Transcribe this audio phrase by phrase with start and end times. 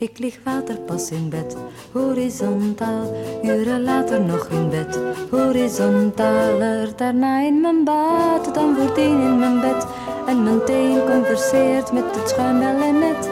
[0.00, 1.56] Ik lig waterpas in bed,
[1.92, 3.14] horizontaal.
[3.42, 4.98] Uren later nog in bed,
[5.30, 6.96] horizontaler.
[6.96, 9.86] Daarna in mijn bad, dan voordien in mijn bed.
[10.26, 13.30] En mijn teen converseert met het schuimbel en net.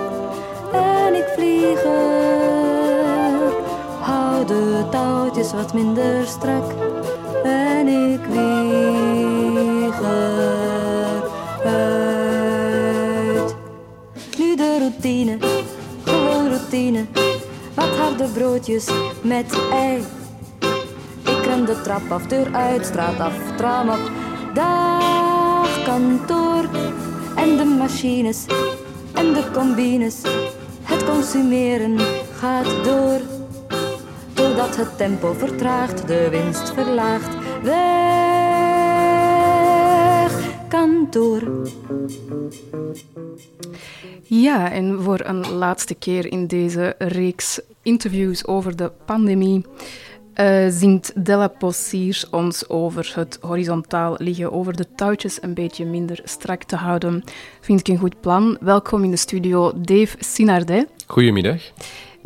[0.73, 3.53] En ik vlieg er,
[4.01, 6.73] hou de touwtjes wat minder strak.
[7.45, 11.27] En ik vlieg eruit.
[14.39, 15.38] Nu de routine,
[17.75, 18.87] Wat harde broodjes
[19.23, 20.03] met ei.
[21.25, 24.11] Ik ren de trap af, deur uit, straat af, tram op.
[24.55, 26.69] Dag kantoor
[27.37, 28.47] en de machines
[29.15, 30.23] en de combines.
[30.83, 31.99] Het consumeren
[32.39, 33.21] gaat door.
[34.35, 37.37] Doordat het tempo vertraagt, de winst verlaagt.
[37.63, 38.28] Weg
[40.69, 41.69] kantoor.
[44.23, 49.65] Ja, en voor een laatste keer in deze reeks interviews over de pandemie
[50.41, 56.21] uh, zingt Della Possier ons over het horizontaal liggen, over de touwtjes een beetje minder
[56.25, 57.25] strak te houden.
[57.61, 58.57] Vind ik een goed plan.
[58.61, 60.89] Welkom in de studio, Dave Sinardet.
[61.07, 61.63] Goedemiddag.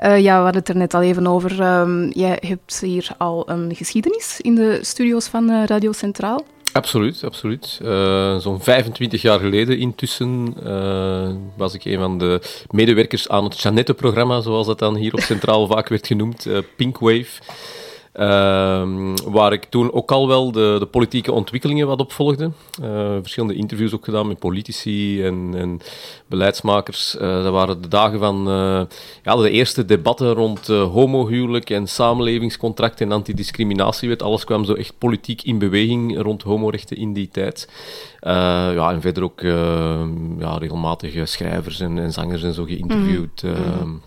[0.04, 1.80] Uh, ja, we hadden het er net al even over.
[1.80, 6.44] Um, jij hebt hier al een geschiedenis in de studio's van uh, Radio Centraal.
[6.72, 7.80] Absoluut, absoluut.
[7.82, 13.60] Uh, Zo'n 25 jaar geleden intussen uh, was ik een van de medewerkers aan het
[13.60, 17.40] Jeannette-programma, zoals dat dan hier op Centraal vaak werd genoemd, uh, Pink Wave.
[18.12, 22.50] Waar ik toen ook al wel de, de politieke ontwikkelingen wat op volgde.
[22.82, 25.80] Uh, verschillende interviews ook gedaan met politici en, en
[26.26, 27.14] beleidsmakers.
[27.14, 28.82] Uh, dat waren de dagen van uh,
[29.22, 34.22] ja, de eerste debatten rond homohuwelijk en samenlevingscontract en antidiscriminatiewet.
[34.22, 37.68] Alles kwam zo echt politiek in beweging rond homorechten in die tijd.
[38.20, 39.40] ja, en verder ook
[40.38, 43.42] ja, regelmatig schrijvers en, en, zangers en zo geïnterviewd.
[43.42, 44.02] Mm.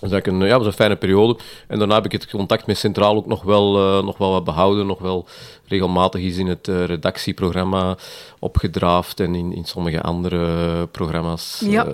[0.00, 1.36] Dat een, ja, was een fijne periode.
[1.66, 4.44] En daarna heb ik het contact met Centraal ook nog wel, uh, nog wel wat
[4.44, 4.86] behouden.
[4.86, 5.26] Nog wel
[5.68, 7.96] regelmatig is in het uh, redactieprogramma
[8.38, 11.62] opgedraafd en in, in sommige andere programma's.
[11.64, 11.86] Ja.
[11.86, 11.92] Uh,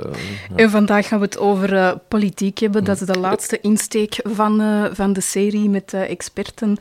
[0.49, 0.57] ja.
[0.57, 2.85] en vandaag gaan we het over politiek hebben.
[2.85, 6.77] Dat is de laatste insteek van, van de serie met experten.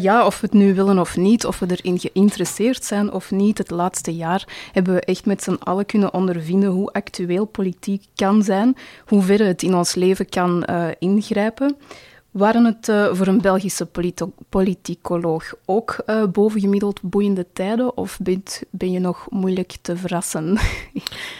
[0.00, 3.58] ja, of we het nu willen of niet, of we erin geïnteresseerd zijn of niet,
[3.58, 8.42] het laatste jaar hebben we echt met z'n allen kunnen ondervinden hoe actueel politiek kan
[8.42, 8.76] zijn,
[9.06, 10.64] hoe ver het in ons leven kan
[10.98, 11.76] ingrijpen.
[12.36, 13.88] Waren het uh, voor een Belgische
[14.48, 18.18] politicoloog ook uh, bovengemiddeld boeiende tijden of
[18.70, 20.58] ben je nog moeilijk te verrassen?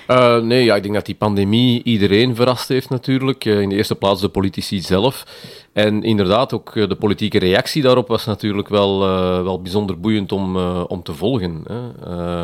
[0.09, 3.45] uh, nee, ja, ik denk dat die pandemie iedereen verrast heeft natuurlijk.
[3.45, 5.27] in de eerste plaats de politici zelf.
[5.73, 8.99] En inderdaad, ook de politieke reactie daarop was natuurlijk wel,
[9.45, 11.65] wel bijzonder boeiend om, om te volgen.
[11.67, 12.43] Hè.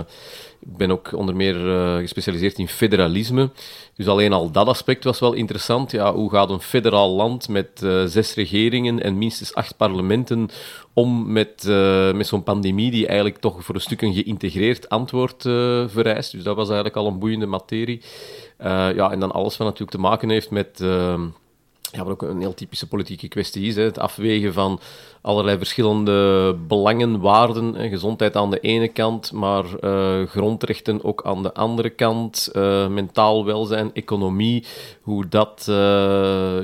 [0.60, 1.54] Ik ben ook onder meer
[1.98, 3.50] gespecialiseerd in federalisme.
[4.02, 5.90] Dus alleen al dat aspect was wel interessant.
[5.90, 10.48] Ja, hoe gaat een federaal land met uh, zes regeringen en minstens acht parlementen
[10.92, 15.42] om met, uh, met zo'n pandemie die eigenlijk toch voor een stuk een geïntegreerd antwoord
[15.86, 16.32] vereist.
[16.32, 18.02] Dus dat was eigenlijk al een boeiende materie.
[18.58, 20.84] ja, en dan alles wat natuurlijk te maken heeft met
[21.92, 23.76] ja, wat ook een heel typische politieke kwestie is.
[23.76, 23.82] Hè.
[23.82, 24.80] Het afwegen van
[25.20, 27.74] allerlei verschillende belangen, waarden.
[27.74, 27.88] Hè.
[27.88, 32.50] Gezondheid aan de ene kant, maar uh, grondrechten ook aan de andere kant.
[32.52, 34.64] Uh, mentaal welzijn, economie,
[35.00, 35.76] hoe dat, uh,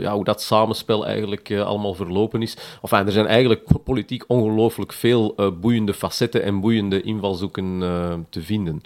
[0.01, 2.57] ja, hoe dat samenspel eigenlijk allemaal verlopen is.
[2.91, 7.79] Er zijn eigenlijk politiek ongelooflijk veel boeiende facetten en boeiende invalshoeken
[8.31, 8.83] te vinden.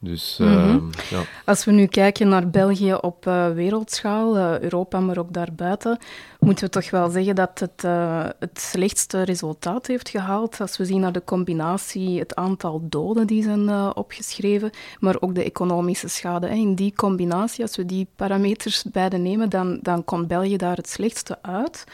[0.00, 0.90] Dus, mm -hmm.
[1.10, 1.22] ja.
[1.44, 5.98] Als we nu kijken naar België op uh, wereldschaal, uh, Europa, maar ook daarbuiten,
[6.40, 10.60] moeten we toch wel zeggen dat het uh, het slechtste resultaat heeft gehaald.
[10.60, 15.44] Als we zien naar de combinatie, het aantal doden die zijn opgeschreven, maar ook de
[15.44, 16.46] economische schade.
[16.46, 16.54] Hè.
[16.54, 20.88] In die combinatie, als we die parameters beide nemen, dan, dan komt België daar het
[20.88, 21.84] slechtste uit.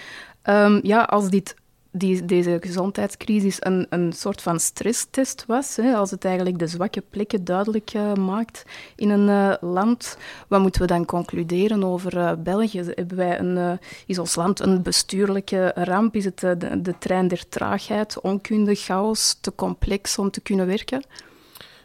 [0.44, 1.54] Um, ja, als dit
[1.96, 5.76] die, deze gezondheidscrisis een, een soort van stresstest was.
[5.76, 8.62] Hè, als het eigenlijk de zwakke plekken duidelijk uh, maakt
[8.96, 10.16] in een uh, land,
[10.48, 12.82] wat moeten we dan concluderen over uh, België?
[12.94, 16.16] Hebben wij een, is ons land een bestuurlijke ramp?
[16.16, 21.02] Is het de, de, trein der traagheid, onkunde, chaos, te complex om te kunnen werken?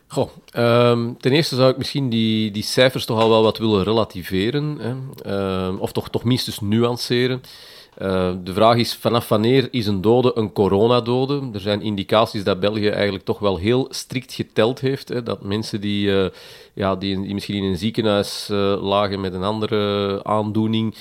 [0.07, 3.83] Goh, um, ten eerste zou ik misschien die, die cijfers toch al wel wat willen
[3.83, 5.65] relativeren, hè?
[5.65, 7.41] Um, of toch, toch minstens nuanceren.
[8.01, 11.49] Uh, de vraag is, vanaf wanneer is een dode een coronadode?
[11.53, 15.09] Er zijn indicaties dat België eigenlijk toch wel heel strikt geteld heeft.
[15.09, 16.25] Hè, dat mensen die, uh,
[16.73, 20.95] ja, die, misschien in een ziekenhuis uh, lagen met een andere aandoening,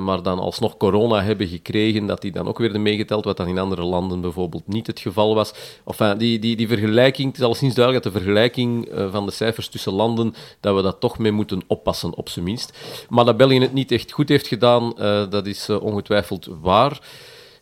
[0.00, 3.58] maar dan alsnog corona hebben gekregen, dat die dan ook werden meegeteld, wat dan in
[3.58, 5.52] andere landen bijvoorbeeld niet het geval was.
[5.86, 9.32] Enfin, die, die, die vergelijking, het is al sinds duidelijk dat de vergelijking van de
[9.32, 12.78] cijfers tussen landen, dat we dat toch mee moeten oppassen, op zijn minst.
[13.08, 14.92] Maar dat België het niet echt goed heeft gedaan,
[15.30, 17.00] dat is ongetwijfeld waar.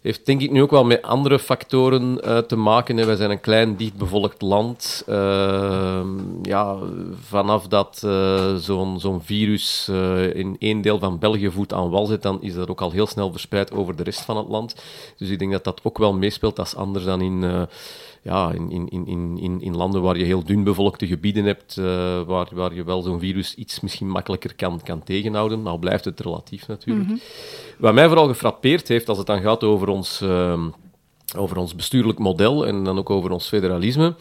[0.07, 3.07] Heeft denk ik nu ook wel met andere factoren uh, te maken.
[3.07, 5.05] Wij zijn een klein, dichtbevolkt land.
[5.09, 6.01] Uh,
[6.43, 6.77] ja,
[7.21, 12.07] vanaf dat uh, zo'n zo'n virus eh, in één deel van België voet aan wal
[12.07, 14.75] zit, dan is dat ook al heel snel verspreid over de rest van het land.
[15.17, 16.57] Dus ik denk dat dat ook wel meespeelt.
[16.57, 17.69] Dat is anders dan in
[18.27, 21.87] ja, in, in, in, in, in landen waar je heel dun bevolkte gebieden hebt, uh,
[22.23, 25.63] waar, waar je wel zo'n virus iets misschien makkelijker kan, kan tegenhouden.
[25.63, 27.09] Nou blijft het relatief natuurlijk.
[27.09, 27.21] Mm
[27.79, 30.65] Wat mij vooral gefrappeerd heeft als het dan gaat over ons, uh,
[31.37, 34.15] over ons bestuurlijk model en dan ook over ons federalisme,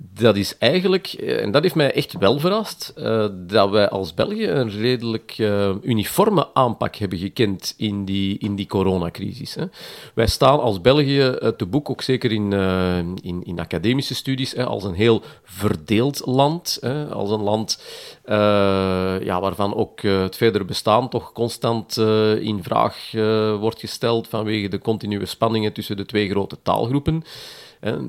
[0.00, 4.14] dat is eigenlijk, eh, en dat heeft mij echt wel verrast, uh, dat wij als
[4.14, 9.54] België een redelijk uh, uniforme aanpak hebben gekend in die, in die coronacrisis.
[9.54, 9.64] Hè.
[10.14, 12.52] Wij staan als België te boek, ook zeker in,
[13.22, 16.78] in, in, academische studies, hè, als een heel verdeeld land.
[16.80, 17.82] Hè, als een land
[19.24, 21.96] ja, waarvan ook het verdere bestaan toch constant
[22.40, 23.10] in vraag
[23.60, 27.24] wordt gesteld vanwege de continue spanningen tussen de twee grote taalgroepen.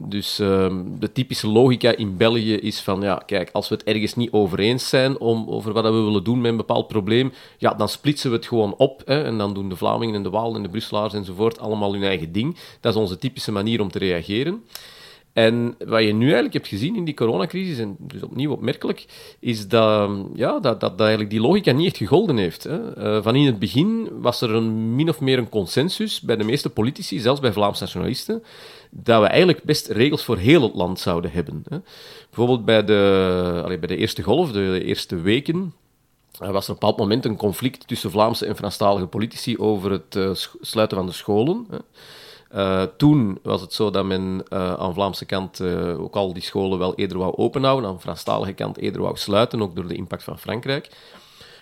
[0.07, 4.15] Dus ehm, de typische logica in België is van, ja, kijk, als we het ergens
[4.15, 7.73] niet over eens zijn om, over wat we willen doen met een bepaald probleem, ja,
[7.73, 9.01] dan splitsen we het gewoon op.
[9.05, 12.03] Hè, en dan doen de Vlamingen en de Walen en de Brusselaars enzovoort allemaal hun
[12.03, 12.57] eigen ding.
[12.79, 14.63] Dat is onze typische manier om te reageren.
[15.33, 19.05] En wat je nu eigenlijk hebt gezien in die coronacrisis, en dus opnieuw opmerkelijk,
[19.39, 22.63] is dat, ja, dat, dat, eigenlijk die logica niet echt gegolden heeft.
[22.63, 22.97] Hè.
[22.97, 26.43] Uh, van in het begin was er een, min of meer een consensus bij de
[26.43, 28.43] meeste politici, zelfs bij Vlaamse nationalisten,
[28.89, 31.63] dat we eigenlijk best regels voor heel het land zouden hebben.
[31.69, 31.77] Hè.
[32.25, 35.73] Bijvoorbeeld bij de, bij de eerste golf, de, eerste weken,
[36.39, 39.91] er was er op een bepaald moment een conflict tussen Vlaamse en Franstalige politici over
[39.91, 40.29] het uh,
[40.61, 41.67] sluiten van de scholen.
[41.69, 41.77] Hè.
[42.55, 45.61] Uh, toen was het zo dat men uh, aan Vlaamse kant
[45.97, 49.75] ook al die scholen wel eerder wou openhouden, aan Franstalige kant eerder wou sluiten, ook
[49.75, 50.89] door de impact van Frankrijk.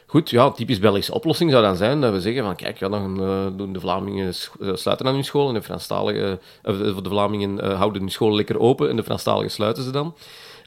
[0.09, 3.17] Goed, ja, typisch Belgische oplossing zou dan zijn dat we zeggen van kijk, ja, dan
[3.57, 8.35] doen de Vlamingen sluiten aan hun school en de Franstalige, de Vlamingen houden hun scholen
[8.35, 10.15] lekker open en de Franstaligen sluiten ze dan.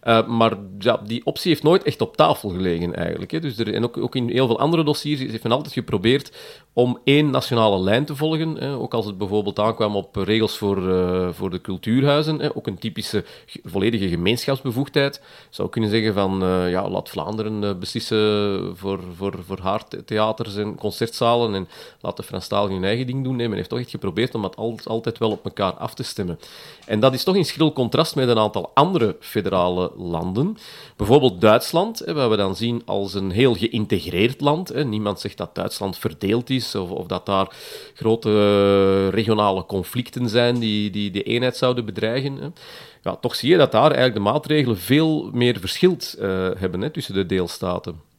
[0.04, 0.56] Uh, maar
[1.04, 3.30] die optie heeft nooit echt op tafel gelegen, eigenlijk.
[3.30, 3.40] Hè.
[3.40, 6.32] Dus er, en ook, ook, in heel veel andere dossiers heeft men altijd geprobeerd
[6.72, 8.54] om één nationale lijn te volgen.
[8.54, 8.76] Hè.
[8.76, 12.40] Ook als het bijvoorbeeld aankwam op regels voor, uh, voor de cultuurhuizen.
[12.40, 12.56] Hè.
[12.56, 13.24] Ook een typische
[13.64, 15.22] volledige gemeenschapsbevoegdheid.
[15.50, 20.74] zou kunnen zeggen van, uh, ja, laat Vlaanderen beslissen voor, voor, voor haar theaters en
[20.74, 21.68] concertzalen en
[22.00, 23.36] laat de Franstaligen hun eigen ding doen.
[23.36, 24.56] Nee, men heeft toch echt geprobeerd om dat
[24.86, 26.38] altijd wel op elkaar af te stemmen.
[26.86, 30.56] En dat is toch in schril contrast met een aantal andere federale landen.
[30.96, 34.84] Bijvoorbeeld Duitsland, waar we dan zien als een heel geïntegreerd land.
[34.84, 37.56] Niemand zegt dat Duitsland verdeeld is of, of dat daar
[37.94, 42.54] grote eh, regionale conflicten zijn die, die de eenheid zouden bedreigen.
[43.02, 47.14] Ja, toch zie je dat daar eigenlijk de maatregelen veel meer verschilt uh, hebben tussen
[47.14, 48.09] de deelstaten.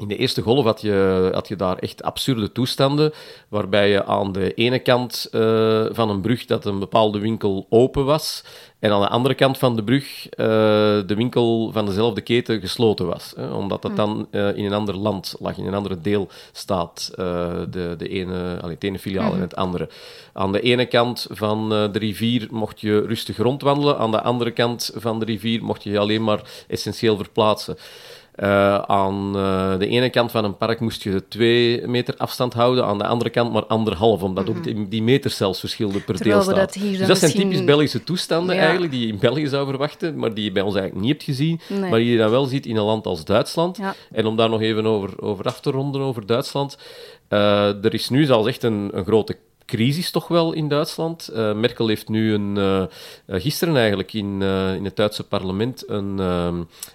[0.00, 3.12] In de eerste golf had je, had je daar echt absurde toestanden,
[3.48, 8.04] waarbij je aan de ene kant uh, van een brug dat een bepaalde winkel open
[8.04, 8.44] was,
[8.78, 10.36] en aan de andere kant van de brug uh,
[11.06, 13.32] de winkel van dezelfde keten gesloten was.
[13.36, 13.98] Hè, omdat het hm.
[13.98, 18.74] dan uh, in een ander land lag, in een andere deelstaat, de, de, ene, allee,
[18.74, 19.40] het ene filiaal en hm.
[19.40, 19.88] het andere.
[20.32, 24.90] Aan de ene kant van de rivier mocht je rustig rondwandelen, aan de andere kant
[24.94, 27.76] van de rivier mocht je je alleen maar essentieel verplaatsen.
[28.42, 32.84] Uh, aan uh, de ene kant van een park moest je twee meter afstand houden,
[32.84, 34.62] aan de andere kant maar anderhalf, omdat ook mhm.
[34.62, 36.74] die, die meters zelfs verschilden per Terwijl deelstaat.
[36.74, 40.34] Dat dus dat zijn typisch Belgische toestanden eigenlijk, die je in België zou verwachten, maar
[40.34, 41.60] die je bij ons eigenlijk niet hebt gezien,
[41.90, 43.76] maar die je dan wel ziet in een land als Duitsland.
[43.76, 43.94] Ja.
[44.12, 46.78] En om daar nog even over, over af te ronden, over Duitsland.
[47.28, 49.36] Uh, er is nu zelfs echt een, een grote
[49.70, 51.30] crisis toch wel in Duitsland.
[51.32, 52.84] Uh, Merkel heeft nu een, uh,
[53.26, 54.42] gisteren eigenlijk in,
[54.76, 56.18] in het Duitse parlement een,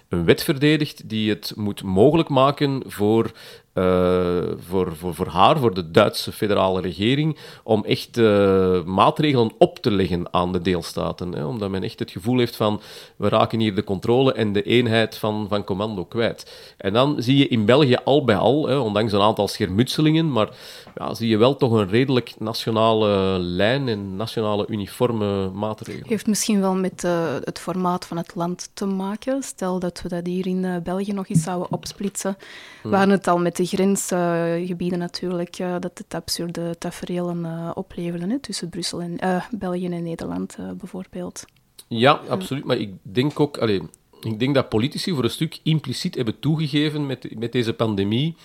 [0.08, 3.32] een wet verdedigd die het moet mogelijk maken voor
[3.78, 9.78] uh, voor, voor, voor haar, voor de Duitse federale regering, om echt uh, maatregelen op
[9.78, 11.32] te leggen aan de deelstaten.
[11.32, 12.80] Hè, omdat men echt het gevoel heeft van,
[13.16, 16.74] we raken hier de controle en de eenheid van, van commando kwijt.
[16.76, 20.48] En dan zie je in België al bij al, hè, ondanks een aantal schermutselingen, maar
[20.94, 26.08] ja, zie je wel toch een redelijk nationale lijn en nationale uniforme maatregelen.
[26.08, 29.42] Heeft misschien wel met uh, het formaat van het land te maken.
[29.42, 32.36] Stel dat we dat hier in België nog eens zouden opsplitsen.
[32.82, 32.90] Hmm.
[32.90, 38.38] We hadden het al met de die grensgebieden natuurlijk, dat het absurde tafereelen opleverde hè,
[38.38, 41.44] tussen Brussel en België en Nederland bijvoorbeeld.
[41.88, 42.64] Ja, absoluut.
[42.64, 43.80] Maar ik denk ook, allez,
[44.20, 48.36] ik denk dat politici voor een stuk impliciet hebben toegegeven met, met deze pandemie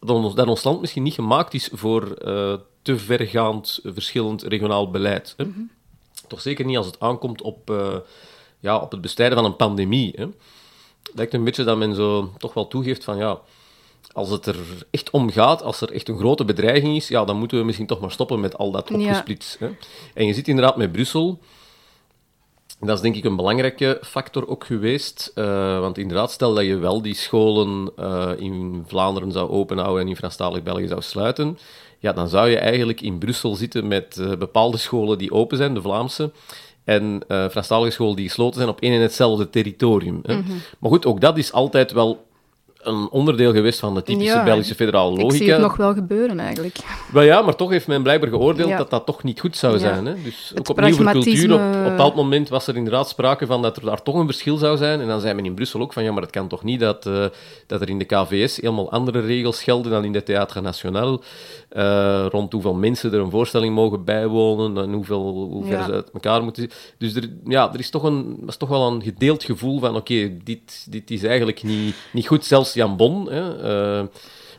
[0.00, 4.90] dat ons, dat ons land misschien niet gemaakt is voor uh, te vergaand verschillend regionaal
[4.90, 5.34] beleid.
[5.36, 5.44] Hè?
[5.44, 5.60] Mhm.
[6.28, 7.96] Toch zeker niet als het aankomt op, uh,
[8.58, 10.12] ja, op het bestrijden van een pandemie.
[10.16, 10.24] Hè?
[11.02, 13.40] Het lijkt een beetje dat men zo toch wel toegeeft van ja,
[14.12, 14.56] als het er
[14.90, 17.86] echt om gaat, als er echt een grote bedreiging is, ja, dan moeten we misschien
[17.86, 19.56] toch maar stoppen met al dat opgesplits.
[19.58, 19.68] Hè?
[20.14, 21.38] En je zit inderdaad met Brussel
[22.80, 25.32] dat is denk ik een belangrijke factor ook geweest.
[25.34, 30.08] Uh, want inderdaad, stel dat je wel die scholen uh, in Vlaanderen zou openhouden en
[30.08, 31.58] in Franstalig België zou sluiten,
[31.98, 35.74] ja, dan zou je eigenlijk in Brussel zitten met uh, bepaalde scholen die open zijn,
[35.74, 36.30] de Vlaamse,
[36.84, 40.20] en Franstalige scholen die gesloten zijn op één en hetzelfde territorium.
[40.22, 40.34] Hè.
[40.34, 40.60] Mm -hmm.
[40.78, 42.25] Maar goed, ook dat is altijd wel
[42.86, 45.34] een onderdeel geweest van de typische Belgische federale logica.
[45.34, 46.76] Ik zie het nog wel gebeuren eigenlijk.
[47.12, 50.06] Maar ja, maar toch heeft men blijkbaar geoordeeld dat dat toch niet goed zou zijn.
[50.06, 50.14] Hè?
[50.22, 53.76] Dus ook opnieuw voor cultuur, op, op bepaald moment was er inderdaad sprake van dat
[53.76, 55.00] er daar toch een verschil zou zijn.
[55.00, 57.06] En dan zei men in Brussel ook van, ja, maar het kan toch niet dat,
[57.06, 57.24] uh,
[57.66, 61.22] dat er in de KVS helemaal andere regels gelden dan in de Théâtre National.
[61.72, 66.10] Uh, rond hoeveel mensen er een voorstelling mogen bijwonen en hoeveel, hoe ver ze uit
[66.10, 69.80] elkaar moeten Dus er, ja, er is toch, een, is toch wel een gedeeld gevoel
[69.80, 72.44] van, oké, dit, dit is eigenlijk niet, niet goed.
[72.44, 74.06] Zelfs Jan Bon, hè, uh,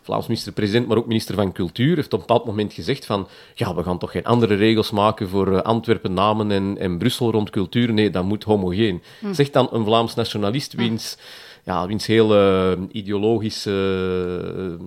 [0.01, 3.75] Vlaams minister-president, maar ook minister van Cultuur, heeft op een bepaald moment gezegd van ja,
[3.75, 7.49] we gaan toch geen andere regels maken voor uh, Antwerpen, Namen en, en Brussel rond
[7.49, 7.93] cultuur.
[7.93, 9.01] Nee, dat moet homogeen.
[9.19, 9.33] Hm.
[9.33, 10.97] Zegt dan een Vlaams nationalist, hm.
[11.67, 13.71] Ja, wiens hele ideologische
[14.57, 14.85] uh,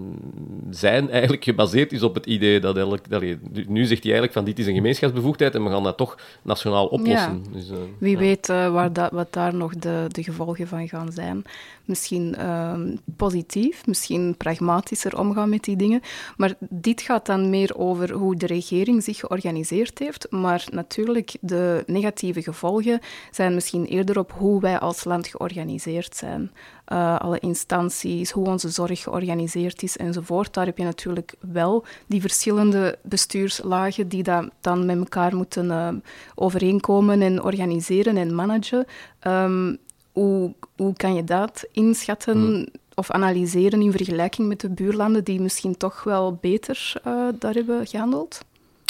[0.71, 3.23] zijn eigenlijk gebaseerd is op het idee dat eigenlijk, dat,
[3.67, 6.87] nu zegt hij eigenlijk van dit is een gemeenschapsbevoegdheid en we gaan dat toch nationaal
[6.87, 7.43] oplossen.
[7.45, 7.53] Ja.
[7.53, 8.19] Dus, uh, Wie ja.
[8.19, 11.43] weet uh, waar dat, wat daar nog de, de gevolgen van gaan zijn.
[11.85, 16.01] Misschien ehm, positief, misschien pragmatischer omgaan met die dingen.
[16.37, 20.27] Maar dit gaat dan meer over hoe de regering zich georganiseerd heeft.
[20.31, 26.51] Maar natuurlijk, de negatieve gevolgen zijn misschien eerder op hoe wij als land georganiseerd zijn
[26.93, 30.55] uh, alle instanties, hoe onze zorg georganiseerd is enzovoort.
[30.55, 35.89] Daar heb je natuurlijk wel die verschillende bestuurslagen die dat dan met elkaar moeten uh,
[36.35, 38.87] overeenkomen en organiseren en managen.
[39.27, 39.79] Um,
[40.13, 42.37] hoe, hoe kan je dat inschatten?
[42.37, 42.67] Hmm.
[42.95, 47.87] Of analyseren in vergelijking met de buurlanden die misschien toch wel beter uh, daar hebben
[47.87, 48.41] gehandeld?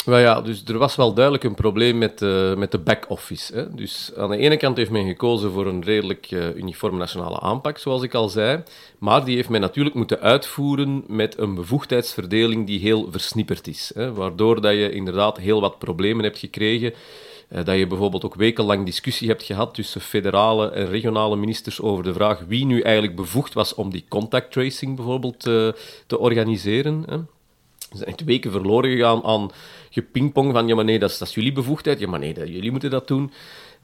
[0.05, 3.69] Well ja, dus er was wel duidelijk een probleem met, uh, met de back-office.
[3.75, 7.77] Dus aan de ene kant heeft men gekozen voor een redelijk uh, uniforme nationale aanpak,
[7.77, 8.63] zoals ik al zei.
[8.97, 13.91] Maar die heeft men natuurlijk moeten uitvoeren met een bevoegdheidsverdeling die heel versnipperd is.
[13.95, 14.13] Hè?
[14.13, 16.93] Waardoor dat je inderdaad heel wat problemen hebt gekregen.
[17.49, 22.03] Uh, dat je bijvoorbeeld ook wekenlang discussie hebt gehad tussen federale en regionale ministers over
[22.03, 27.03] de vraag wie nu eigenlijk bevoegd was om die contact tracing bijvoorbeeld te organiseren.
[27.07, 27.17] Hè?
[27.91, 29.51] Er zijn echt weken verloren gegaan aan
[29.91, 31.99] gepingpong van ja, maar nee, dat is, dat is jullie bevoegdheid.
[31.99, 33.31] Ja, maar nee, jullie moeten dat doen.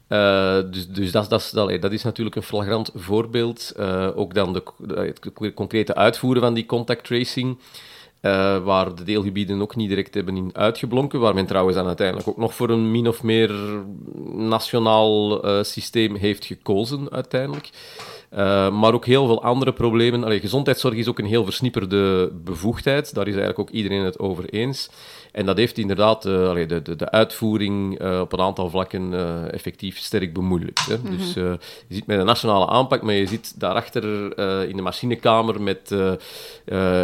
[0.08, 3.72] Uh, dus dus dat, dat, dat, dat, is natuurlijk een flagrant voorbeeld.
[3.78, 4.62] Uh, ook dan de,
[4.94, 7.58] het concrete uitvoeren van die contact tracing.
[8.22, 11.20] Uh, waar de deelgebieden ook niet direct hebben in uitgeblonken.
[11.20, 13.52] Waar men trouwens dan uiteindelijk ook nog voor een min of meer
[14.32, 17.70] nationaal systeem heeft gekozen uiteindelijk.
[18.72, 20.24] Maar ook heel veel andere problemen.
[20.24, 23.14] Allee, gezondheidszorg is ook een heel versnipperde bevoegdheid.
[23.14, 24.90] Daar is eigenlijk ook iedereen het over eens.
[25.38, 29.52] En dat heeft inderdaad uh, de, de, de, uitvoering uh, op een aantal vlakken uh,
[29.52, 30.86] effectief sterk bemoeilijkt.
[30.86, 30.96] Hè.
[30.96, 31.16] Mm -hmm.
[31.16, 34.04] Dus je zit met een nationale aanpak, maar je zit daarachter
[34.68, 35.94] in de machinekamer met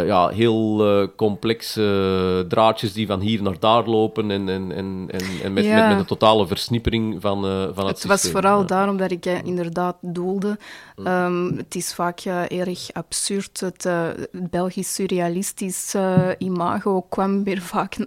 [0.05, 0.83] ja, heel
[1.15, 5.75] complexe draadjes die van hier naar daar lopen en, en, en, en, en met, ja.
[5.75, 8.11] met, met, een totale versnippering van, van het, het systeem.
[8.11, 8.65] Het was vooral ja.
[8.65, 10.57] daarom dat ik inderdaad doelde.
[10.95, 11.07] Mm.
[11.07, 13.59] Um, het is vaak erg absurd.
[13.59, 13.89] Het
[14.31, 15.95] Belgisch-surrealistisch
[16.37, 17.97] imago kwam weer vaak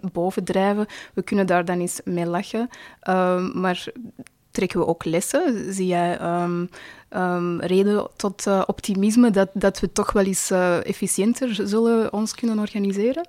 [1.14, 2.68] We kunnen daar dan eens mee lachen.
[3.08, 3.86] Um, maar
[4.50, 5.72] trekken we ook lessen?
[5.74, 6.68] Zie jij um,
[7.16, 12.34] um, reden tot uh, optimisme dat, dat we toch wel eens uh, efficiënter zullen ons
[12.34, 13.28] kunnen organiseren?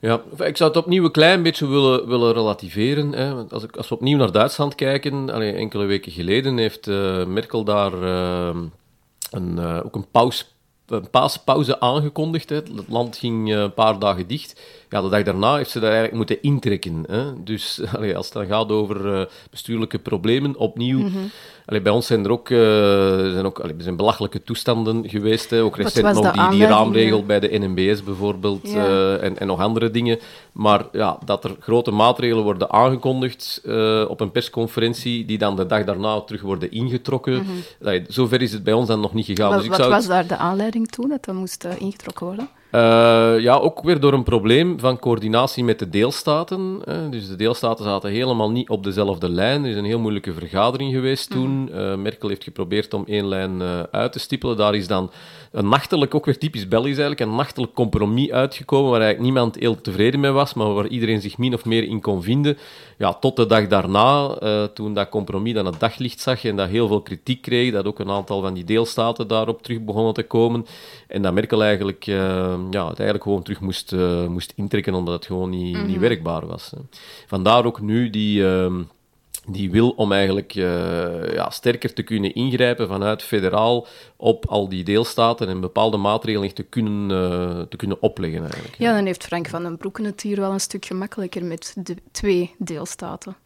[0.00, 3.12] Ja, ik zou het opnieuw een klein beetje willen, willen relativeren.
[3.12, 3.32] Hè.
[3.50, 7.64] Als, ik, als we opnieuw naar Duitsland kijken, allee, enkele weken geleden heeft uh, Merkel
[7.64, 7.92] daar
[9.30, 10.44] een, ook een pauze
[10.90, 12.48] een paaspauze aangekondigd.
[12.48, 14.60] Het land ging een paar dagen dicht
[14.90, 17.04] ja, de dag daarna heeft ze dat eigenlijk moeten intrekken.
[17.08, 17.42] Hè.
[17.42, 20.98] Dus allee, als het dan gaat over uh, bestuurlijke problemen, opnieuw.
[20.98, 21.30] Mm -hmm.
[21.66, 22.58] allee, bij ons zijn er ook, uh,
[23.32, 25.50] zijn ook allee, zijn belachelijke toestanden geweest.
[25.50, 25.62] Hè.
[25.62, 28.88] Ook recent nog die, die raamregel bij de NMBS bijvoorbeeld ja.
[28.88, 30.18] uh, en, en nog andere dingen.
[30.52, 33.60] Maar ja, dat er grote maatregelen worden aangekondigd
[34.08, 37.32] op een persconferentie, die dan de dag daarna terug worden ingetrokken.
[37.32, 37.46] Mm
[37.82, 38.04] -hmm.
[38.08, 39.48] zover is het bij ons dan nog niet gegaan.
[39.48, 42.48] Wat, dus ik wat zou was daar de aanleiding toen dat dat moest ingetrokken worden?
[42.72, 46.82] Uh, ja, ook weer door een probleem van coördinatie met de deelstaten.
[47.10, 49.64] Dus de deelstaten zaten helemaal niet op dezelfde lijn.
[49.64, 51.68] Er is een heel moeilijke vergadering geweest toen.
[51.72, 54.56] Uh, Merkel heeft geprobeerd om één lijn uh, uit te stippelen.
[54.56, 55.10] Daar is dan
[55.50, 59.80] een nachtelijk, ook weer typisch Belgisch eigenlijk, een nachtelijk compromis uitgekomen waar eigenlijk niemand heel
[59.80, 62.58] tevreden mee was, maar waar iedereen zich min of meer in kon vinden.
[62.98, 66.68] Ja, tot de dag daarna, uh, toen dat compromis dan het daglicht zag en dat
[66.68, 70.22] heel veel kritiek kreeg, dat ook een aantal van die deelstaten daarop terug begonnen te
[70.22, 70.66] komen.
[71.08, 72.16] En dat Merkel eigenlijk, uh,
[72.70, 75.86] ja, het eigenlijk gewoon terug moest, uh, moest intrekken, omdat het gewoon niet, mm -hmm.
[75.86, 76.70] niet werkbaar was.
[76.70, 76.78] Hè.
[77.26, 78.82] Vandaar ook nu die ehm,
[79.52, 84.84] die wil om eigenlijk uh, ja, sterker te kunnen ingrijpen vanuit federaal op al die
[84.84, 88.40] deelstaten en bepaalde maatregelen te kunnen, uh, te kunnen opleggen.
[88.40, 88.74] Eigenlijk.
[88.78, 91.96] Ja, dan heeft Frank van den Broeken het hier wel een stuk gemakkelijker met de
[92.10, 93.36] twee deelstaten.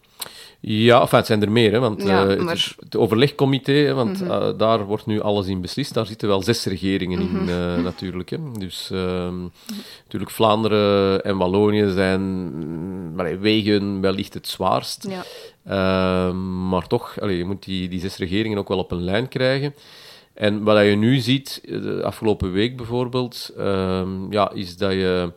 [0.61, 2.55] Ja, enfin, het zijn er meer, hè, want ja, uh, maar...
[2.55, 4.43] het, het, overlegcomité, hè, want mm -hmm.
[4.43, 5.95] uh, daar wordt nu alles in beslist.
[5.95, 7.49] Daar zitten wel zes regeringen mm -hmm.
[7.49, 8.31] in, uh, natuurlijk.
[8.31, 8.39] Hè.
[8.59, 9.33] Dus uh,
[10.03, 15.07] natuurlijk Vlaanderen en Wallonië zijn maar, wegen wellicht het zwaarst.
[15.09, 15.25] Ja.
[15.65, 19.75] Ehm, maar toch, je moet die, die zes regeringen ook wel op een lijn krijgen.
[20.35, 25.33] En wat je nu ziet, de afgelopen week bijvoorbeeld, ehm, ja, is dat je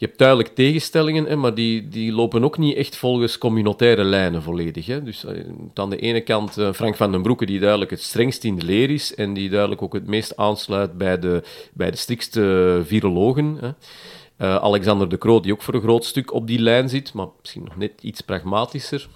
[0.00, 4.42] je hebt duidelijk tegenstellingen, hè, maar die, die lopen ook niet echt volgens communautaire lijnen
[4.42, 4.86] volledig.
[4.86, 5.02] Hè.
[5.02, 8.44] Dus eh, aan de ene kant uh, Frank van den Broeke, die duidelijk het strengst
[8.44, 11.96] in de leer is en die duidelijk ook het meest aansluit bij de, bij de
[11.96, 13.58] strikste virologen.
[13.60, 13.70] Hè.
[14.60, 17.64] Alexander de Croo, die ook voor een groot stuk op die lijn zit, maar misschien
[17.64, 19.08] nog net iets pragmatischer.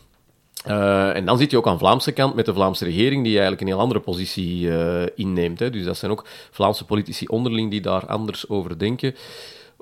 [0.69, 3.33] Uh, en dan zit je ook aan de Vlaamse kant met de Vlaamse regering, die
[3.33, 5.59] eigenlijk een heel andere positie uh, inneemt.
[5.59, 5.71] Hè.
[5.71, 9.15] Dus dat zijn ook Vlaamse politici onderling die daar anders over denken.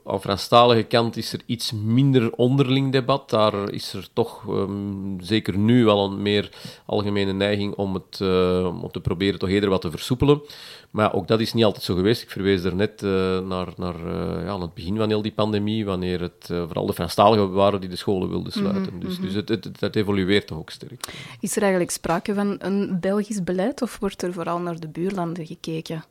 [0.04, 3.30] Aan Franstalige kant is er iets minder onderling debat.
[3.30, 6.50] Daar is er toch um, zeker nu wel een meer
[6.86, 10.42] algemene neiging om het uh, om te proberen toch eerder wat te versoepelen.
[10.90, 12.22] Maar ook dat is niet altijd zo geweest.
[12.22, 15.32] Ik verwees er net uh, naar, naar uh, ja, aan het begin van heel die
[15.32, 18.94] pandemie, wanneer het vooral de Franstaligen waren die de scholen wilden sluiten.
[18.94, 21.04] Mm -hmm, dus, dus het, het, het, evolueert toch ook sterk.
[21.40, 25.46] Is er eigenlijk sprake van een Belgisch beleid of wordt er vooral naar de buurlanden
[25.46, 26.04] gekeken?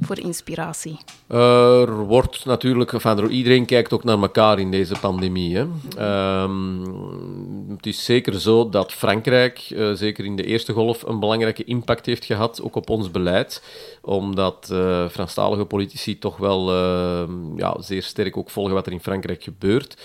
[0.00, 0.98] Voor inspiratie?
[1.26, 5.56] Er wordt natuurlijk, enfin, iedereen kijkt ook naar elkaar in deze pandemie.
[5.56, 5.66] Hè.
[6.42, 6.82] Um,
[7.76, 12.06] het is zeker zo dat Frankrijk, uh, zeker in de eerste golf, een belangrijke impact
[12.06, 13.62] heeft gehad, ook op ons beleid.
[14.02, 19.00] Omdat uh, Franstalige politici toch wel uh, ja, zeer sterk ook volgen wat er in
[19.00, 19.96] Frankrijk gebeurt.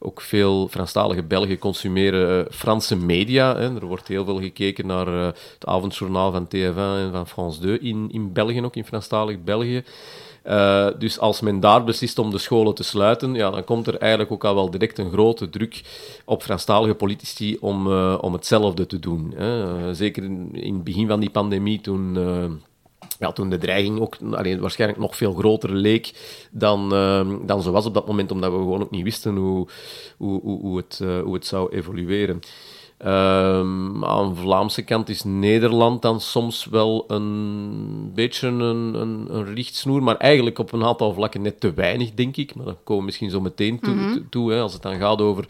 [0.00, 3.56] Ook veel Franstalige Belgen consumeren uh, Franse media.
[3.56, 3.74] Hè.
[3.74, 7.78] Er wordt heel veel gekeken naar uh, het avondjournaal van TF1 en van France 2
[7.78, 9.84] in, in België, ook in Franstalig België.
[10.46, 13.96] Uh, dus als men daar beslist om de scholen te sluiten, ja, dan komt er
[13.96, 15.82] eigenlijk ook al wel direct een grote druk
[16.24, 19.32] op Franstalige politici om, om hetzelfde te doen.
[19.36, 19.94] Hè.
[19.94, 22.16] zeker in, in, het begin van die pandemie, toen
[23.18, 26.12] ja, toen de dreiging ook alleen, waarschijnlijk nog veel groter leek
[26.50, 29.68] dan, uh, dan zo was op dat moment, omdat we gewoon ook niet wisten hoe,
[30.16, 32.40] hoe, hoe, hoe het, uh, hoe het zou evolueren.
[33.06, 38.60] Um, aan de Vlaamse kant is Nederland dan soms wel een beetje een,
[38.94, 42.54] een, een richtsnoer, maar eigenlijk op een aantal vlakken net te weinig, denk ik.
[42.54, 43.94] Maar daar komen we misschien zo meteen toe.
[43.94, 44.28] Mm -hmm.
[44.30, 44.60] toe hè.
[44.60, 45.44] Als het dan gaat over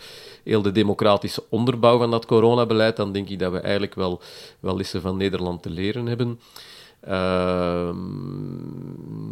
[0.44, 4.20] heel de democratische onderbouw van dat coronabeleid, dan denk ik dat we eigenlijk wel,
[4.61, 6.40] wel lessen van Nederland te leren hebben.
[7.06, 7.94] Uh,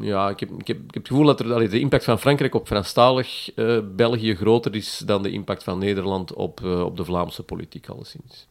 [0.00, 2.54] ja, ik heb, ik, heb, ik heb het gevoel dat er, de impact van Frankrijk
[2.54, 7.04] op Franstalig uh, België groter is dan de impact van Nederland op, uh, op de
[7.04, 8.48] Vlaamse politiek, alleszins.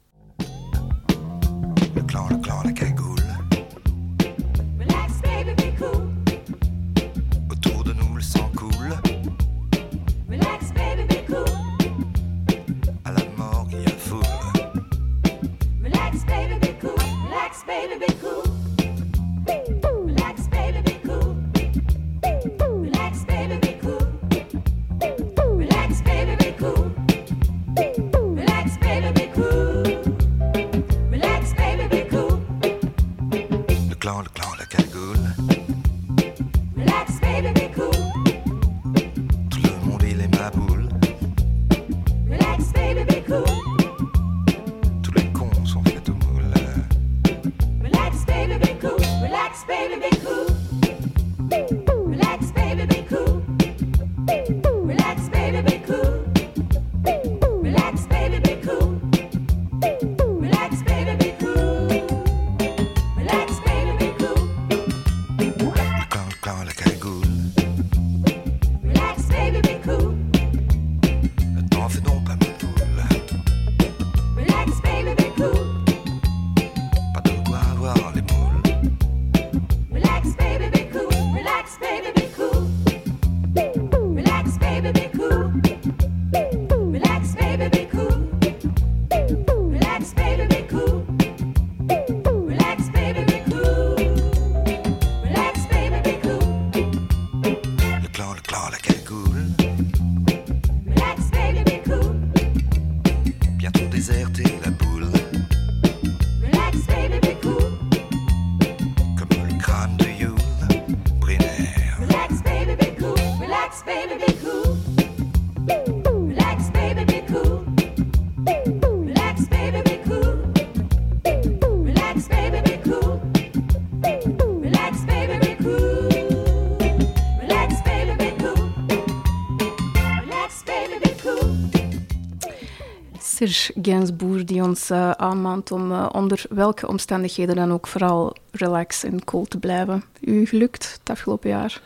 [133.81, 139.23] Gainsbourg die ons uh, aanmaant om uh, onder welke omstandigheden dan ook vooral relax en
[139.23, 140.03] cool te blijven.
[140.21, 141.81] U gelukt het afgelopen jaar?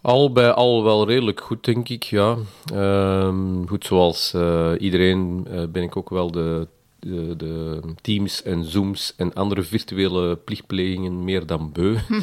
[0.00, 2.36] Al bij al wel redelijk goed, denk ik, ja.
[2.74, 6.66] Ehm, goed, zoals uh, iedereen ben ik ook wel de,
[6.98, 11.96] de, de, Teams en Zooms en andere virtuele plichtplegingen meer dan beu.
[12.06, 12.20] Hm.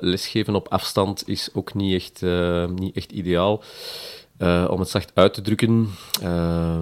[0.10, 2.22] lesgeven op afstand is ook niet echt,
[2.70, 3.62] niet echt ideaal.
[4.38, 5.88] Uh, om het zacht uit te drukken.
[6.22, 6.80] Uh,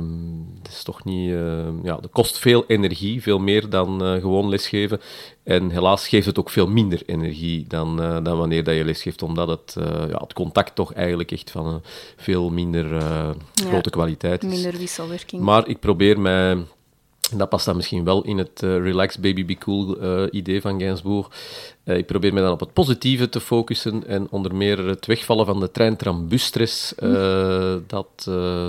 [0.63, 1.31] het is toch niet.
[1.31, 5.01] Uh, ja, dat kost veel energie, veel meer dan gewoon lesgeven.
[5.43, 9.49] En helaas geeft het ook veel minder energie dan, dan wanneer dat je lesgeeft, omdat
[9.49, 9.75] het,
[10.09, 11.81] ja, het contact toch eigenlijk echt van een
[12.17, 12.85] veel minder
[13.55, 14.51] grote ja, kwaliteit is.
[14.51, 15.43] Minder wisselwerking.
[15.43, 16.65] Maar ik probeer mij
[17.35, 20.81] dat past dan misschien wel in het uh, relax baby be cool uh, idee van
[20.81, 21.29] Gainsbourg.
[21.85, 25.47] Uh, ik probeer me dan op het positieve te focussen en onder meer het wegvallen
[25.47, 26.95] van de trein-tram-busstress.
[27.87, 28.09] dat,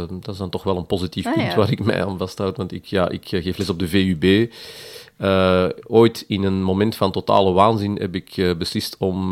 [0.10, 1.56] dat is dan toch wel een positief ah, punt ja.
[1.56, 2.58] waar ik mij aan vasthoud.
[2.58, 4.52] Want ik, ja, ik geef les op de VUB.
[5.88, 9.30] ooit in een moment van totale waanzin heb ik beslist om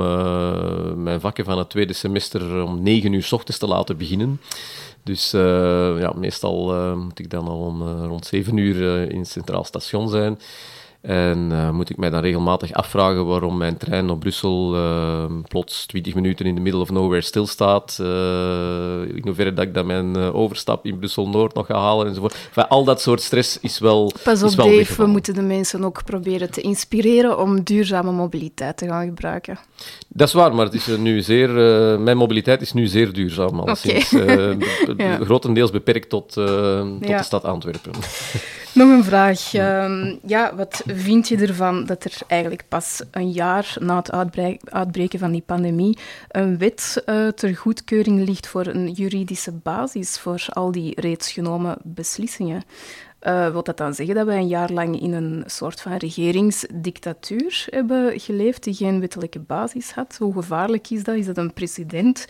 [1.03, 4.39] mijn vakken van het tweede semester om negen uur s ochtends te laten beginnen.
[5.05, 9.19] Dus uh, ja, meestal uh, moet ik dan al om uh, rond 7 uur in
[9.19, 10.39] het Centraal Station zijn.
[11.05, 14.75] En moet ik mij dan regelmatig afvragen waarom mijn trein op Brussel
[15.47, 17.97] plots 20 minuten in de middle of nowhere stilstaat.
[17.99, 22.33] in hoeverre dat ik dan mijn overstap in Brussel-Noord nog ga halen enzovoort.
[22.47, 25.41] Enfin, al dat soort stress is wel Pas op is wel Dave, we moeten de
[25.41, 29.57] mensen ook proberen te inspireren om duurzame mobiliteit te gaan gebruiken.
[30.07, 31.49] Dat is waar, maar het is nu zeer,
[31.99, 33.59] mijn mobiliteit is nu zeer duurzaam.
[33.59, 33.75] Al okay.
[33.75, 34.09] sinds,
[34.97, 35.17] ja.
[35.17, 36.45] grotendeels beperkt tot, uh,
[36.79, 37.17] tot ja.
[37.17, 37.91] de stad Antwerpen.
[38.75, 39.53] Nog een vraag.
[39.53, 44.11] Um, ja, wat vind je ervan dat er eigenlijk pas een jaar na het
[44.71, 45.97] uitbreken van die pandemie
[46.29, 51.77] een wet uh, ter goedkeuring ligt voor een juridische basis voor al die reeds genomen
[51.83, 52.63] beslissingen?
[53.27, 57.67] Uh, wil dat dan zeggen dat wij een jaar lang in een soort van regeringsdictatuur
[57.69, 60.17] hebben geleefd die geen wettelijke basis had?
[60.19, 61.15] Hoe gevaarlijk is dat?
[61.15, 62.25] Is dat een precedent?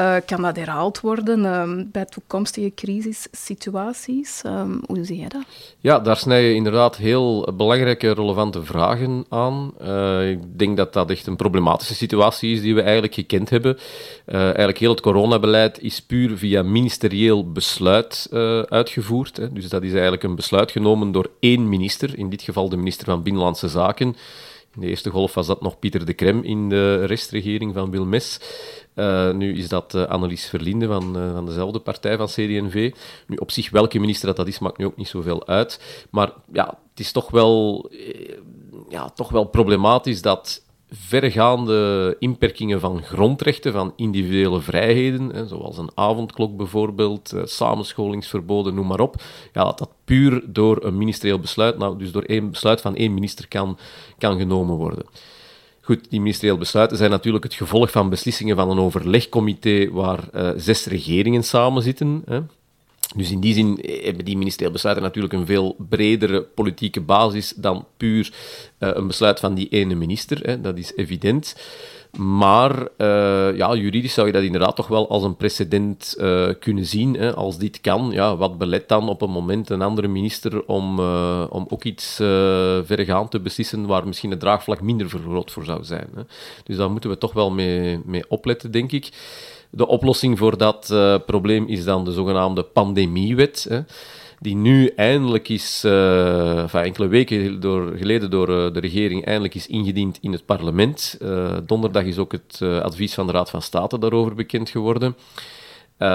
[0.00, 4.42] Uh, kan dat herhaald worden uh, bij toekomstige crisissituaties?
[4.46, 5.42] Um, hoe zie je dat?
[5.78, 9.72] Ja, daar snij je inderdaad heel belangrijke, relevante vragen aan.
[9.82, 13.78] Uh, ik denk dat dat echt een problematische situatie is die we eigenlijk gekend hebben.
[14.26, 18.26] eigenlijk heel het coronabeleid is puur via ministerieel besluit
[18.68, 19.36] uitgevoerd.
[19.36, 19.52] Hè.
[19.52, 23.04] Dus dat is eigenlijk een besluit genomen door één minister, in dit geval de minister
[23.04, 24.16] van Binnenlandse Zaken.
[24.74, 28.40] In de eerste golf was dat nog Pieter de Krem in de restregering van Wilmes.
[28.94, 32.94] Uh, nu is dat uh, Annelies Verlinde van, uh, van dezelfde partij, van CD&V.
[33.26, 36.06] Nu, op zich, welke minister dat, dat is, maakt nu ook niet zoveel uit.
[36.10, 37.90] Maar ja, het is toch wel,
[38.88, 46.56] ja, toch wel problematisch dat vergaande inperkingen van grondrechten, van individuele vrijheden, zoals een avondklok
[46.56, 49.22] bijvoorbeeld, eh, samenscholingsverboden, noem maar op,
[49.52, 53.14] ja, dat dat puur door een ministerieel besluit, nou, dus door één besluit van één
[53.14, 53.78] minister kan,
[54.18, 55.04] kan genomen worden.
[55.80, 60.50] Goed, die ministerieel besluiten zijn natuurlijk het gevolg van beslissingen van een overlegcomité waar uh,
[60.56, 62.24] zes regeringen samen zitten.
[63.16, 67.86] Dus in die zin hebben die ministerieel besluiten natuurlijk een veel bredere politieke basis dan
[67.96, 68.32] puur
[68.78, 70.40] uh, een besluit van die ene minister.
[70.42, 71.56] Hè, dat is evident.
[72.16, 76.86] Maar uh, ja, juridisch zou je dat inderdaad toch wel als een precedent uh, kunnen
[76.86, 77.14] zien.
[77.14, 77.34] Hè.
[77.34, 80.98] Als dit kan, ja, wat belet dan op een moment een andere minister om,
[81.48, 82.14] om ook iets
[82.84, 86.08] verregaand te beslissen waar misschien het draagvlak minder vergroot voor zou zijn.
[86.14, 86.22] Hè.
[86.64, 89.10] Dus daar moeten we toch wel mee, mee opletten, denk ik.
[89.70, 93.66] De oplossing voor dat uh, probleem is dan de zogenaamde pandemiewet.
[93.68, 93.80] Hè,
[94.40, 99.66] die nu eindelijk is, uh, enkele weken door, geleden door uh, de regering, eindelijk is
[99.66, 101.18] ingediend in het parlement.
[101.66, 105.16] donderdag is ook het advies van de Raad van State daarover bekend geworden.
[105.98, 106.08] Uh,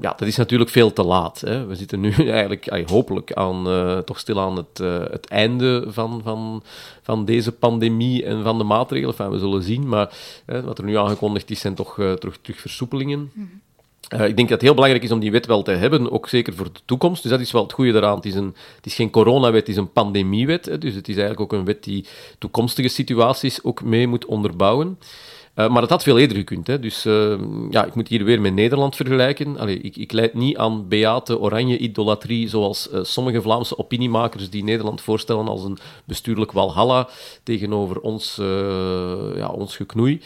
[0.00, 1.40] ja, dat is natuurlijk veel te laat.
[1.40, 1.66] Hè.
[1.66, 6.20] We zitten nu eigenlijk ay, hopelijk aan, uh, toch stilaan het, uh, het einde van,
[6.24, 6.62] van,
[7.02, 9.14] van deze pandemie en van de maatregelen.
[9.14, 10.14] Enfin, we zullen zien, maar
[10.64, 13.30] wat er nu aangekondigd is, zijn toch uh, terug, terug versoepelingen.
[13.32, 13.48] Mm
[14.10, 14.24] -hmm.
[14.24, 16.54] ik denk dat het heel belangrijk is om die wet wel te hebben, ook zeker
[16.54, 17.22] voor de toekomst.
[17.22, 18.16] Dus dat is wel het goede eraan.
[18.16, 20.64] Het is, een, het is geen coronawet, het is een pandemiewet.
[20.64, 20.78] Hè.
[20.78, 22.06] Dus het is eigenlijk ook een wet die
[22.38, 24.98] toekomstige situaties ook mee moet onderbouwen.
[25.56, 26.66] Uh, maar het had veel eerder gekund.
[26.66, 26.78] Hè.
[26.78, 27.38] Dus uh,
[27.70, 29.68] ja, ik moet hier weer met Nederland vergelijken.
[29.68, 35.48] Ik, ik leid niet aan beate oranje-idolatrie, zoals uh, sommige Vlaamse opiniemakers die Nederland voorstellen
[35.48, 37.08] als een bestuurlijk walhalla
[37.42, 38.34] tegenover ons,
[39.36, 40.20] ja, ons geknoei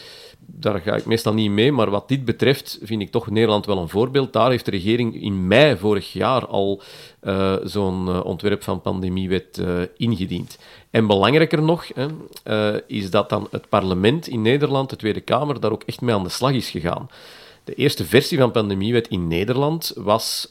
[0.53, 3.79] daar ga ik meestal niet mee, maar wat dit betreft vind ik toch Nederland wel
[3.79, 4.33] een voorbeeld.
[4.33, 6.83] Daar heeft de regering in mei vorig jaar al
[7.65, 9.63] zo'n ontwerp van pandemiewet
[9.97, 10.59] ingediend.
[10.91, 15.73] En belangrijker nog hè, is dat dan het parlement in Nederland, de Tweede Kamer, daar
[15.73, 17.09] ook echt mee aan de slag is gegaan.
[17.65, 20.49] De eerste versie van pandemiewet in Nederland was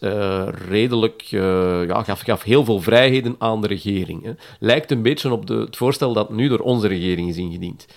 [0.67, 4.23] redelijk, ja, gaf, heel veel vrijheden aan de regering.
[4.23, 4.31] Hè.
[4.59, 7.87] Lijkt een beetje op de, het voorstel dat nu door onze regering is ingediend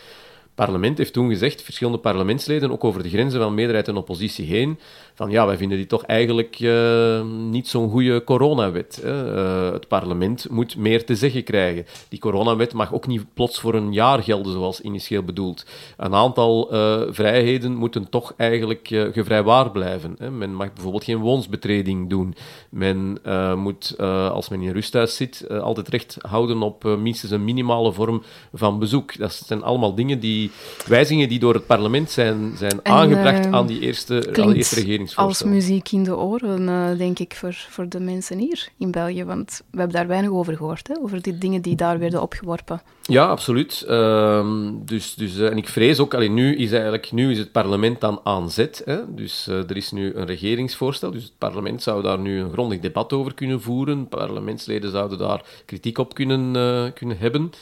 [0.54, 4.78] parlement heeft toen gezegd, verschillende parlementsleden, ook over de grenzen van meerderheid en oppositie heen,
[5.14, 9.00] van ja, wij vinden dit toch eigenlijk uh, niet zo'n goede coronawet.
[9.02, 9.34] Hè.
[9.34, 11.86] Uh, het parlement moet meer te zeggen krijgen.
[12.08, 15.66] Die coronawet mag ook niet plots voor een jaar gelden, zoals initieel bedoeld.
[15.96, 20.14] Een aantal uh, vrijheden moeten toch eigenlijk gevrijwaar blijven.
[20.18, 20.30] Hè.
[20.30, 22.34] Men mag bijvoorbeeld geen woonsbetreding doen.
[22.68, 23.18] Men
[23.56, 23.98] moet,
[24.32, 28.22] als men in rusthuis zit, altijd recht houden op minstens een minimale vorm
[28.52, 29.18] van bezoek.
[29.18, 30.50] Dat zijn allemaal dingen die,
[30.86, 34.74] wijzigingen die door het parlement zijn, zijn en, aangebracht aan die eerste, aan de eerste
[34.74, 38.90] regering als muziek in de oren, uh, denk ik, voor, voor de mensen hier in
[38.90, 39.24] België.
[39.24, 40.94] Want we hebben daar weinig over gehoord, hè?
[41.02, 42.82] over die dingen die daar werden opgeworpen.
[43.02, 43.84] Ja, absoluut.
[43.88, 47.52] Uh, dus, dus, uh, en ik vrees ook, alleen nu is eigenlijk nu is het
[47.52, 48.82] parlement dan aan zet.
[48.84, 49.14] Hè?
[49.14, 51.10] Dus uh, er is nu een regeringsvoorstel.
[51.10, 54.08] Dus het parlement zou daar nu een grondig debat over kunnen voeren.
[54.08, 56.52] Parlementsleden zouden daar kritiek op kunnen,
[56.92, 57.52] kunnen hebben.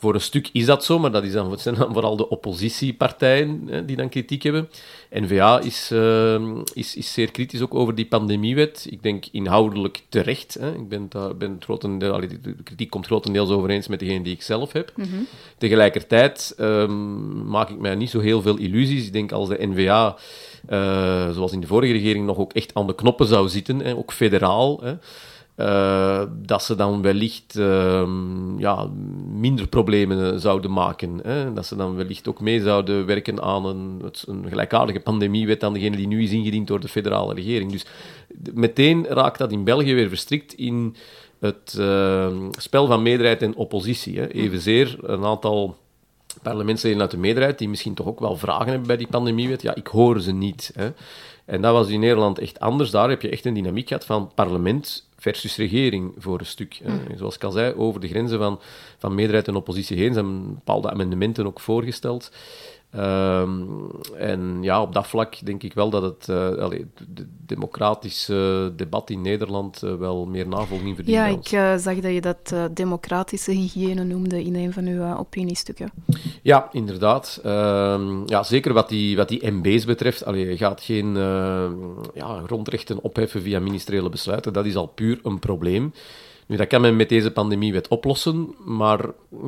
[0.00, 3.62] Voor een stuk is dat zo, maar dat is dan, zijn dan vooral de oppositiepartijen
[3.66, 4.68] hè, die dan kritiek hebben.
[5.10, 6.40] N-VA is, uh,
[6.74, 8.86] is, is zeer kritisch ook over die pandemiewet.
[8.90, 10.56] Ik denk inhoudelijk terecht.
[10.60, 10.74] Hè.
[10.74, 14.72] Ik ben, daar, ben grotendeel, de kritiek komt grotendeels overeens met degene die ik zelf
[14.72, 14.92] heb.
[14.96, 15.26] Mm -hmm.
[15.58, 19.06] Tegelijkertijd um, maak ik mij niet zo heel veel illusies.
[19.06, 20.16] Ik denk als de N-VA,
[20.70, 23.96] uh, zoals in de vorige regering, nog ook echt aan de knoppen zou zitten, hè,
[23.96, 24.80] ook federaal...
[24.82, 24.94] Hè,
[25.60, 28.08] uh, dat ze dan wellicht uh,
[28.58, 28.88] ja,
[29.32, 31.20] minder problemen zouden maken.
[31.22, 31.52] Hè?
[31.52, 35.96] Dat ze dan wellicht ook mee zouden werken aan een, een gelijkaardige pandemiewet dan degene
[35.96, 37.72] die nu is ingediend door de federale regering.
[37.72, 37.86] Dus
[38.54, 40.96] meteen raakt dat in België weer verstrikt in
[41.38, 44.18] het uh, spel van meerderheid en oppositie.
[44.18, 44.28] Hè?
[44.28, 45.76] Evenzeer een aantal
[46.42, 49.62] parlementsleden uit de meerderheid die misschien toch ook wel vragen hebben bij die pandemiewet.
[49.62, 50.70] Ja, ik hoor ze niet.
[50.74, 50.88] Hè?
[51.48, 52.90] En dat was in Nederland echt anders.
[52.90, 56.80] Daar heb je echt een dynamiek gehad van parlement versus regering voor een stuk.
[56.84, 57.16] Mm.
[57.16, 58.60] Zoals ik al zei, over de grenzen van,
[58.98, 62.30] van meerderheid en oppositie heen zijn bepaalde amendementen ook voorgesteld.
[62.96, 68.72] Um, en ja, op dat vlak denk ik wel dat het uh, allee, de democratische
[68.76, 71.16] debat in Nederland uh, wel meer navolging verdient.
[71.16, 75.92] Ja, ik uh, zag dat je dat democratische hygiëne noemde in een van uw opiniestukken.
[76.42, 77.40] Ja, inderdaad.
[77.44, 80.24] Ehm, ja, zeker wat die, wat die MB's betreft.
[80.24, 81.14] Allee, je gaat geen
[82.14, 84.52] ja, grondrechten opheffen via ministeriële besluiten.
[84.52, 85.92] Dat is al puur een probleem.
[86.56, 89.00] Dat kan men met deze pandemiewet oplossen, maar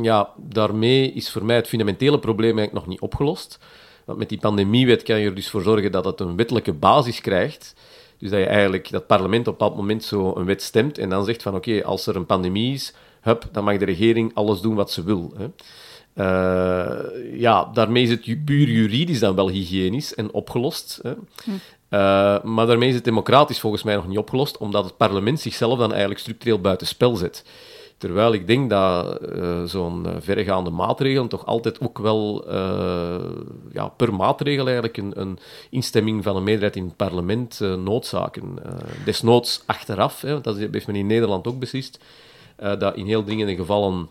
[0.03, 3.59] ja, daarmee is voor mij het fundamentele probleem eigenlijk nog niet opgelost.
[4.05, 7.21] Want met die pandemiewet kan je er dus voor zorgen dat het een wettelijke basis
[7.21, 7.75] krijgt.
[8.19, 11.25] Dus dat je eigenlijk dat parlement op bepaald moment zo een wet stemt en dan
[11.25, 14.75] zegt van oké, als er een pandemie is, hup, dan mag de regering alles doen
[14.75, 15.33] wat ze wil.
[15.37, 15.47] Hè.
[16.15, 20.99] Uh, ja, daarmee is het puur juridisch dan wel hygiënisch en opgelost.
[21.03, 21.13] Hè.
[21.45, 21.51] Hm.
[21.91, 25.79] Uh, maar daarmee is het democratisch volgens mij nog niet opgelost, omdat het parlement zichzelf
[25.79, 27.45] dan eigenlijk structureel buitenspel zet.
[27.99, 32.45] Terwijl ik denk dat uh, zo'n uh, verregaande maatregel toch altijd ook wel
[33.73, 35.39] ja, per maatregel eigenlijk een, een,
[35.71, 38.59] instemming van een meerderheid in het parlement noodzaken.
[39.05, 42.05] desnoods achteraf, hè, dat heeft men in Nederland ook beslist,
[42.57, 44.09] dat in heel dringende gevallen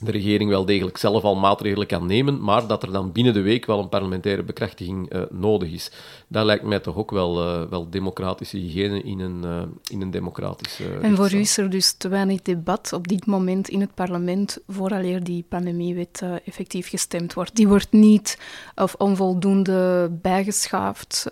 [0.00, 3.40] de regering wel degelijk zelf al maatregelen kan nemen, maar dat er dan binnen de
[3.40, 5.90] week wel een parlementaire bekrachtiging uh, nodig is.
[6.28, 10.10] Dat lijkt mij toch ook wel, uh, wel democratische hygiëne in een, uh, in een
[10.10, 10.84] democratische...
[11.02, 14.58] en voor u is er dus te weinig debat op dit moment in het parlement
[14.66, 17.56] vooraleer die pandemiewet effectief gestemd wordt.
[17.56, 18.38] Die wordt niet
[18.74, 21.26] of onvoldoende bijgeschaafd,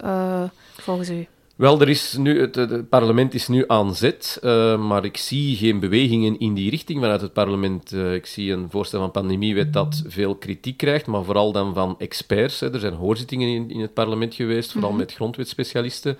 [0.76, 1.26] volgens u?
[1.60, 5.80] Wel, er is nu, het, parlement is nu aan zet, uh, maar ik zie geen
[5.80, 7.92] bewegingen in die richting vanuit het parlement.
[7.92, 11.94] Uh, ik zie een voorstel van pandemiewet dat veel kritiek krijgt, maar vooral dan van
[11.98, 12.60] experts.
[12.60, 12.72] Hè.
[12.72, 14.98] Er zijn hoorzittingen in, in het parlement geweest, vooral mhm.
[14.98, 16.18] met grondwetspecialisten,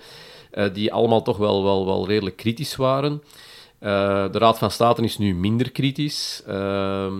[0.53, 3.21] uh, die allemaal toch wel, wel, wel redelijk kritisch waren.
[3.79, 7.13] de Raad van State is nu minder kritisch, ehm,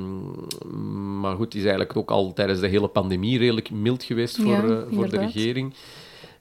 [1.20, 4.84] maar goed, is eigenlijk ook al tijdens de hele pandemie redelijk mild geweest voor, ja,
[4.92, 5.74] voor de regering.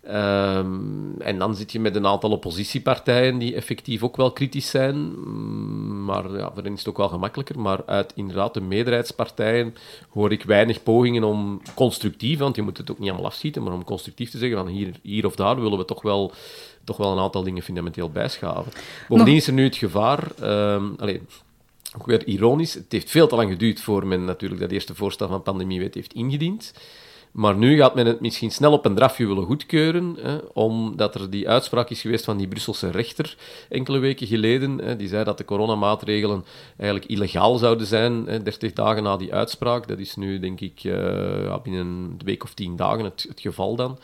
[0.03, 4.97] Ehm, en dan zit je met een aantal oppositiepartijen die effectief ook wel kritisch zijn.
[4.97, 7.61] Mm, Maar ja, voor hen is het ook wel gemakkelijker.
[7.61, 9.75] Maar uit inderdaad de meerderheidspartijen
[10.09, 13.73] hoor ik weinig pogingen om constructief, want je moet het ook niet allemaal afschieten, maar
[13.73, 16.33] om constructief te zeggen van hier, hier of daar willen we toch wel,
[16.85, 18.73] toch wel een aantal dingen fundamenteel bijschaven.
[19.09, 20.33] Bovendien is er nu het gevaar...
[20.41, 21.23] ehm allee,
[21.99, 25.29] ook weer ironisch, het heeft veel te lang geduurd voor men natuurlijk dat eerste voorstel
[25.29, 26.73] van pandemiewet heeft ingediend.
[27.33, 31.31] Maar nu gaat men het misschien snel op een drafje willen goedkeuren, hè, omdat er
[31.31, 33.37] die uitspraak is geweest van die Brusselse rechter
[33.69, 34.79] enkele weken geleden.
[34.79, 36.45] Hè, die zei dat de coronamaatregelen
[36.77, 39.89] eigenlijk illegaal zouden zijn, hè, 30 dagen na die uitspraak.
[39.89, 43.99] Dat is nu, denk ik, eh, binnen een week of tien dagen het, geval dan.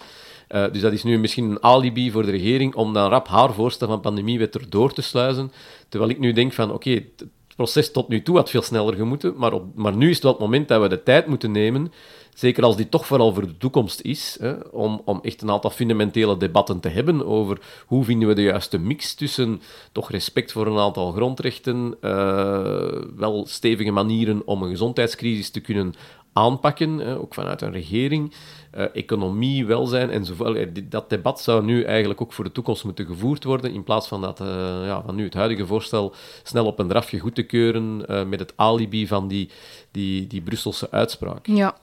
[0.48, 3.52] Eh, dus dat is nu misschien een alibi voor de regering om dan rap haar
[3.52, 5.52] voorstel van pandemiewet erdoor te sluizen.
[5.88, 9.34] Terwijl ik nu denk van, oké, het proces tot nu toe had veel sneller gemoeten,
[9.36, 11.92] maar, maar nu is het wel het moment dat we de tijd moeten nemen,
[12.36, 15.70] zeker als dit toch vooral voor de toekomst is, hè, om, om echt een aantal
[15.70, 19.60] fundamentele debatten te hebben over hoe vinden we de juiste mix tussen
[19.92, 25.94] toch respect voor een aantal grondrechten, eh, wel stevige manieren om een gezondheidscrisis te kunnen
[26.32, 28.32] aanpakken, ook vanuit een regering,
[28.76, 30.90] eh, economie, welzijn enzovoort.
[30.90, 34.20] Dat debat zou nu eigenlijk ook voor de toekomst moeten gevoerd worden, in plaats van,
[34.20, 34.46] dat, eh,
[34.84, 38.40] ja, van nu het huidige voorstel snel op een drafje goed te keuren eh, met
[38.40, 39.50] het alibi van die,
[39.90, 41.46] die, die Brusselse uitspraak.
[41.46, 41.76] Ja,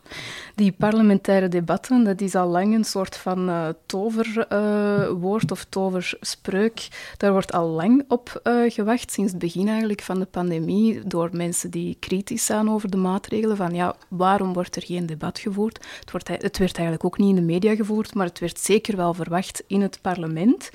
[0.55, 6.87] die parlementaire debatten, dat is al lang een soort van toverwoord of toverspreuk.
[7.17, 11.71] Daar wordt al lang op gewacht, sinds het begin eigenlijk van de pandemie, door mensen
[11.71, 13.57] die kritisch zijn over de maatregelen.
[13.57, 15.85] Van ja, waarom wordt er geen debat gevoerd?
[15.99, 18.95] Het, wordt, het werd eigenlijk ook niet in de media gevoerd, maar het werd zeker
[18.95, 20.69] wel verwacht in het parlement.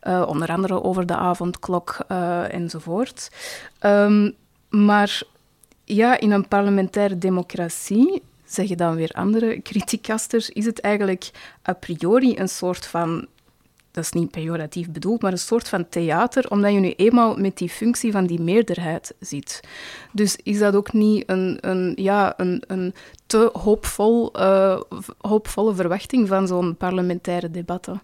[0.00, 3.30] Eh, onder andere over de avondklok eh, enzovoort.
[3.78, 4.30] Ehm,
[4.68, 5.22] maar
[5.84, 11.30] ja, in een parlementaire democratie, zeggen dan weer andere criticasters, is het eigenlijk
[11.68, 13.26] a priori een soort van,
[13.94, 17.56] dat is niet pejoratief bedoeld, maar een soort van theater, omdat je nu eenmaal met
[17.56, 19.60] die functie van die meerderheid zit.
[20.12, 22.94] Dus is dat ook niet een, een, ja, een, een
[23.26, 24.80] te hoopvol, eh,
[25.18, 28.02] hoopvolle verwachting van zo'n parlementaire debatten?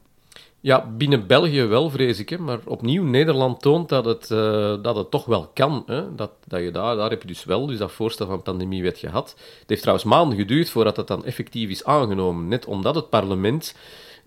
[0.60, 2.28] Ja, binnen België wel, vrees ik.
[2.28, 2.38] Hè.
[2.38, 5.82] Maar opnieuw, Nederland toont dat het, eh, dat het toch wel kan.
[5.86, 6.14] Hè.
[6.14, 9.34] Dat, dat je daar, daar heb je dus wel dus dat voorstel van pandemiewet gehad.
[9.60, 12.48] Het heeft trouwens maanden geduurd voordat het dan effectief is aangenomen.
[12.48, 13.74] Net omdat het parlement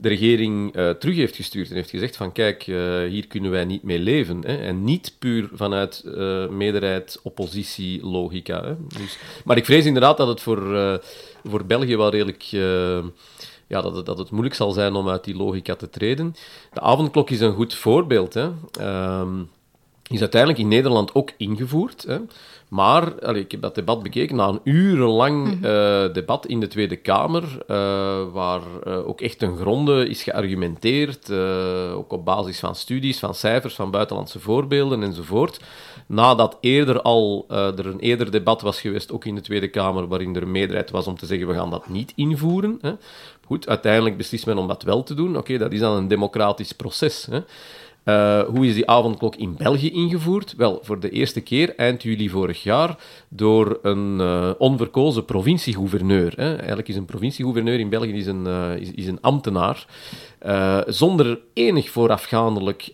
[0.03, 3.65] de regering eh, terug heeft gestuurd en heeft gezegd van kijk, eh, hier kunnen wij
[3.65, 4.41] niet mee leven.
[4.45, 4.55] Hè.
[4.55, 8.63] En niet puur vanuit eh, meerderheid, oppositie, logica.
[8.63, 8.75] Hè.
[8.87, 10.95] Dus, maar ik vrees inderdaad dat het voor, eh,
[11.43, 12.43] voor België wel redelijk...
[12.51, 13.03] eh,
[13.67, 16.35] ja, dat, dat het moeilijk zal zijn om uit die logica te treden.
[16.73, 18.33] De avondklok is een goed voorbeeld.
[18.33, 18.49] Hè.
[18.79, 19.41] Ehm,
[20.09, 22.03] is uiteindelijk in Nederland ook ingevoerd.
[22.03, 22.17] Hè.
[22.73, 26.95] Maar allee, ik heb dat debat bekeken na een urenlang eh, debat in de Tweede
[26.95, 27.75] Kamer, eh,
[28.31, 31.31] waar eh, ook echt een gronde is geargumenteerd,
[31.93, 35.59] ook op basis van studies, van cijfers, van buitenlandse voorbeelden enzovoort.
[36.07, 40.35] Nadat eerder al er een eerder debat was geweest, ook in de Tweede Kamer, waarin
[40.35, 42.77] er een meerderheid was om te zeggen we gaan dat niet invoeren.
[42.81, 42.91] Hè.
[43.45, 45.37] Goed, uiteindelijk beslist men om dat wel te doen.
[45.37, 47.27] Oké, dat is dan een democratisch proces.
[47.31, 47.39] Hè.
[48.03, 50.53] Eh, hoe is die avondklok in België ingevoerd?
[50.57, 52.97] Wel, voor de eerste keer eind juli vorig jaar
[53.29, 56.33] door een eh, onverkozen provinciegouverneur.
[56.35, 56.55] Hè.
[56.55, 59.85] Eigenlijk is een provinciegouverneur in België is een, eh, is, is een ambtenaar.
[60.87, 62.93] Zonder enig voorafgaandelijk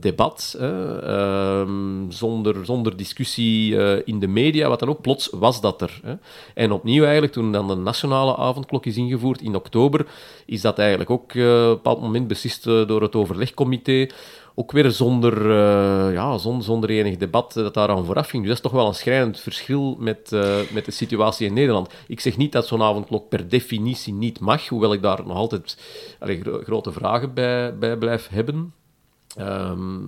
[0.00, 6.00] debat, ehm, zonder, zonder discussie in de media, wat dan ook, plots was dat er.
[6.02, 6.14] Hè.
[6.54, 10.06] En opnieuw eigenlijk, toen dan de nationale avondklok is ingevoerd in oktober,
[10.46, 14.06] is dat eigenlijk ook op een bepaald moment beslist door het overlegcomité,
[14.58, 18.42] ook weer zonder, eh, ja, zonder, enig debat eh, dat daaraan vooraf ging.
[18.42, 21.92] Dus dat is toch wel een schrijnend verschil met, eh, met de situatie in Nederland.
[22.06, 25.78] Ik zeg niet dat zo'n avondklok per definitie niet mag, hoewel ik daar nog altijd
[26.64, 28.72] grote vragen bij, bij blijf hebben.
[29.36, 30.06] Ehm,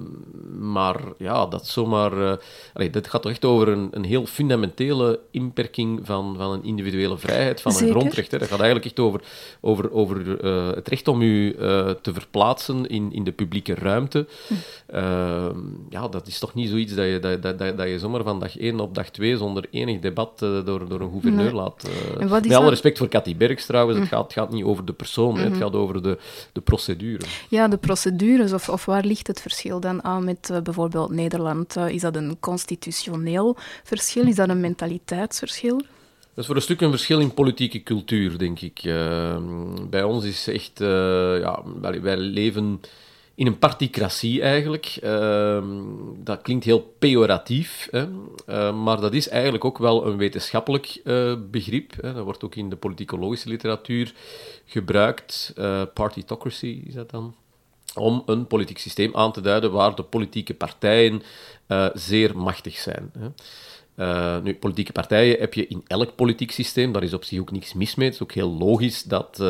[0.72, 2.12] maar ja, dat zomaar.
[2.30, 2.36] eh
[2.74, 7.18] allee, dit gaat toch echt over een, een heel fundamentele inperking van, van een individuele
[7.18, 7.86] vrijheid, van Zeker.
[7.88, 8.30] een grondrecht.
[8.30, 8.38] Hè.
[8.38, 9.20] Dat gaat eigenlijk echt over,
[9.60, 14.26] over, over eh, het recht om u eh, te verplaatsen in, in de publieke ruimte.
[14.86, 15.58] Ehm,
[15.90, 18.40] ja, dat is toch niet zoiets dat je, dat, dat, dat, dat je zomaar van
[18.40, 21.52] dag 1 op dag 2 zonder enig debat door, door een gouverneur Nee.
[21.54, 21.88] laat.
[22.30, 25.36] met alle respect voor Cathy Berks trouwens, het, gaat, het gaat niet over de persoon,
[25.38, 26.18] hè, het gaat over de,
[26.52, 27.24] de procedure.
[27.48, 31.76] Ja, de procedures, of, of waar ligt het verschil dan aan met eh, bijvoorbeeld Nederland?
[31.76, 34.26] Eh, is dat een constitutioneel verschil?
[34.26, 35.76] Is dat een mentaliteitsverschil?
[35.76, 38.78] Dat is voor een stuk een verschil in politieke cultuur, denk ik.
[38.84, 39.36] Eh,
[39.90, 40.78] bij ons is echt,
[41.44, 42.80] ja, wij, leven
[43.34, 44.98] in een particratie eigenlijk.
[46.16, 47.88] Dat klinkt heel pejoratief,
[48.84, 51.00] maar dat is eigenlijk ook wel een wetenschappelijk
[51.50, 51.92] begrip.
[52.00, 52.14] Hè.
[52.14, 54.14] Dat wordt ook in de politicologische literatuur
[54.64, 55.54] gebruikt.
[55.94, 57.34] Partytocracy is dat dan.
[57.94, 61.22] Om een politiek systeem aan te duiden waar de politieke partijen
[61.94, 63.10] zeer machtig zijn.
[63.18, 63.28] Hè.
[64.00, 67.50] Uh, nu, politieke partijen heb je in elk politiek systeem, daar is op zich ook
[67.50, 68.06] niks mis mee.
[68.06, 69.46] Het is ook heel logisch dat uh,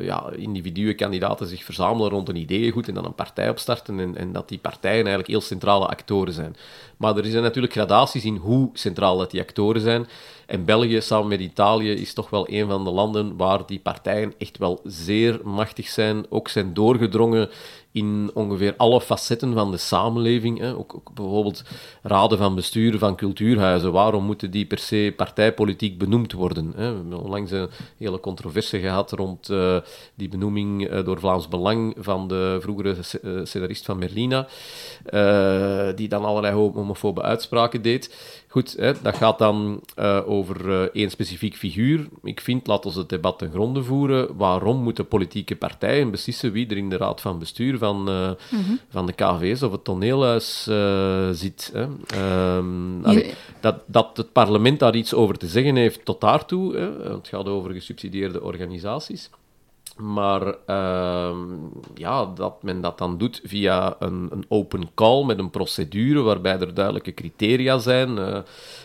[0.00, 4.32] ja, individuen, kandidaten zich verzamelen rond een ideeëngoed en dan een partij opstarten en, en,
[4.32, 6.56] dat die partijen eigenlijk heel centrale actoren zijn.
[6.96, 10.06] Maar er zijn natuurlijk gradaties in hoe centraal dat die actoren zijn.
[10.46, 14.34] En België, samen met Italië, is toch wel een van de landen waar die partijen
[14.38, 17.50] echt wel zeer machtig zijn, ook zijn doorgedrongen
[17.94, 20.58] in ongeveer alle facetten van de samenleving.
[20.58, 20.76] Hè.
[20.76, 21.62] Ook, ook, bijvoorbeeld
[22.02, 23.92] raden van bestuur van cultuurhuizen.
[23.92, 26.72] Waarom moeten die per se partijpolitiek benoemd worden?
[26.76, 26.88] Hè?
[26.90, 27.68] We hebben onlangs een
[27.98, 29.78] hele controverse gehad rond uh,
[30.14, 34.46] die benoeming uh, door Vlaams Belang van de vroegere uh, scenarist van Merlina,
[35.94, 38.14] die dan allerlei homofobe uitspraken deed.
[38.54, 42.08] Goed, hè, dat gaat dan uh, over uh, één specifiek figuur.
[42.22, 44.36] Ik vind, laten we het debat ten gronde voeren.
[44.36, 48.64] Waarom moeten politieke partijen beslissen wie er in de raad van bestuur van, uh, mm
[48.64, 48.78] -hmm.
[48.88, 50.62] van de KV's of het toneelhuis
[51.32, 51.72] zit?
[51.72, 51.86] Hè?
[52.56, 56.76] Um, allee, dat, dat het parlement daar iets over te zeggen heeft tot daartoe.
[56.76, 57.12] Hè?
[57.12, 59.30] Het gaat over gesubsidieerde organisaties.
[59.96, 61.36] Maar uh,
[61.94, 66.58] ja, dat men dat dan doet via een, een, open call met een procedure waarbij
[66.58, 68.16] er duidelijke criteria zijn.
[68.16, 68.38] Uh,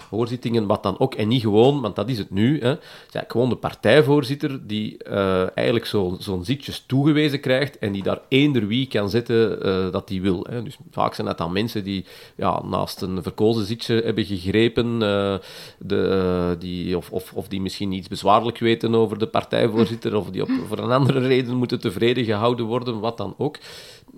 [0.09, 2.69] hoorzittingen, wat dan ook, en niet gewoon, want dat is het nu, hè,
[3.09, 8.21] ja, gewoon de partijvoorzitter die uh, eigenlijk zo'n zo zitjes toegewezen krijgt en die daar
[8.27, 10.45] eender wie kan zetten uh, dat hij wil.
[10.49, 10.63] Hè.
[10.63, 12.05] Dus vaak zijn dat dan mensen die
[12.35, 15.35] ja, naast een verkozen zitje hebben gegrepen, uh,
[15.77, 20.41] de, die, of, of, of die misschien iets bezwaarlijk weten over de partijvoorzitter, of die
[20.41, 23.57] op, voor een andere reden moeten tevreden gehouden worden, wat dan ook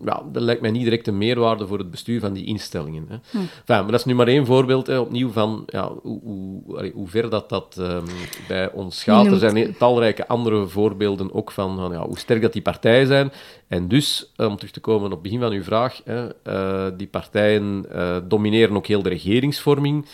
[0.05, 3.05] ja, dat lijkt mij niet direct een meerwaarde voor het bestuur van die instellingen.
[3.07, 3.15] Hè.
[3.29, 3.37] Hm.
[3.37, 7.07] Enfin, maar dat is nu maar één voorbeeld, hè, opnieuw, van ja, hoe, hoe, hoe
[7.07, 8.03] ver dat, dat um,
[8.47, 9.25] bij ons gaat.
[9.25, 13.31] Er zijn talrijke andere voorbeelden ook van, van ja, hoe sterk dat die partijen zijn.
[13.67, 17.07] En dus, om terug te komen op het begin van uw vraag, hè, uh, die
[17.07, 20.05] partijen uh, domineren ook heel de regeringsvorming,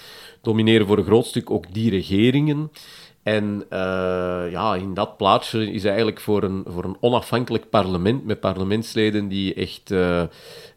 [0.42, 2.72] domineren voor een groot stuk ook die regeringen.
[3.28, 8.40] En uh, ja, in dat plaatsje is eigenlijk voor een, voor een onafhankelijk parlement met
[8.40, 10.24] parlementsleden die echt, uh,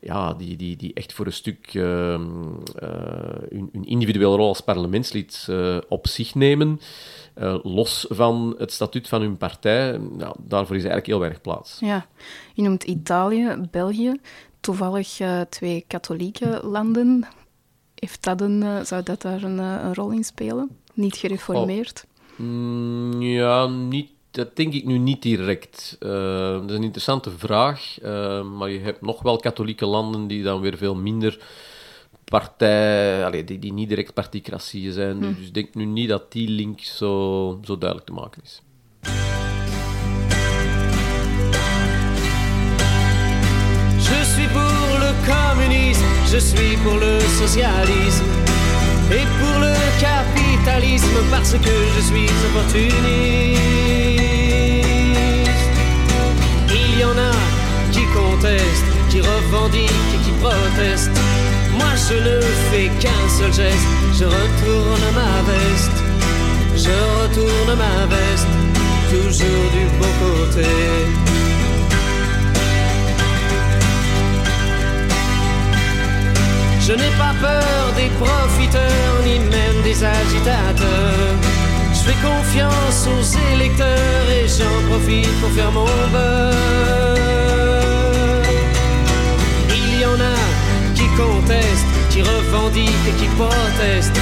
[0.01, 5.48] ja, die, die, die echt voor een stuk uh, hun, hun, individuele rol als parlementslid
[5.88, 6.80] op zich nemen,
[7.62, 11.78] los van het statuut van hun partij, ja, daarvoor is eigenlijk heel weinig plaats.
[11.80, 12.07] Ja,
[12.55, 14.20] je noemt Italië, België,
[14.61, 17.26] toevallig twee katholieke landen.
[17.94, 20.78] Heeft dat een, zou dat daar een, een rol in spelen?
[20.94, 22.05] Niet gereformeerd?
[22.05, 22.09] Oh.
[22.41, 25.97] Mm, ja, niet, dat denk ik nu niet direct.
[26.01, 26.11] Uh,
[26.53, 30.61] dat is een interessante vraag, uh, maar je hebt nog wel katholieke landen die dan
[30.61, 31.38] weer veel minder
[32.24, 35.16] partij, allee, die, die niet direct particratieën zijn.
[35.16, 35.34] Hm.
[35.34, 38.62] Dus ik denk nu niet dat die link zo, zo duidelijk te maken is.
[44.09, 48.26] Je suis pour le communisme, je suis pour le socialisme
[49.11, 50.39] et pour le capitalisme
[51.30, 52.90] parce que je suis opportuniste.
[56.68, 57.32] Il y en a
[57.92, 61.11] qui contestent, qui revendiquent et qui protestent.
[61.78, 62.40] Moi je ne
[62.70, 63.88] fais qu'un seul geste,
[64.18, 65.98] je retourne ma veste.
[66.76, 68.48] Je retourne ma veste,
[69.11, 71.49] toujours du bon côté.
[76.91, 81.36] Je n'ai pas peur des profiteurs, ni même des agitateurs.
[81.93, 86.53] Je fais confiance aux électeurs et j'en profite pour faire mon beurre.
[89.68, 90.41] Il y en a
[90.97, 94.20] qui contestent, qui revendiquent et qui protestent.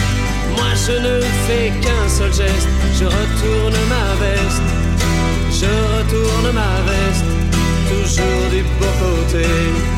[0.54, 4.68] Moi je ne fais qu'un seul geste, je retourne ma veste.
[5.58, 7.24] Je retourne ma veste,
[7.88, 9.97] toujours du beau côté.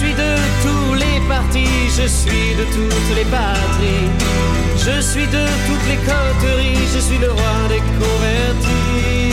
[0.00, 0.32] Suis de
[0.64, 4.08] tous les partis, je suis de toutes les patries.
[4.86, 9.32] Je suis de toutes les coteries, je suis le roi des convertis.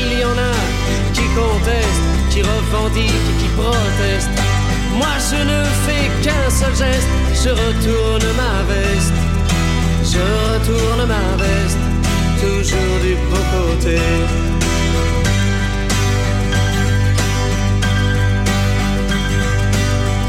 [0.00, 0.56] Il y en a
[1.16, 4.36] qui contestent, qui revendiquent qui protestent.
[5.00, 9.18] Moi je ne fais qu'un seul geste, je retourne ma veste.
[10.12, 11.82] Je retourne ma veste,
[12.40, 14.55] toujours du beau côté.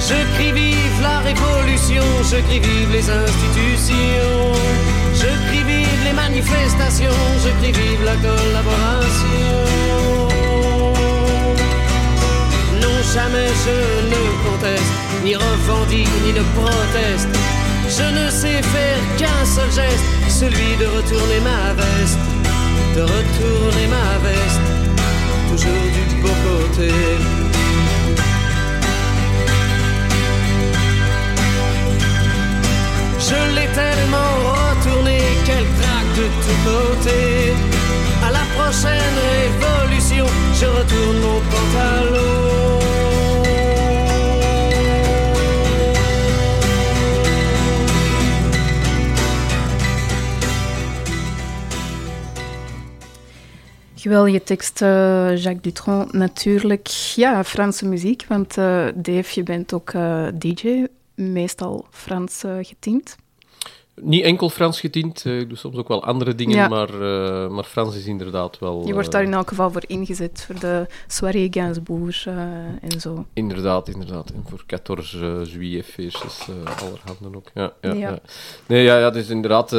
[0.10, 4.54] Je crie vive la révolution, je crie vive les institutions,
[5.14, 9.52] je crie vive les manifestations, je crie vive la collaboration.
[12.82, 13.78] Non, jamais je
[14.12, 14.94] ne conteste,
[15.26, 17.28] ni revendique, ni ne proteste.
[17.90, 22.20] Je ne sais faire qu'un seul geste, celui de retourner ma veste,
[22.96, 24.62] de retourner ma veste,
[25.50, 26.94] toujours du beau côté.
[33.30, 37.54] Je l'ai tellement retourné qu'elle craque de tous côtés.
[38.26, 40.26] À la prochaine révolution,
[40.60, 42.48] je retourne mon pantalon.
[53.98, 56.14] Geweldige tekst, eh, Jacques Dutronc.
[56.14, 60.88] Natuurlijk, ja, Franse muziek, want eh Dave, je bent ook eh, DJ,
[61.18, 63.16] meestal Frans eh, getint.
[64.02, 66.68] Niet enkel Frans getint, eh, ik doe soms ook wel andere dingen, Ja.
[66.68, 68.88] maar, eh, maar Frans is inderdaad wel...
[68.88, 72.26] Je wordt daar in elk geval voor ingezet, voor de soirée Gainsbourg
[72.82, 73.26] en zo.
[73.34, 74.30] Inderdaad, inderdaad.
[74.30, 77.52] En voor 14 juillet feestjes, allerhande ook.
[77.54, 78.20] Ja, ja.
[78.68, 79.74] Nee, ja, ja, het is inderdaad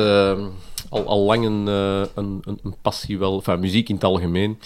[0.88, 4.58] al, al lang een, een, een, een passie wel, van muziek in het algemeen.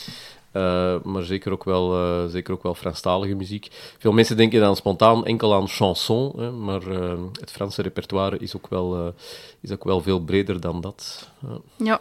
[0.53, 3.69] Eh, maar zeker ook, wel, eh, zeker ook wel Franstalige muziek.
[3.99, 8.57] Veel mensen denken dan spontaan enkel aan chanson, hè, maar eh, het Franse repertoire is
[8.57, 9.15] ook, wel,
[9.61, 11.31] is ook wel veel breder dan dat.
[11.77, 12.01] Ja.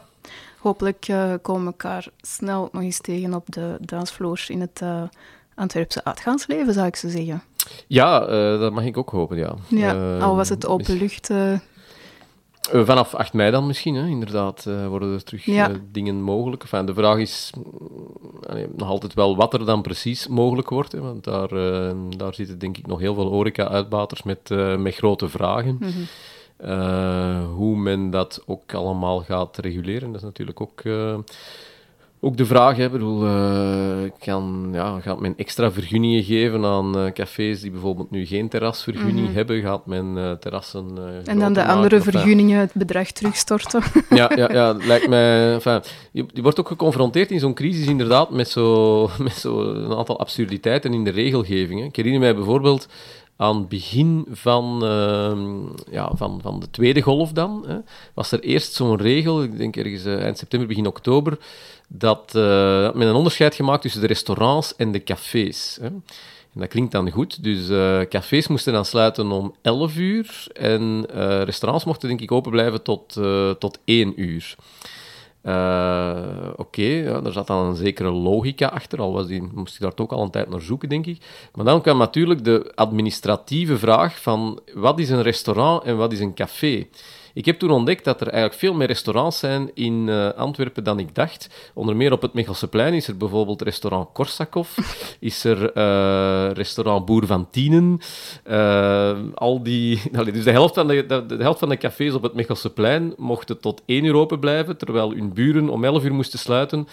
[0.59, 1.05] Hopelijk
[1.41, 4.81] komen we elkaar snel nog eens tegen op de dansvloers in het
[5.55, 7.43] Antwerpse uitgaansleven, zou ik zo zeggen.
[7.87, 8.19] Ja,
[8.57, 9.55] dat mag ik ook hopen, ja.
[9.67, 11.29] Ja, al was het open lucht.
[12.71, 15.69] Eh, Vanaf 8 mei dan misschien, hè, inderdaad, eh, worden er terug Ja.
[15.69, 16.61] eh, dingen mogelijk.
[16.61, 20.91] Enfin, de vraag is mm, allee, nog altijd wel wat er dan precies mogelijk wordt.
[20.91, 21.47] Hè, want daar,
[22.17, 25.77] daar zitten denk ik nog heel veel horeca-uitbaters met, met grote vragen.
[25.79, 26.01] mhm.
[27.55, 30.81] Hoe men dat ook allemaal gaat reguleren, dat is natuurlijk ook,
[32.23, 32.77] ook de vraag.
[32.77, 32.89] Hè.
[32.89, 38.25] Bedoel, eh, kan, ja, gaat men extra vergunningen geven aan eh, cafés die bijvoorbeeld nu
[38.25, 39.61] geen terrasvergunning hebben?
[39.61, 40.87] Gaat men eh, terrassen
[41.25, 41.75] En dan de maken?
[41.75, 43.81] andere vergunningen het bedrag terugstorten.
[44.09, 45.53] ja, ja, ja, lijkt mij.
[45.53, 49.95] Enfin, je, je wordt ook geconfronteerd in zo'n crisis inderdaad met zo'n met zo een
[49.95, 51.79] aantal absurditeiten in de regelgeving.
[51.79, 51.85] hè.
[51.85, 52.87] Ik herinner mij bijvoorbeeld
[53.41, 57.77] aan het begin van, ehm, ja, van, van de tweede golf dan, hè,
[58.13, 61.37] was er eerst zo'n regel, ik denk ergens eh, eind september, begin oktober,
[61.87, 65.77] dat eh, had men een onderscheid gemaakt tussen de restaurants en de cafés.
[65.81, 65.87] Hè.
[65.87, 67.43] En dat klinkt dan goed.
[67.43, 71.05] Dus eh, cafés moesten dan sluiten om 11 uur en
[71.43, 73.13] restaurants mochten denk ik open blijven tot,
[73.59, 74.55] tot 1 uur.
[75.41, 79.81] Eh, Oké, ja, daar zat dan een zekere logica achter, al was die, moest ik
[79.81, 81.17] daar toch al een tijd naar zoeken, denk ik.
[81.55, 86.19] Maar dan kwam natuurlijk de administratieve vraag van wat is een restaurant en wat is
[86.19, 86.87] een café?
[87.33, 90.99] Ik heb toen ontdekt dat er eigenlijk veel meer restaurants zijn in eh, Antwerpen dan
[90.99, 91.71] ik dacht.
[91.73, 94.77] Onder meer op het Mechelseplein is er bijvoorbeeld restaurant Korsakov,
[95.19, 97.99] is er eh, restaurant Boer van Tienen.
[98.43, 102.13] Eh, al die, allee, dus de helft, van de, de, de helft van de cafés
[102.13, 106.13] op het Mechelseplein mochten tot 1 uur open blijven, terwijl hun buren om 11 uur
[106.13, 106.87] moesten sluiten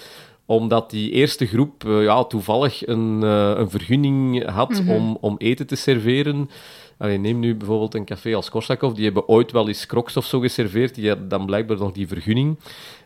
[0.47, 6.51] omdat die eerste groep ja, toevallig een, een vergunning had om, om eten te serveren.
[6.99, 10.25] Allee, neem nu bijvoorbeeld een café als Korsakov, die hebben ooit wel eens crocs of
[10.25, 12.59] zo geserveerd, die hadden dan blijkbaar nog die vergunning.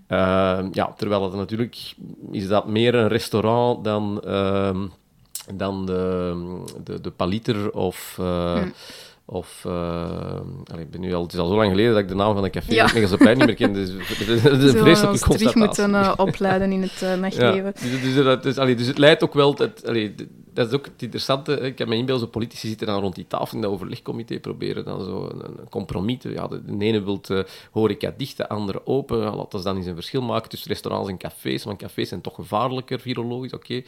[0.06, 1.94] Eh, ja, terwijl het natuurlijk
[2.30, 4.86] is dat meer een restaurant dan, ehm,
[5.54, 6.34] dan de,
[6.84, 8.16] de, de Paliter of...
[8.20, 8.62] eh,
[9.24, 10.40] Of, eh,
[10.72, 12.34] allee, ik ben nu al, het is al zo lang geleden dat ik de naam
[12.34, 12.84] van een café Ja.
[12.84, 13.72] op niet meer ken.
[13.72, 13.90] Dus
[14.42, 15.58] het is een vreselijke constatatie.
[15.58, 17.72] moeten eh, opleiden in het eh, nachtleven.
[17.80, 19.54] Ja, dus, dus, dat allee, dus het leidt ook wel...
[19.56, 20.14] Het, allee,
[20.52, 21.60] dat is ook het interessante.
[21.60, 25.04] Ik heb me inbeelden, politici zitten dan rond die tafel in dat overlegcomité, proberen dan
[25.04, 26.30] zo een, een compromis te...
[26.30, 27.20] Ja, de, ene wil
[27.70, 29.18] horeca dicht, de andere open.
[29.18, 32.20] Ja, laten we dan eens een verschil maken tussen restaurants en cafés, want cafés zijn
[32.20, 33.82] toch gevaarlijker, virologisch, oké.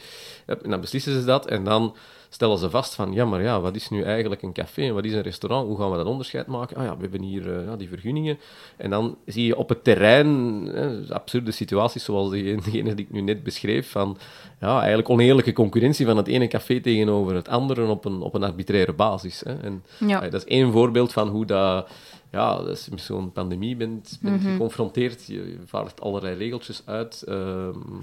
[0.45, 1.95] En dan beslissen ze dat en dan
[2.35, 5.05] stellen ze vast van, ja, maar ja, wat is nu eigenlijk een café en wat
[5.05, 5.67] is een restaurant?
[5.67, 6.77] Hoe gaan we dat onderscheid maken?
[6.77, 8.37] Ah ja, we hebben hier eh, ja, die vergunningen.
[8.77, 10.27] En dan zie je op het terrein
[10.73, 14.17] hè, absurde situaties zoals die- degene die ik nu net beschreef, van
[14.59, 18.43] ja, eigenlijk oneerlijke concurrentie van het ene café tegenover het andere op een, op een
[18.43, 19.41] arbitraire basis.
[19.45, 19.53] Hè.
[19.61, 20.21] En Ja.
[20.21, 21.87] eh, dat is één voorbeeld van hoe dat...
[22.35, 24.51] Ja, als je met zo'n pandemie bent, bent Mhm.
[24.51, 27.35] geconfronteerd, je, vaart allerlei regeltjes uit, eh,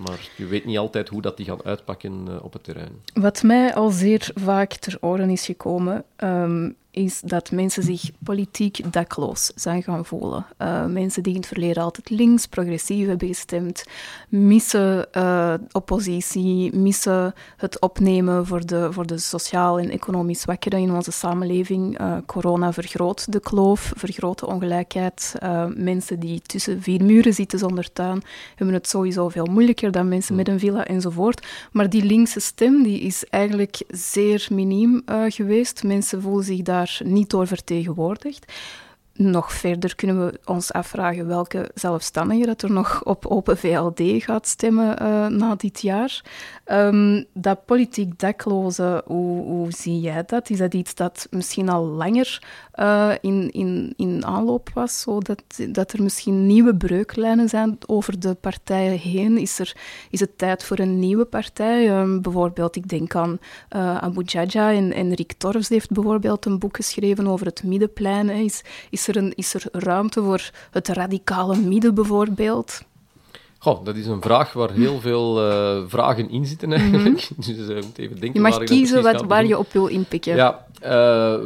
[0.04, 2.92] maar je weet niet altijd hoe dat die gaan uitpakken eh, op het terrein.
[3.14, 8.92] Wat mij al zeer vaak ter oren is gekomen, ehm, is dat mensen zich politiek
[8.92, 10.46] dakloos zijn gaan voelen.
[10.58, 13.84] Uh, mensen die in het verleden altijd links, progressief hebben gestemd,
[14.28, 20.92] missen uh, oppositie, missen het opnemen voor de, voor de sociaal en economisch zwakkeren in
[20.94, 22.00] onze samenleving.
[22.00, 25.34] Uh, corona vergroot de kloof, vergroot de ongelijkheid.
[25.74, 28.22] mensen die tussen vier muren zitten zonder tuin,
[28.54, 31.46] hebben het sowieso veel moeilijker dan mensen met een villa enzovoort.
[31.72, 35.82] Maar die linkse stem die is eigenlijk zeer miniem geweest.
[35.82, 38.52] Mensen voelen zich daar niet door vertegenwoordigd.
[39.14, 44.46] Nog verder kunnen we ons afvragen welke zelfstandige dat er nog op Open VLD gaat
[44.46, 46.22] stemmen uh, na dit jaar.
[46.66, 50.50] Um, dat politiek dakloze, hoe, zie jij dat?
[50.50, 52.42] Is dat iets dat misschien al langer
[52.74, 58.34] uh, in, in, in aanloop was, zodat dat er misschien nieuwe breuklijnen zijn over de
[58.34, 59.38] partijen heen?
[59.38, 59.76] Is, er,
[60.10, 62.00] is het tijd voor een nieuwe partij?
[62.00, 63.38] Um, bijvoorbeeld, ik denk aan
[63.76, 68.30] uh, Abu Jaja en, en Rick Torfs heeft bijvoorbeeld een boek geschreven over het middenplein.
[68.30, 68.62] Is,
[69.08, 72.82] er een, is er ruimte voor het radicale midden bijvoorbeeld?
[73.58, 77.28] Goh, dat is een vraag waar heel veel uh, vragen in zitten eigenlijk.
[77.36, 77.54] Mm -hmm.
[77.54, 80.36] dus uh, moet even denken je mag kiezen wat, waar je op wil inpikken.
[80.36, 80.88] Ja, uh,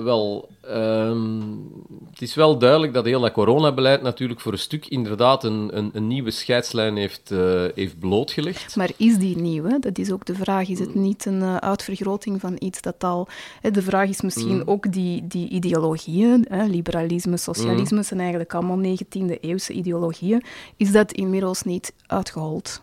[0.03, 1.73] wel, Um,
[2.11, 5.91] het is wel duidelijk dat heel dat coronabeleid natuurlijk voor een stuk inderdaad een, een,
[5.93, 8.77] een nieuwe scheidslijn heeft, uh, heeft blootgelegd.
[8.77, 9.65] Maar is die nieuw?
[9.65, 9.79] Hè?
[9.79, 10.69] Dat is ook de vraag.
[10.69, 13.29] Is het niet een uh, uitvergroting van iets dat al...
[13.61, 14.63] Hè, de vraag is misschien mm.
[14.65, 18.03] ook die, die ideologieën, hè, liberalisme, socialisme, mm.
[18.05, 20.43] zijn eigenlijk allemaal 19e-eeuwse ideologieën.
[20.77, 22.79] Is dat inmiddels niet uitgehold?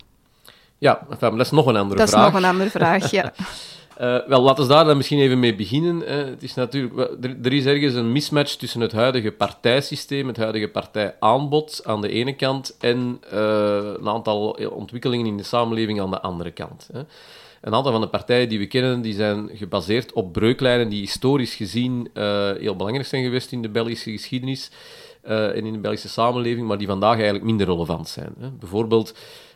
[0.78, 2.22] Ja, dat is nog een andere dat vraag.
[2.22, 3.34] Dat is nog een andere vraag, ja.
[4.04, 6.00] Uh, wel, laten we daar dan misschien even mee beginnen.
[6.30, 7.12] Het is natuurlijk,
[7.44, 12.36] er, is ergens een mismatch tussen het huidige partijsysteem, het huidige partijaanbod aan de ene
[12.36, 13.40] kant en uh,
[14.00, 16.90] een aantal ontwikkelingen in de samenleving aan de andere kant.
[16.94, 17.00] Hè.
[17.62, 21.56] Een aantal van de partijen die we kennen, die zijn gebaseerd op breuklijnen die historisch
[21.56, 24.72] gezien uh, heel belangrijk zijn geweest in de Belgische geschiedenis
[25.22, 28.34] en in de Belgische samenleving, maar die vandaag eigenlijk minder relevant zijn.
[28.40, 28.50] Hè.
[28.50, 29.14] Bijvoorbeeld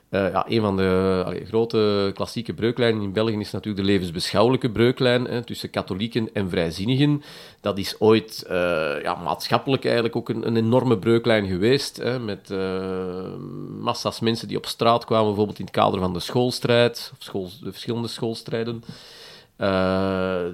[0.09, 5.25] uh, ja, een van de grote klassieke breuklijnen in België is natuurlijk de levensbeschouwelijke breuklijn
[5.25, 7.23] hè, tussen katholieken en vrijzinnigen.
[7.61, 12.49] Dat is ooit uh, ja, maatschappelijk eigenlijk ook een, een enorme breuklijn geweest, hè, met
[12.51, 13.35] uh,
[13.79, 17.49] massa's mensen die op straat kwamen, bijvoorbeeld in het kader van de schoolstrijd, of school,
[17.63, 18.83] de verschillende schoolstrijden.
[19.57, 19.67] Uh,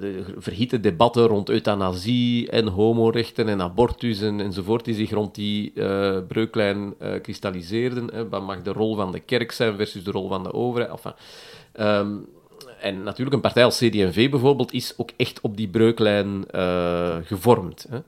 [0.00, 5.72] de verhitte debatten rond euthanasie en homorechten en abortus en, enzovoort, die zich rond die
[5.74, 8.28] uh, breuklijn uh, kristalliseerden.
[8.30, 11.00] Wat mag de rol van de kerk zijn versus de rol van de overheid?
[11.80, 12.26] Um,
[12.80, 16.44] en natuurlijk, een partij als CD&V bijvoorbeeld is ook echt op die breuklijn
[17.24, 17.86] gevormd.
[17.90, 17.98] Hè.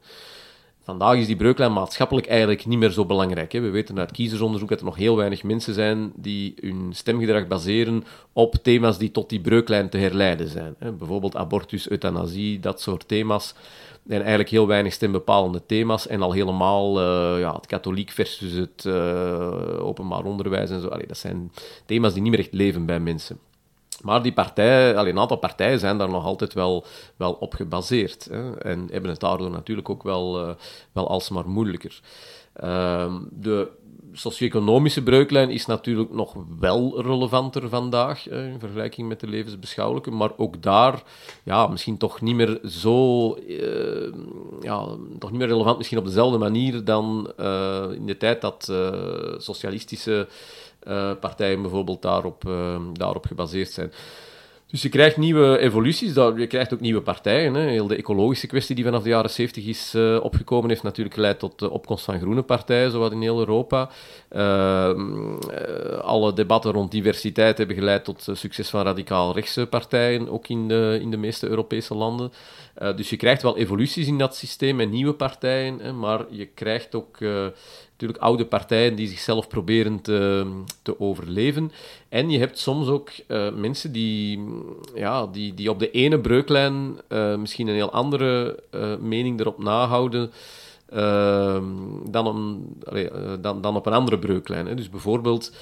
[0.87, 3.53] Vandaag is die breuklijn maatschappelijk eigenlijk niet meer zo belangrijk.
[3.53, 3.61] Hè.
[3.61, 8.05] We weten uit kiezersonderzoek dat er nog heel weinig mensen zijn die hun stemgedrag baseren
[8.32, 10.74] op thema's die tot die breuklijn te herleiden zijn.
[10.78, 10.93] Hè.
[10.93, 13.55] Bijvoorbeeld abortus, euthanasie, dat soort thema's.
[14.09, 16.07] En eigenlijk heel weinig stembepalende thema's.
[16.07, 20.89] En al helemaal uh, ja, het katholiek versus het uh, openbaar onderwijs en zo.
[20.89, 21.53] Dat zijn
[21.87, 23.39] thema's die niet meer echt leven bij mensen.
[24.03, 26.84] Maar die partijen, een aantal partijen zijn daar nog altijd wel,
[27.16, 28.24] wel op gebaseerd.
[28.30, 30.55] Hè, en hebben het daardoor natuurlijk ook wel, uh,
[30.92, 32.01] wel alsmaar moeilijker.
[32.64, 33.68] Uh, de
[34.12, 40.62] socio-economische breuklijn is natuurlijk nog wel relevanter vandaag in vergelijking met de levensbeschouwelijke, maar ook
[40.62, 41.03] daar
[41.42, 44.12] ja, misschien toch niet meer zo, uh,
[44.61, 44.86] ja,
[45.18, 48.72] toch niet meer relevant, misschien op dezelfde manier dan uh, in de tijd dat
[49.38, 50.28] socialistische
[51.20, 53.93] partijen bijvoorbeeld daarop, uh, daarop gebaseerd zijn.
[54.70, 57.55] Dus je krijgt nieuwe evoluties, je krijgt ook nieuwe partijen.
[57.55, 57.61] Hè.
[57.61, 61.39] Heel de ecologische kwestie die vanaf de jaren 70 is uh, opgekomen, heeft natuurlijk geleid
[61.39, 63.91] tot de opkomst van groene partijen, zowat in heel Europa.
[64.28, 65.37] Ehm,
[66.01, 70.99] alle debatten rond diversiteit hebben geleid tot succes van radicaal rechtse partijen, ook in de,
[71.01, 72.32] in de meeste Europese landen.
[72.97, 76.95] dus je krijgt wel evoluties in dat systeem en nieuwe partijen, hè, maar je krijgt
[76.95, 77.18] ook
[77.97, 81.72] natuurlijk oude partijen die zichzelf proberen te, overleven.
[82.09, 84.44] En je hebt soms ook uh, mensen die,
[84.94, 89.59] ja, die, die op de ene breuklijn uh, misschien een heel andere uh, mening erop
[89.59, 90.30] nahouden
[92.11, 92.62] dan,
[93.40, 94.66] dan, dan op een andere breuklijn.
[94.66, 94.74] Hè.
[94.74, 95.53] Dus bijvoorbeeld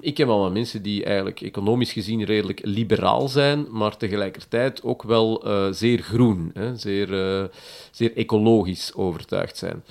[0.00, 5.44] ik ken wel mensen die eigenlijk economisch gezien redelijk liberaal zijn, maar tegelijkertijd ook wel
[5.70, 7.08] zeer groen, hè, zeer,
[7.90, 9.82] zeer ecologisch overtuigd zijn.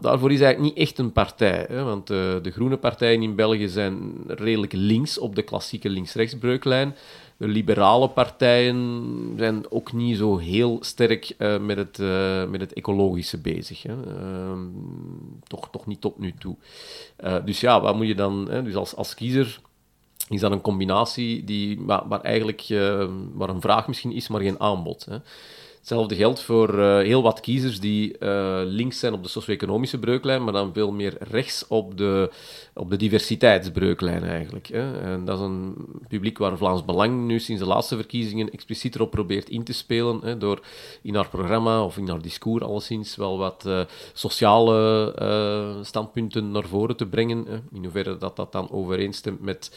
[0.00, 4.12] Daarvoor is eigenlijk niet echt een partij, hè, want de groene partijen in België zijn
[4.26, 6.94] redelijk links op de klassieke links-rechtsbreuklijn.
[7.36, 12.72] De liberale partijen zijn ook niet zo heel sterk uh, met, het, uh, met het
[12.72, 13.82] ecologische bezig.
[13.82, 13.94] Hè.
[13.94, 14.58] Uh,
[15.46, 16.56] toch, toch niet tot nu toe.
[17.16, 18.48] Eh, dus ja, wat moet je dan...
[18.50, 18.62] Hè?
[18.62, 19.60] Dus als, als kiezer
[20.28, 22.66] is dat een combinatie die, waar, waar eigenlijk
[23.32, 25.04] waar een vraag misschien is, maar geen aanbod.
[25.04, 25.16] Hè.
[25.84, 30.44] Hetzelfde geldt voor uh, heel wat kiezers die uh, links zijn op de socio-economische breuklijn,
[30.44, 32.30] maar dan veel meer rechts op de,
[32.74, 34.66] op de diversiteitsbreuklijn eigenlijk.
[34.66, 35.00] Hè.
[35.00, 35.74] En dat is een
[36.08, 40.20] publiek waar Vlaams Belang nu sinds de laatste verkiezingen expliciet erop probeert in te spelen,
[40.22, 40.60] hè, door
[41.02, 43.80] in haar programma of in haar discours alleszins wel wat uh,
[44.12, 47.44] sociale standpunten naar voren te brengen.
[47.48, 47.58] Hè.
[47.72, 49.70] In hoeverre dat dat dan overeenstemt met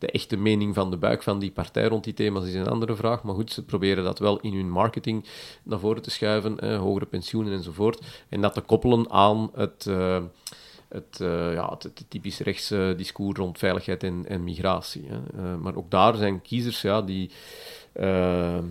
[0.00, 2.96] de echte mening van de buik van die partij rond die thema's is een andere
[2.96, 3.22] vraag.
[3.22, 5.24] Maar goed, ze proberen dat wel in hun marketing
[5.62, 8.00] naar voren te schuiven, hogere pensioenen enzovoort.
[8.28, 10.22] En dat te koppelen aan het, uh,
[10.88, 15.06] het, uh, ja, het, het, typisch rechtse discours rond veiligheid en, migratie.
[15.06, 15.16] Hè.
[15.16, 17.30] Uh, maar ook daar zijn kiezers ja, die.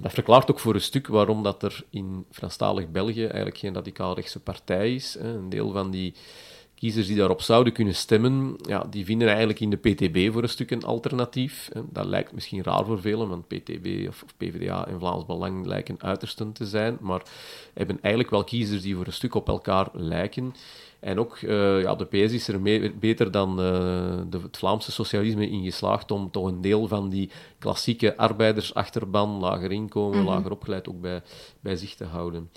[0.01, 4.15] dat verklaart ook voor een stuk waarom dat er in Franstalig België eigenlijk geen radicaal
[4.15, 5.17] rechtse partij is.
[5.19, 5.33] Hè.
[5.33, 6.13] Een deel van die
[6.79, 10.49] kiezers die daarop zouden kunnen stemmen, ja, die vinden eigenlijk in de PTB voor een
[10.49, 11.69] stuk een alternatief.
[11.89, 15.95] Dat lijkt misschien raar voor velen, want PTB of, of PvdA en Vlaams Belang lijken
[15.99, 17.21] uitersten te zijn, maar
[17.73, 20.53] hebben eigenlijk wel kiezers die voor een stuk op elkaar lijken.
[20.99, 23.65] En ook uh, ja, de PS is er mee, beter dan uh,
[24.29, 29.71] de, het Vlaamse socialisme in geslaagd om toch een deel van die klassieke arbeidersachterban, lager
[29.71, 30.33] inkomen, mm -hmm.
[30.33, 31.21] lager opgeleid, ook bij,
[31.59, 32.49] bij zich te houden.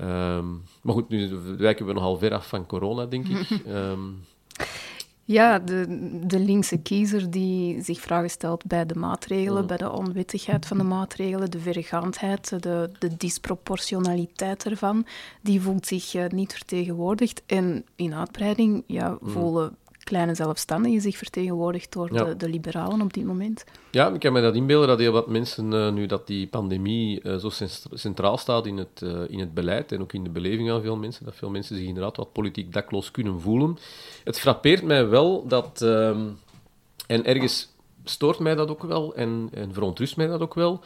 [0.00, 1.28] Um, maar goed, nu
[1.58, 3.60] wijken we nogal ver af van corona, denk ik.
[3.68, 4.20] Um,
[5.24, 5.86] ja, de,
[6.26, 10.84] de linkse kiezer die zich vragen stelt bij de maatregelen, bij de onwettigheid van de
[10.84, 15.06] maatregelen, de verregaandheid, de, de disproportionaliteit ervan,
[15.40, 17.42] die voelt zich uh, niet vertegenwoordigd.
[17.46, 19.76] En in uitbreiding ja, voelen
[20.08, 22.24] kleine zelfstandigen zich vertegenwoordigd door ja.
[22.24, 23.64] de, de, liberalen op dit moment.
[23.90, 27.20] Ja, ik kan me dat inbeelden dat heel wat mensen, uh, nu dat die pandemie
[27.22, 27.50] uh, zo
[27.92, 30.96] centraal staat in het, uh, in het beleid en ook in de beleving van veel
[30.96, 33.78] mensen, dat veel mensen zich inderdaad wat politiek dakloos kunnen voelen.
[34.24, 36.26] Het frappeert mij wel dat, ehm,
[37.06, 37.68] en ergens
[38.04, 40.80] stoort mij dat ook wel en, en verontrust mij dat ook wel,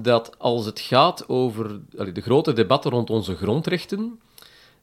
[0.00, 4.20] dat als het gaat over allee, de grote debatten rond onze grondrechten,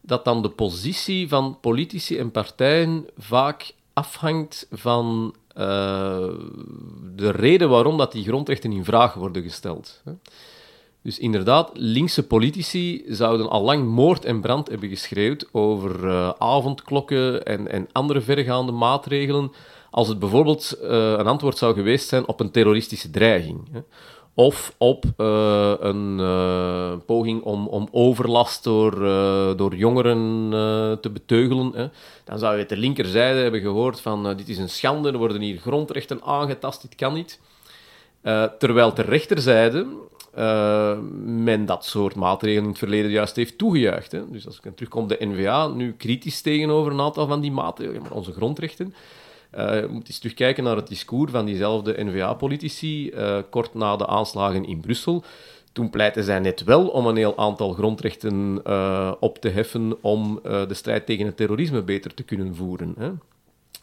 [0.06, 5.64] dat dan de positie van politici en partijen vaak afhangt van uh,
[7.16, 10.02] de reden waarom dat die grondrechten in vraag worden gesteld.
[11.02, 17.46] Dus inderdaad, linkse politici zouden al lang moord en brand hebben geschreeuwd over uh, avondklokken
[17.46, 19.52] en, en andere verregaande maatregelen,
[19.92, 23.68] als het bijvoorbeeld uh, een antwoord zou geweest zijn op een terroristische dreiging.
[23.72, 23.80] Hè
[24.36, 30.50] of op uh, een uh, poging om, om overlast door, uh, door jongeren
[31.02, 31.72] te beteugelen.
[31.76, 31.88] Hè.
[32.24, 35.58] Dan zou je ter linkerzijde hebben gehoord van dit is een schande, er worden hier
[35.58, 37.40] grondrechten aangetast, dit kan niet.
[38.60, 39.88] terwijl ter rechterzijde
[41.26, 44.12] men dat soort maatregelen in het verleden juist heeft toegejuicht.
[44.12, 44.32] Hè.
[44.32, 48.12] Dus als ik terugkom, de NVA nu kritisch tegenover een aantal van die maatregelen, maar
[48.12, 48.94] onze grondrechten...
[49.58, 54.08] Uh, je moet eens terugkijken naar het discours van diezelfde N-VA-politici uh, kort na de
[54.08, 55.24] aanslagen in Brussel.
[55.72, 60.40] Toen pleitten zij net wel om een heel aantal grondrechten uh, op te heffen om
[60.44, 62.96] de strijd tegen het terrorisme beter te kunnen voeren.
[62.98, 63.12] Hè.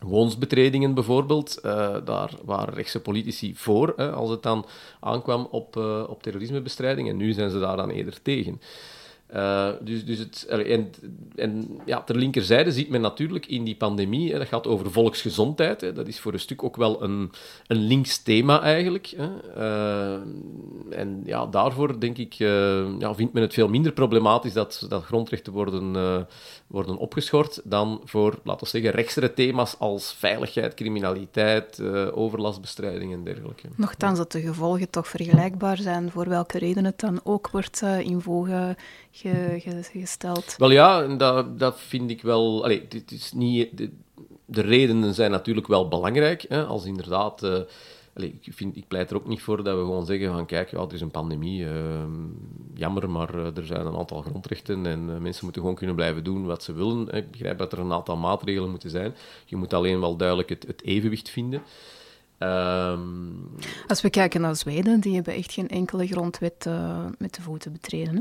[0.00, 1.58] Woonsbetredingen bijvoorbeeld,
[2.04, 4.66] daar waren rechtse politici voor, hè, als het dan
[5.00, 5.76] aankwam op,
[6.08, 7.08] op terrorismebestrijding.
[7.08, 8.60] En nu zijn ze daar dan eerder tegen.
[9.35, 10.91] Uh, dus, dus het, en,
[11.35, 15.80] en ja, ter linkerzijde ziet men natuurlijk in die pandemie, hè, dat gaat over volksgezondheid,
[15.80, 17.30] hè, dat is voor een stuk ook wel een,
[17.66, 19.14] een links thema eigenlijk.
[19.16, 19.28] Hè.
[19.57, 20.20] Uh,
[20.99, 25.05] en ja, daarvoor denk ik, uh, ja, vindt men het veel minder problematisch dat, dat
[25.05, 26.26] grondrechten worden,
[26.66, 33.68] worden opgeschort dan voor, laten we zeggen, rechtsere thema's als veiligheid, criminaliteit, overlastbestrijding en dergelijke.
[33.76, 37.83] Nochtans dat de gevolgen toch vergelijkbaar zijn, voor welke reden het dan ook wordt
[39.12, 40.54] voege gesteld.
[40.58, 42.64] Wel ja, dat, dat vind ik wel.
[42.64, 43.90] Allee, dit is niet, de,
[44.44, 46.44] de redenen zijn natuurlijk wel belangrijk.
[46.48, 47.42] Hè, als inderdaad.
[47.42, 47.58] Uh,
[48.14, 50.70] allee, ik, vind, ik pleit er ook niet voor dat we gewoon zeggen: van kijk,
[50.70, 51.64] ja, het is een pandemie.
[51.64, 51.70] Uh,
[52.74, 56.46] jammer, maar uh, er zijn een aantal grondrechten en mensen moeten gewoon kunnen blijven doen
[56.46, 57.08] wat ze willen.
[57.08, 59.14] Ik begrijp dat er een aantal maatregelen moeten zijn.
[59.44, 61.62] Je moet alleen wel duidelijk het, het evenwicht vinden.
[62.38, 63.50] Um...
[63.86, 66.68] Als we kijken naar Zweden, die hebben echt geen enkele grondwet
[67.18, 68.14] met de voeten betreden.
[68.14, 68.20] Hè?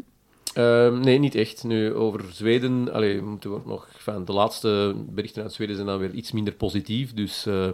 [0.58, 1.64] Uh, nee, niet echt.
[1.64, 6.00] Nu, over Zweden, allee, moeten we nog, van de laatste berichten uit Zweden zijn dan
[6.00, 7.14] weer iets minder positief.
[7.14, 7.68] Dus uh,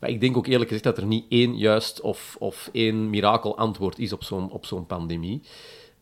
[0.00, 3.56] maar ik denk ook eerlijk gezegd dat er niet één juist of, of één mirakel
[3.56, 5.42] antwoord is op zo'n op zo'n pandemie.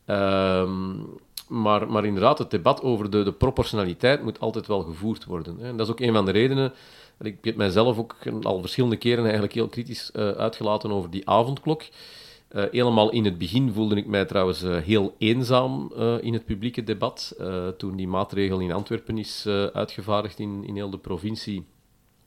[0.07, 1.05] Um,
[1.47, 5.57] maar, maar inderdaad, het debat over de, de proportionaliteit moet altijd wel gevoerd worden.
[5.59, 5.67] Hè.
[5.67, 6.73] En dat is ook een van de redenen.
[7.21, 11.83] Ik heb mijzelf ook al verschillende keren eigenlijk heel kritisch uh, uitgelaten over die avondklok.
[12.55, 16.45] Uh, helemaal in het begin voelde ik mij trouwens uh, heel eenzaam uh, in het
[16.45, 17.35] publieke debat.
[17.77, 21.65] toen die maatregel in Antwerpen is uitgevaardigd in, in heel de provincie,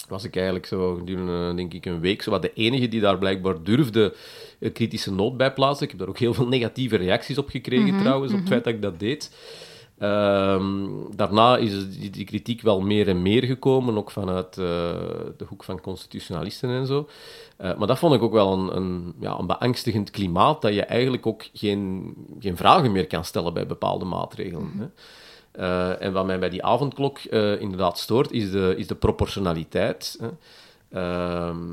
[0.09, 3.18] was ik eigenlijk zo gedurende, denk ik, een week zo wat de enige die daar
[3.18, 4.14] blijkbaar durfde
[4.72, 5.85] kritische noot bij plaatsen.
[5.85, 8.72] Ik heb daar ook heel veel negatieve reacties op gekregen trouwens, op het feit dat
[8.72, 9.31] ik dat deed.
[9.99, 14.64] Ehm, daarna is die, die kritiek wel meer en meer gekomen, ook vanuit eh,
[15.36, 17.09] de hoek van constitutionalisten en zo.
[17.57, 20.82] Eh, maar dat vond ik ook wel een, een, ja, een beangstigend klimaat, dat je
[20.82, 24.72] eigenlijk ook geen, geen vragen meer kan stellen bij bepaalde maatregelen.
[24.76, 24.86] hè.
[25.51, 27.18] Eh, en wat mij bij die avondklok
[27.59, 30.18] inderdaad stoort, is de, is de proportionaliteit.
[30.20, 30.28] Hè.
[30.90, 31.72] Ehm,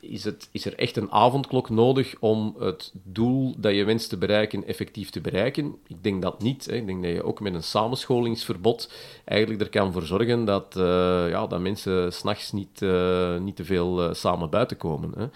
[0.00, 4.16] is, het, is er echt een avondklok nodig om het doel dat je wenst te
[4.16, 5.76] bereiken effectief te bereiken?
[5.86, 6.66] Ik denk dat niet.
[6.66, 6.74] Hè.
[6.74, 8.90] Ik denk dat je ook met een samenscholingsverbod
[9.24, 13.64] eigenlijk er kan voor zorgen dat, eh, ja, dat mensen s'nachts niet, eh, niet te
[13.64, 15.12] veel eh, samen buiten komen.
[15.16, 15.28] Hè.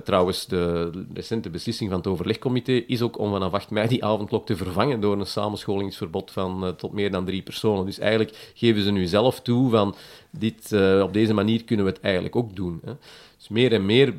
[0.00, 4.46] Trouwens, de recente beslissing van het overlegcomité is ook om vanaf 8 mei die avondklok
[4.46, 7.84] te vervangen door een samenscholingsverbod van tot meer dan drie personen.
[7.84, 9.94] Dus eigenlijk geven ze nu zelf toe van
[10.30, 10.72] dit,
[11.02, 12.80] op deze manier kunnen we het eigenlijk ook doen.
[12.84, 12.92] Hè.
[13.52, 14.14] Meer en meer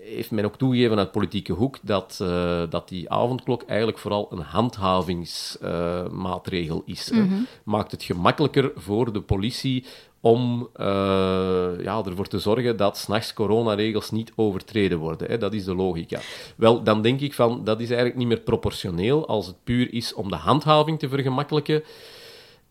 [0.00, 4.38] heeft men ook toegegeven uit politieke hoek dat, eh, dat die avondklok eigenlijk vooral een
[4.38, 7.10] handhavingsmaatregel is.
[7.14, 7.24] hè.
[7.64, 9.84] Maakt het gemakkelijker voor de politie
[10.20, 10.86] om eh,
[11.82, 15.28] ja, ervoor te zorgen dat s'nachts coronaregels niet overtreden worden.
[15.28, 15.38] Hè.
[15.38, 16.20] Dat is de logica.
[16.56, 20.14] Wel, dan denk ik van, dat is eigenlijk niet meer proportioneel als het puur is
[20.14, 21.82] om de handhaving te vergemakkelijken.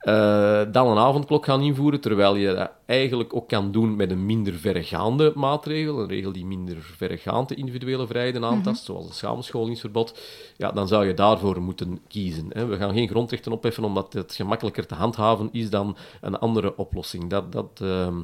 [0.03, 4.25] Eh, dan een avondklok gaan invoeren, terwijl je dat eigenlijk ook kan doen met een
[4.25, 10.19] minder verregaande maatregel, een regel die minder verregaande individuele vrijheden aantast, zoals een samenscholingsverbod,
[10.57, 12.47] ja, dan zou je daarvoor moeten kiezen.
[12.49, 12.65] Hè.
[12.65, 17.29] We gaan geen grondrechten opheffen omdat het gemakkelijker te handhaven is dan een andere oplossing.
[17.29, 18.17] Dat, dat, ehm,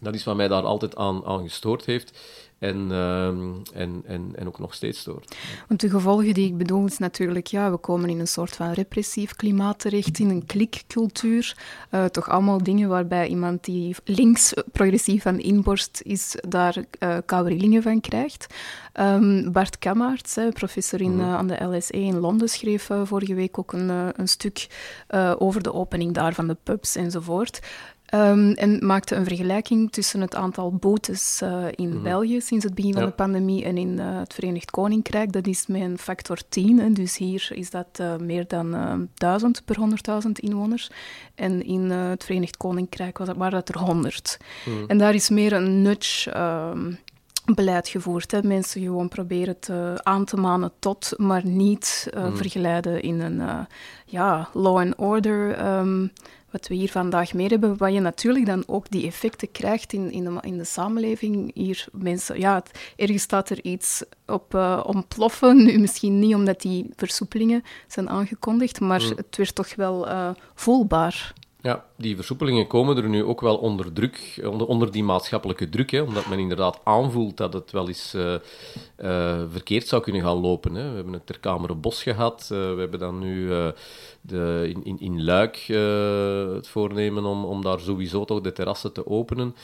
[0.00, 2.18] dat is wat mij daar altijd aan, aan gestoord heeft
[2.62, 5.36] en, ehm, en, en, en ook nog steeds stoort.
[5.68, 8.72] Want de gevolgen die ik bedoel is natuurlijk, ja, we komen in een soort van
[8.72, 11.56] repressief klimaat terecht, in een klikcultuur.
[11.90, 17.48] Eh, toch allemaal dingen waarbij iemand die links progressief van inborst is, daar eh koude
[17.48, 18.46] rillingen van krijgt.
[18.92, 23.72] Ehm, Bart Kammaerts, professor in, eh, aan de LSE in Londen, schreef vorige week ook
[23.72, 24.66] een, een stuk
[25.38, 27.60] over de opening daar van de pubs enzovoort.
[28.12, 32.92] Ehm, en maakte een vergelijking tussen het aantal boetes eh, in België sinds het begin
[32.92, 33.08] van Ja.
[33.08, 35.32] de pandemie en in eh, het Verenigd Koninkrijk.
[35.32, 36.78] Dat is met een factor 10.
[36.78, 39.76] Hè, dus hier is dat eh, meer dan eh 1000 per
[40.24, 40.90] 100.000 inwoners.
[41.34, 44.36] En in het Verenigd Koninkrijk was dat, waren dat er 100.
[44.86, 46.30] En daar is meer een nudge.
[46.30, 46.92] ehm,
[47.44, 48.30] beleid gevoerd.
[48.30, 48.42] Hè.
[48.42, 53.58] Mensen gewoon proberen te, aan te manen tot, maar niet vergeleiden in een eh,
[54.06, 55.54] ja, law and order.
[55.54, 56.06] ehm,
[56.50, 60.10] wat we hier vandaag meer hebben, waar je natuurlijk dan ook die effecten krijgt in,
[60.10, 61.50] in, de, in de samenleving.
[61.54, 65.64] Hier mensen, ja, het, ergens staat er iets op eh, ontploffen.
[65.64, 70.06] Nu misschien niet omdat die versoepelingen zijn aangekondigd, maar het werd toch wel
[70.54, 71.34] voelbaar.
[71.62, 75.90] Ja, die versoepelingen komen er nu ook wel onder druk, onder, onder die maatschappelijke druk,
[75.90, 80.36] hè, omdat men inderdaad aanvoelt dat het wel eens eh, eh, verkeerd zou kunnen gaan
[80.36, 80.74] lopen.
[80.74, 80.88] Hè.
[80.88, 83.48] We hebben het ter Kamere Bos gehad, eh, we hebben dan nu
[84.20, 85.56] de, in, in, in Luik
[86.56, 89.54] het voornemen om, om daar sowieso toch de terrassen te openen.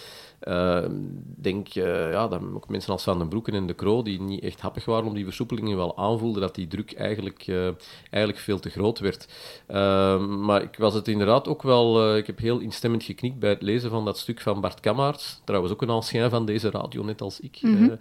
[0.40, 4.02] Eh, Ik denk uh, ja, dat ook mensen als Van den Broeken en De Croo,
[4.02, 7.68] die niet echt happig waren om die versoepelingen, wel aanvoelden dat die druk eigenlijk, uh,
[8.10, 9.28] eigenlijk veel te groot werd.
[9.68, 12.10] Uh, maar ik was het inderdaad ook wel...
[12.10, 15.40] Uh, ik heb heel instemmend geknikt bij het lezen van dat stuk van Bart Kammaerts,
[15.44, 17.58] trouwens ook een ancien van deze radio, net als ik.
[17.62, 17.98] Mm -hmm.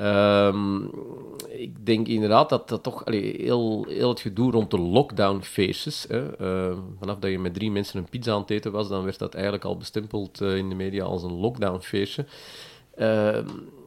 [0.00, 0.90] Um,
[1.48, 6.06] ik denk inderdaad dat dat toch allee, heel, heel het gedoe rond de lockdown-feestjes.
[6.10, 9.18] Uh, vanaf dat je met drie mensen een pizza aan het eten was, dan werd
[9.18, 12.26] dat eigenlijk al bestempeld uh, in de media als een lockdown-feestje.
[12.98, 13.38] Uh,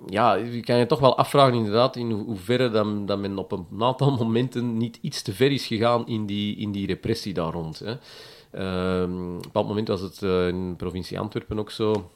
[0.07, 3.51] ja, je kan je toch wel afvragen inderdaad in ho hoeverre dat, dat men op
[3.51, 7.51] een aantal momenten niet iets te ver is gegaan in die, in die repressie daar
[7.51, 7.79] rond.
[7.79, 7.91] Hè.
[7.91, 12.09] Op een bepaald moment was het uh, in de provincie Antwerpen ook zo.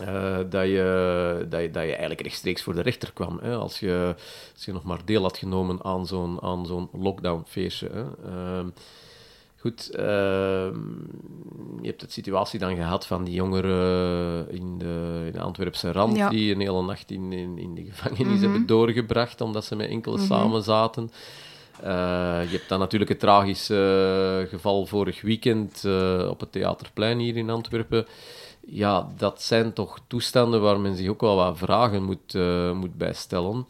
[0.00, 3.38] Uh, dat, je, dat, je, dat je eigenlijk rechtstreeks voor de rechter kwam.
[3.42, 4.14] Hè, als, je,
[4.54, 7.90] als je nog maar deel had genomen aan zo'n, aan zo'n lockdown-feestje.
[7.92, 8.02] Hè.
[8.02, 8.66] Uh,
[9.56, 10.00] goed, uh,
[11.80, 16.16] je hebt de situatie dan gehad van die jongeren in de, in de Antwerpse rand,
[16.16, 16.28] ja.
[16.28, 18.42] die een hele nacht in, in, in de gevangenis mm -hmm.
[18.42, 20.36] hebben doorgebracht, omdat ze met enkele mm -hmm.
[20.36, 21.10] samen zaten.
[21.80, 21.88] Uh,
[22.50, 27.36] je hebt dan natuurlijk het tragische uh, geval vorig weekend uh, op het Theaterplein hier
[27.36, 28.06] in Antwerpen
[28.66, 32.96] ja, dat zijn toch toestanden waar men zich ook wel wat vragen moet, uh, moet
[32.96, 33.66] bij stellen.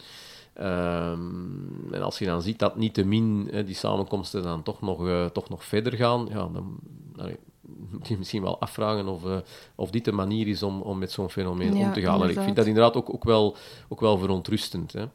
[0.61, 4.81] Um, en als je dan ziet dat niet te min hè, die samenkomsten dan toch
[4.81, 6.79] nog, uh, toch nog verder gaan, ja, dan
[7.17, 7.37] allee,
[7.91, 9.37] moet je misschien wel afvragen of, uh,
[9.75, 12.29] of dit de manier is om, om met zo'n fenomeen ja, om te gaan.
[12.29, 13.55] Ik vind dat inderdaad ook, ook, wel,
[13.87, 14.93] ook wel verontrustend.
[14.93, 15.05] Hè.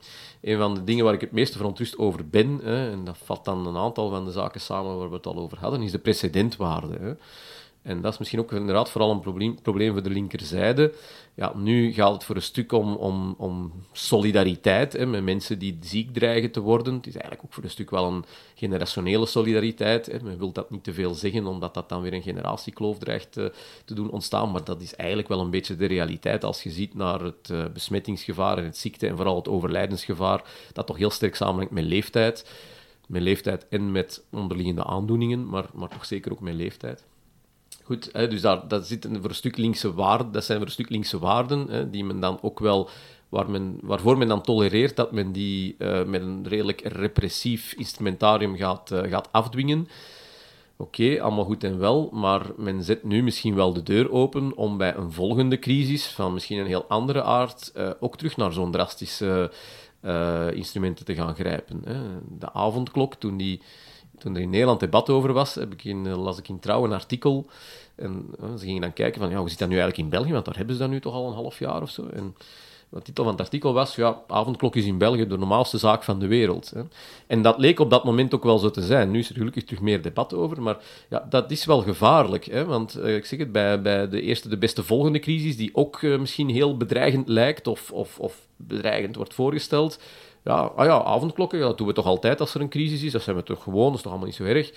[0.41, 3.45] Een van de dingen waar ik het meeste verontrust over ben, hè, en dat vat
[3.45, 5.99] dan een aantal van de zaken samen waar we het al over hadden, is de
[5.99, 6.99] precedentwaarde.
[7.01, 7.13] Hè.
[7.89, 10.95] En dat is misschien ook inderdaad vooral een probleem, probleem voor de linkerzijde.
[11.35, 15.79] Ja, nu gaat het voor een stuk om, om, om solidariteit hè, met mensen die
[15.81, 16.95] ziek dreigen te worden.
[16.95, 18.25] Het is eigenlijk ook voor een stuk wel een
[18.55, 20.07] generationele solidariteit.
[20.07, 20.23] Hè.
[20.23, 23.53] Men wil dat niet te veel zeggen, omdat dat dan weer een generatiekloof dreigt te,
[23.85, 24.51] te doen ontstaan.
[24.51, 27.65] Maar dat is eigenlijk wel een beetje de realiteit als je ziet naar het uh,
[27.73, 32.51] besmettingsgevaar en het ziekte en vooral het overlijdensgevaar, dat toch heel sterk samenhangt met leeftijd.
[33.07, 37.05] Met leeftijd en met onderliggende aandoeningen, maar, maar toch zeker ook met leeftijd.
[37.89, 41.19] Goed, hè, dus daar, dat, voor stuk linkse waarden, dat zijn voor een stuk linkse
[41.19, 42.89] waarden, hè, die men dan ook wel,
[43.29, 48.57] waar men, waarvoor men dan tolereert dat men die uh, met een redelijk repressief instrumentarium
[48.57, 49.89] gaat, uh, gaat afdwingen.
[50.77, 54.77] Oké, allemaal goed en wel, maar men zet nu misschien wel de deur open om
[54.77, 58.73] bij een volgende crisis, van misschien een heel andere aard, uh, ook terug naar zo'n
[58.73, 59.53] drastische
[60.55, 61.83] instrumenten te gaan grijpen.
[61.85, 62.01] Hè.
[62.39, 63.61] De avondklok, toen die
[64.19, 66.93] toen er in Nederland debat over was, heb ik in, las ik in Trouw een
[66.93, 67.47] artikel.
[67.95, 68.27] En
[68.59, 70.33] ze gingen dan kijken van, ja, hoe zit dat nu eigenlijk in België?
[70.33, 72.07] Want daar hebben ze dat nu toch al een half jaar of zo.
[72.07, 72.35] En
[72.91, 76.19] de titel van het artikel was, ja, avondklok is in België de normaalste zaak van
[76.19, 76.71] de wereld.
[76.75, 76.83] Hè.
[77.27, 79.11] En dat leek op dat moment ook wel zo te zijn.
[79.11, 80.77] Nu is er gelukkig terug meer debat over, maar
[81.09, 82.45] ja, dat is wel gevaarlijk.
[82.45, 85.71] Hè, want uh, ik zeg het, bij, bij de eerste, de beste volgende crisis, die
[85.73, 89.99] ook misschien heel bedreigend lijkt of, of, of bedreigend wordt voorgesteld,
[90.45, 93.13] ja, ah ja, avondklokken, dat doen we toch altijd als er een crisis is.
[93.13, 94.73] Dat zijn we toch gewoon, dat is toch allemaal niet zo erg.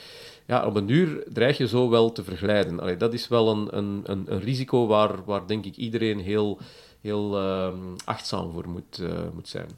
[0.47, 2.79] Ja, op een duur dreig je zo wel te verglijden.
[2.79, 6.59] Allee, dat is wel een, een, een, een, risico waar, waar denk ik iedereen heel,
[7.01, 7.67] heel uh,
[8.05, 9.69] achtzaam voor moet, uh, moet zijn.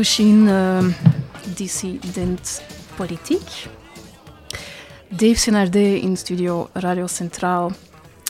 [0.00, 0.84] Indochine, uh,
[1.56, 2.62] dissident
[2.96, 3.68] politiek.
[5.08, 7.72] Dave Senardé in studio Radio Centraal.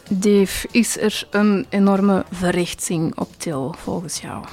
[0.09, 4.45] Dave, is er een enorme verrechtsing op til volgens jou?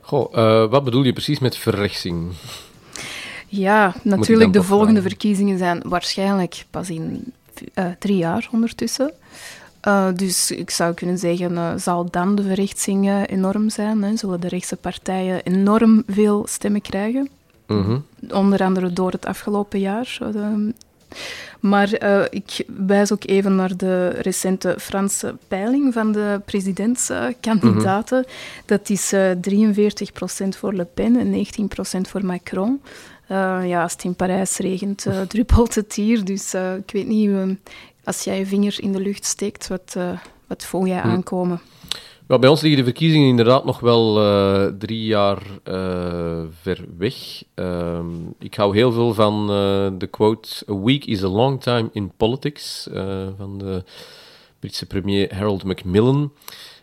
[0.00, 2.32] Goh, uh, wat bedoel je precies met verrechtsing?
[3.46, 7.32] Ja, natuurlijk, de volgende verkiezingen zijn waarschijnlijk pas in
[7.74, 9.12] uh, drie jaar ondertussen.
[9.88, 14.02] Uh, dus ik zou kunnen zeggen, uh, zal dan de verrechtsing uh, enorm zijn?
[14.02, 14.16] Hè?
[14.16, 17.28] Zullen de rechtse partijen enorm veel stemmen krijgen?
[17.66, 18.04] Mm -hmm.
[18.30, 20.18] Onder andere door het afgelopen jaar.
[21.60, 28.18] maar ik wijs ook even naar de recente Franse peiling van de presidentskandidaten.
[28.18, 28.64] Mm -hmm.
[28.66, 31.46] Dat is 43% voor Le Pen en
[31.98, 32.82] 19% voor Macron.
[33.64, 36.24] ja, als het in Parijs regent, druppelt het hier.
[36.24, 37.30] Dus ik weet niet
[38.08, 41.08] als jij je vinger in de lucht steekt, wat, uh, wat voel jij hm.
[41.08, 41.60] aankomen?
[42.26, 47.42] Well, bij ons liggen de verkiezingen inderdaad nog wel uh, drie jaar uh, ver weg.
[47.54, 47.98] Uh,
[48.38, 49.46] ik hou heel veel van
[49.98, 52.88] de quote: A week is a long time in politics
[53.36, 53.84] van de
[54.58, 56.32] Britse premier Harold Macmillan.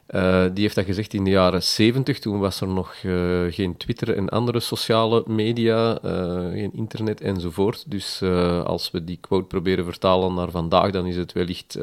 [0.10, 2.20] Uh, die heeft dat gezegd in de jaren 70.
[2.20, 7.84] Toen was er nog uh, geen Twitter en andere sociale media, uh, geen internet enzovoort.
[7.88, 8.22] Dus
[8.64, 11.78] als we die quote proberen vertalen naar vandaag, dan is het wellicht: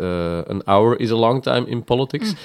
[0.49, 2.31] An hour is a long time in politics.
[2.31, 2.39] Mm.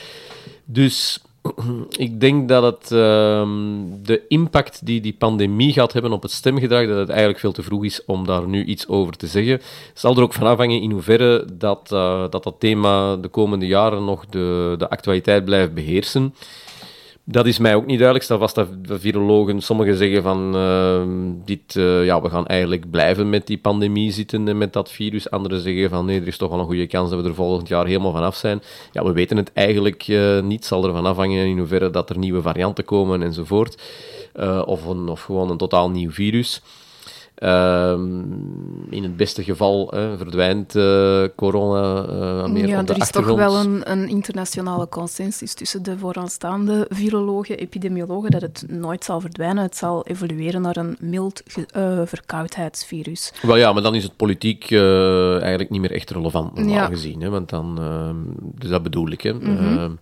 [0.65, 1.21] Dus
[2.07, 3.49] ik denk dat het, ehm,
[4.03, 7.63] de impact die die pandemie gaat hebben op het stemgedrag, dat het eigenlijk veel te
[7.63, 9.61] vroeg is om daar nu iets over te zeggen.
[9.93, 14.05] Zal er ook van afhangen in hoeverre dat, eh, dat dat thema de komende jaren
[14.05, 16.33] nog de, de actualiteit blijft beheersen.
[17.29, 18.23] Dat is mij ook niet duidelijk.
[18.23, 22.89] Stel vast dat de virologen, sommigen zeggen van ehm, dit, eh, ja, we gaan eigenlijk
[22.89, 25.29] blijven met die pandemie zitten en met dat virus.
[25.29, 27.67] Anderen zeggen van nee, er is toch wel een goede kans dat we er volgend
[27.67, 28.61] jaar helemaal vanaf zijn.
[28.91, 30.65] Ja, we weten het eigenlijk uh, niet.
[30.65, 33.81] Zal er van afhangen in hoeverre dat er nieuwe varianten komen enzovoort.
[34.35, 36.61] Uh, of, of gewoon een totaal nieuw virus.
[37.37, 38.21] Ehm,
[38.89, 43.25] in het beste geval verdwijnt uh, corona uh, meer ja, op de er is toch
[43.25, 49.63] wel een, een, internationale consensus tussen de vooraanstaande virologen, epidemiologen, dat het nooit zal verdwijnen.
[49.63, 51.43] Het zal evolueren naar een mild
[51.75, 53.33] uh, verkoudheidsvirus.
[53.41, 56.85] Wel ja, maar dan is het politiek eigenlijk niet meer echt relevant, normaal ja.
[56.85, 57.21] gezien.
[57.21, 58.15] Hè, want dan, ehm,
[58.59, 59.21] dus dat bedoel ik.
[59.21, 59.33] Hè.
[59.33, 59.99] Mm -hmm.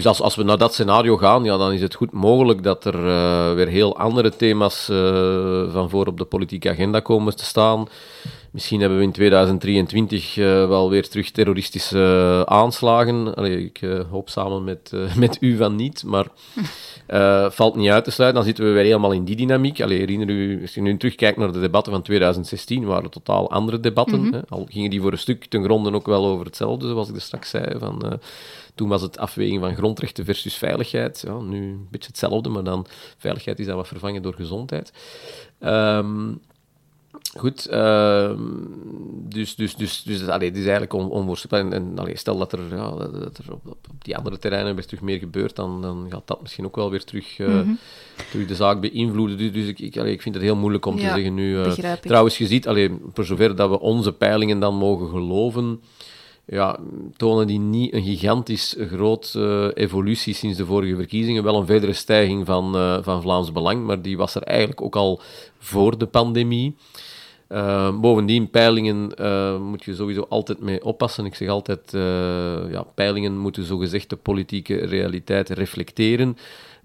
[0.00, 2.84] Dus als, als we naar dat scenario gaan, ja, dan is het goed mogelijk dat
[2.84, 7.44] er uh, weer heel andere thema's uh, van voor op de politieke agenda komen te
[7.44, 7.88] staan.
[8.50, 13.34] Misschien hebben we in 2023 uh, wel weer terug terroristische aanslagen.
[13.34, 13.80] Allee, ik
[14.10, 16.26] hoop samen met, met u van niet, maar
[17.52, 18.38] valt niet uit te sluiten.
[18.38, 19.80] Dan zitten we weer helemaal in die dynamiek.
[19.80, 23.80] Allee, herinner u, als je nu terugkijkt naar de debatten van 2016, waren totaal andere
[23.80, 24.18] debatten.
[24.18, 24.32] Mm -hmm.
[24.32, 24.40] hè?
[24.48, 27.20] Al gingen die voor een stuk ten gronde ook wel over hetzelfde, zoals ik er
[27.20, 27.78] straks zei.
[27.78, 28.20] Van,
[28.74, 31.22] toen was het afweging van grondrechten versus veiligheid.
[31.26, 34.92] Ja, nu een beetje hetzelfde, maar dan veiligheid is dan wat vervangen door gezondheid.
[35.60, 36.40] Um,
[37.38, 38.32] goed, uh,
[39.28, 41.60] dus, dus, dus, dus allee, het is eigenlijk on, onvoorspelbaar.
[41.60, 44.86] En, en allee, stel dat er, ja, dat er op, op, die andere terreinen weer
[44.86, 47.78] terug meer gebeurt, dan, dan gaat dat misschien ook wel weer terug, uh, mm -hmm.
[48.30, 49.38] terug de zaak beïnvloeden.
[49.38, 51.56] Dus, dus ik, ik, allee, ik vind het heel moeilijk om ja, te zeggen nu.
[51.56, 55.80] Uh, trouwens, je ziet, allee, voor zover dat we onze peilingen dan mogen geloven
[56.50, 56.78] ja,
[57.16, 61.42] tonen die niet een gigantisch grote uh, evolutie sinds de vorige verkiezingen.
[61.42, 64.96] Wel een verdere stijging van, uh, van Vlaams Belang, maar die was er eigenlijk ook
[64.96, 65.20] al
[65.58, 66.76] voor de pandemie.
[68.00, 69.12] Bovendien, peilingen
[69.62, 71.24] moet je sowieso altijd mee oppassen.
[71.24, 71.90] Ik zeg altijd,
[72.70, 76.36] ja, peilingen moeten zogezegd de politieke realiteit reflecteren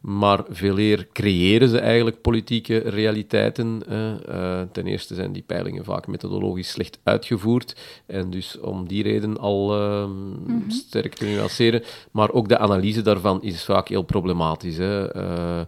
[0.06, 3.82] maar veel eer creëren ze eigenlijk politieke realiteiten.
[3.90, 7.76] Uh, ten eerste zijn die peilingen vaak methodologisch slecht uitgevoerd
[8.06, 10.70] en dus om die reden al uh, mm -hmm.
[10.72, 11.84] sterk te nuanceren.
[12.12, 14.78] Maar ook de analyse daarvan is vaak heel problematisch.
[14.78, 15.16] Hè.
[15.16, 15.62] Uh,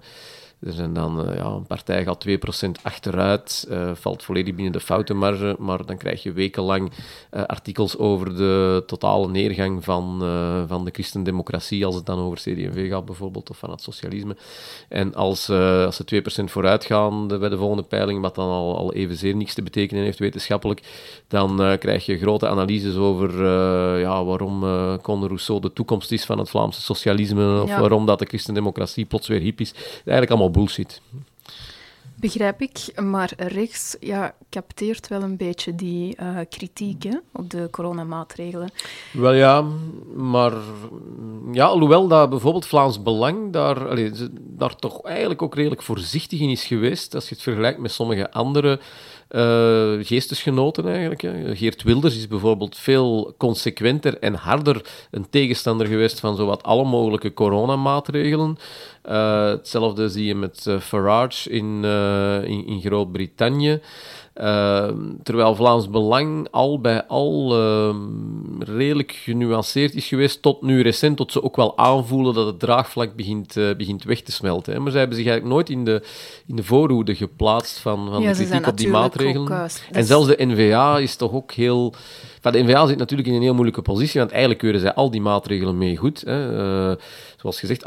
[0.59, 4.79] er zijn dan, uh, ja, een partij gaat 2% achteruit, uh, valt volledig binnen de
[4.79, 6.91] foutenmarge, maar dan krijg je wekenlang
[7.31, 10.19] uh, artikels over de totale neergang van,
[10.67, 14.35] van de christendemocratie, als het dan over CD&V gaat bijvoorbeeld, of van het socialisme.
[14.89, 18.93] En als, als ze 2% vooruit gaan bij de volgende peiling, wat dan al, al
[18.93, 20.81] evenzeer niks te betekenen heeft wetenschappelijk,
[21.27, 23.45] dan krijg je grote analyses over
[23.99, 24.59] ja, waarom
[25.01, 27.79] Conde Rousseau de toekomst is van het Vlaamse socialisme, of ja.
[27.79, 29.73] waarom dat de christendemocratie plots weer hip is.
[29.73, 31.01] Eigenlijk allemaal bullshit.
[32.19, 37.67] Begrijp ik, maar rechts ja, capteert wel een beetje die uh, kritiek hè, op de
[37.71, 38.69] coronamaatregelen.
[39.13, 39.65] Wel ja,
[40.15, 40.53] maar
[41.51, 43.95] ja, alhoewel dat bijvoorbeeld Vlaams Belang daar,
[44.37, 48.31] daar toch eigenlijk ook redelijk voorzichtig in is geweest, als je het vergelijkt met sommige
[48.31, 48.79] andere
[49.31, 51.21] uh, geestesgenoten eigenlijk.
[51.21, 51.55] Hè.
[51.55, 57.33] Geert Wilders is bijvoorbeeld veel consequenter en harder een tegenstander geweest van zowat alle mogelijke
[57.33, 58.57] coronamaatregelen.
[59.07, 61.83] Uh, hetzelfde zie je met uh, Farage in,
[62.43, 63.81] in, in Groot-Brittannië.
[65.23, 67.95] Terwijl Vlaams Belang al bij al uh,
[68.59, 73.15] redelijk genuanceerd is geweest, tot nu recent, tot ze ook wel aanvoelen dat het draagvlak
[73.15, 74.73] begint, begint weg te smelten.
[74.73, 74.79] Hè.
[74.79, 76.01] Maar zij hebben zich eigenlijk nooit in de,
[76.47, 79.51] in de voorhoede geplaatst van, van ja, de kritiek op die maatregelen.
[79.51, 81.93] Ook, en zelfs de NVA is toch ook heel...
[82.47, 85.11] Enfin, de NVA zit natuurlijk in een heel moeilijke positie, want eigenlijk keuren zij al
[85.11, 86.21] die maatregelen mee goed.
[86.25, 86.95] Hè.
[87.37, 87.81] zoals gezegd,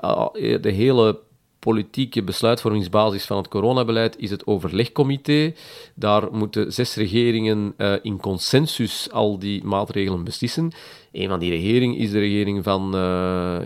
[0.62, 1.18] de hele
[1.58, 5.52] politieke besluitvormingsbasis van het coronabeleid is het overlegcomité.
[5.94, 10.72] Daar moeten zes regeringen uh, in consensus al die maatregelen beslissen.
[11.12, 12.90] Een van die regeringen is de regering van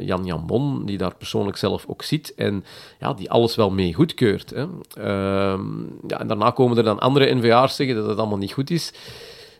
[0.00, 2.64] Jan Jan Bon, die daar persoonlijk zelf ook zit en
[3.00, 4.50] ja, die alles wel mee goedkeurt.
[4.50, 4.66] Hè.
[4.98, 5.60] Uh,
[6.06, 8.92] ja, en daarna komen er dan andere NVA's zeggen dat het allemaal niet goed is.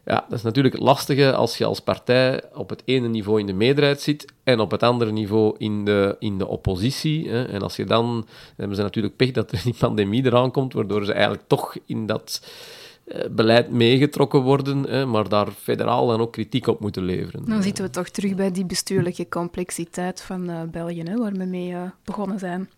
[0.04, 3.46] Ja, dat is natuurlijk het lastige als je als partij op het ene niveau in
[3.46, 7.28] de meerderheid zit en op het andere niveau in de, in de oppositie.
[7.28, 7.44] Hè.
[7.44, 8.26] En als je dan, dan
[8.56, 12.06] hebben ze natuurlijk pech dat er die pandemie eraan komt, waardoor ze eigenlijk toch in
[12.06, 12.46] dat
[13.06, 17.44] uh, beleid meegetrokken worden, hè, maar daar federaal dan ook kritiek op moeten leveren.
[17.44, 21.44] Dan zitten we toch terug bij die bestuurlijke complexiteit van uh, België, hè, waar we
[21.44, 22.68] mee uh, begonnen zijn.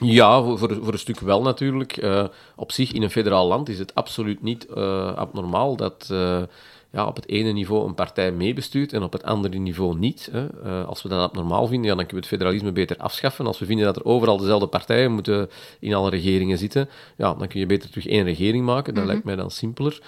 [0.00, 2.02] Ja, voor, voor een stuk wel natuurlijk.
[2.02, 2.24] Uh,
[2.56, 6.42] op zich, in een federaal land is het absoluut niet uh, abnormaal dat uh,
[6.90, 10.28] ja, op het ene niveau een partij meebestuurt en op het andere niveau niet.
[10.32, 10.46] Hè.
[10.62, 13.46] Eh, als we dat normaal vinden, ja, dan kunnen we het federalisme beter afschaffen.
[13.46, 15.50] Als we vinden dat er overal dezelfde partijen moeten
[15.80, 18.94] in alle regeringen zitten, ja, dan kun je beter terug één regering maken.
[18.94, 20.00] Dat lijkt mij dan simpeler.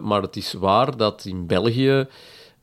[0.00, 2.06] Maar het is waar dat in België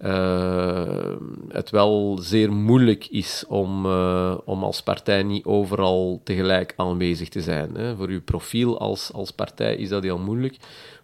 [0.05, 1.15] uh,
[1.49, 7.41] het wel zeer moeilijk is om, uh, om als partij niet overal tegelijk aanwezig te
[7.41, 7.75] zijn.
[7.75, 7.95] Hè.
[7.95, 10.57] Voor uw profiel als, als partij is dat heel moeilijk.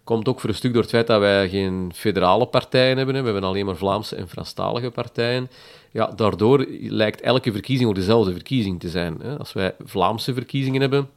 [0.04, 3.14] Komt ook voor een stuk door het feit dat wij geen federale partijen hebben.
[3.14, 3.20] Hè.
[3.20, 5.50] We hebben alleen maar Vlaamse en Franstalige partijen.
[5.90, 9.16] Ja, daardoor lijkt elke verkiezing ook dezelfde verkiezing te zijn.
[9.22, 9.38] Hè.
[9.38, 11.08] Als wij Vlaamse verkiezingen hebben,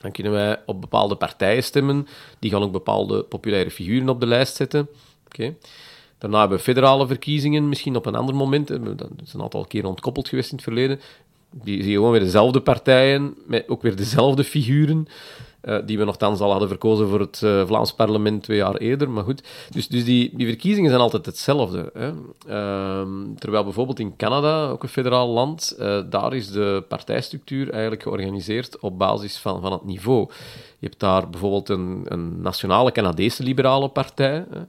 [0.00, 2.06] dan kunnen wij op bepaalde partijen stemmen.
[2.38, 4.88] Die gaan ook bepaalde populaire figuren op de lijst zetten.
[5.26, 5.54] Oké.
[6.18, 8.68] Daarna hebben we federale verkiezingen, misschien op een ander moment.
[8.68, 11.00] Dat is een aantal keer ontkoppeld geweest in het verleden.
[11.50, 15.08] Die zie je gewoon weer dezelfde partijen, met ook weer dezelfde figuren.
[15.64, 19.10] Uh, die we nogthans al hadden verkozen voor het uh, Vlaams parlement twee jaar eerder.
[19.10, 21.90] Maar goed, dus, dus die, die verkiezingen zijn altijd hetzelfde.
[21.94, 22.08] Hè.
[22.48, 23.08] Uh,
[23.38, 28.78] terwijl bijvoorbeeld in Canada, ook een federaal land, uh, daar is de partijstructuur eigenlijk georganiseerd
[28.78, 30.26] op basis van, van het niveau.
[30.78, 34.44] Je hebt daar bijvoorbeeld een, een nationale Canadese liberale partij.
[34.50, 34.60] Hè.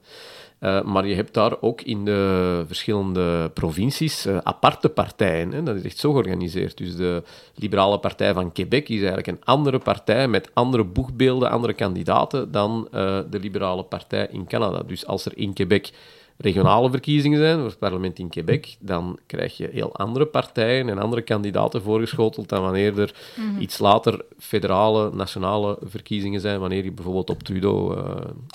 [0.60, 5.52] Uh, maar je hebt daar ook in de verschillende provincies uh, aparte partijen.
[5.52, 5.64] Hè?
[5.64, 6.78] Dat is echt zo georganiseerd.
[6.78, 7.24] Dus de
[7.56, 12.88] Liberale Partij van Quebec is eigenlijk een andere partij met andere boegbeelden, andere kandidaten dan
[12.94, 14.84] uh, de Liberale Partij in Canada.
[14.88, 15.92] Dus als er in Quebec
[16.42, 20.98] regionale verkiezingen zijn, voor het parlement in Quebec, dan krijg je heel andere partijen en
[20.98, 23.62] andere kandidaten voorgeschoteld dan wanneer er mm -hmm.
[23.62, 28.04] iets later federale, nationale verkiezingen zijn, wanneer je bijvoorbeeld op Trudeau uh,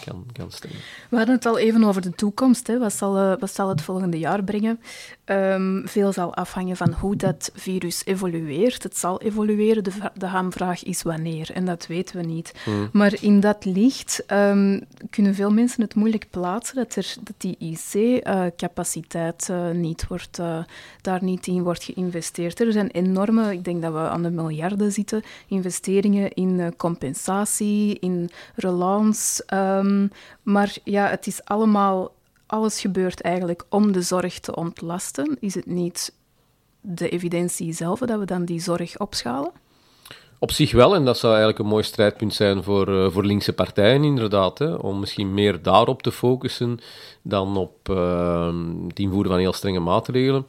[0.04, 0.78] kan, kan stemmen.
[1.10, 2.66] We hadden het al even over de toekomst.
[2.66, 2.78] Hè.
[2.78, 4.80] Wat, zal, uh, wat zal het volgende jaar brengen?
[5.26, 8.82] Um, veel zal afhangen van hoe dat virus evolueert.
[8.82, 9.84] Het zal evolueren.
[9.84, 11.50] De, de hamvraag is wanneer.
[11.52, 12.52] En dat weten we niet.
[12.66, 12.88] Mm.
[12.92, 17.56] Maar in dat licht um, kunnen veel mensen het moeilijk plaatsen dat, er, dat die
[17.58, 20.58] IC-capaciteit uh, uh, niet wordt, uh,
[21.00, 22.60] daar niet in wordt geïnvesteerd.
[22.60, 28.30] Er zijn enorme, ik denk dat we aan de miljarden zitten, investeringen in compensatie, in
[28.54, 29.44] relance.
[29.54, 30.10] Um,
[30.42, 32.12] maar ja, het is allemaal
[32.54, 35.36] alles gebeurt eigenlijk om de zorg te ontlasten.
[35.40, 36.14] Is het niet
[36.80, 39.52] de evidentie zelf dat we dan die zorg opschalen?
[40.38, 43.52] Op zich wel, en dat zou eigenlijk een mooi strijdpunt zijn voor, uh, voor linkse
[43.52, 44.58] partijen, inderdaad.
[44.58, 46.78] Hè, om misschien meer daarop te focussen
[47.22, 48.54] dan op uh,
[48.88, 50.44] het invoeren van heel strenge maatregelen.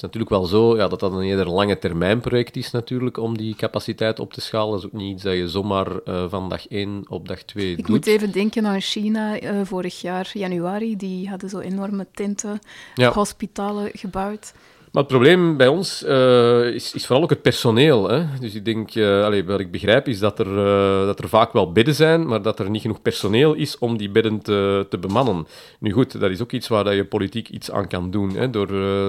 [0.00, 3.16] Het is natuurlijk wel zo ja, dat dat een eerder lange termijn project is, natuurlijk,
[3.16, 4.70] om die capaciteit op te schalen.
[4.70, 7.70] Dat is ook niet iets dat je zomaar uh, van dag 1 op dag 2
[7.70, 7.88] Ik doet.
[7.88, 10.96] moet even denken aan China vorig jaar, januari.
[10.96, 12.58] Die hadden zo enorme tenten,
[12.94, 13.12] ja.
[13.12, 14.52] hospitalen gebouwd.
[14.92, 18.08] Maar het probleem bij ons uh, is, is, vooral ook het personeel.
[18.08, 18.24] Hè?
[18.40, 21.72] Dus ik denk, allez, wat ik begrijp is dat er, uh, dat er vaak wel
[21.72, 25.46] bedden zijn, maar dat er niet genoeg personeel is om die bedden te, te bemannen.
[25.78, 28.50] Nu goed, dat is ook iets waar je politiek iets aan kan doen, hè?
[28.50, 28.68] Door,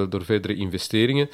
[0.10, 1.30] door verdere investeringen.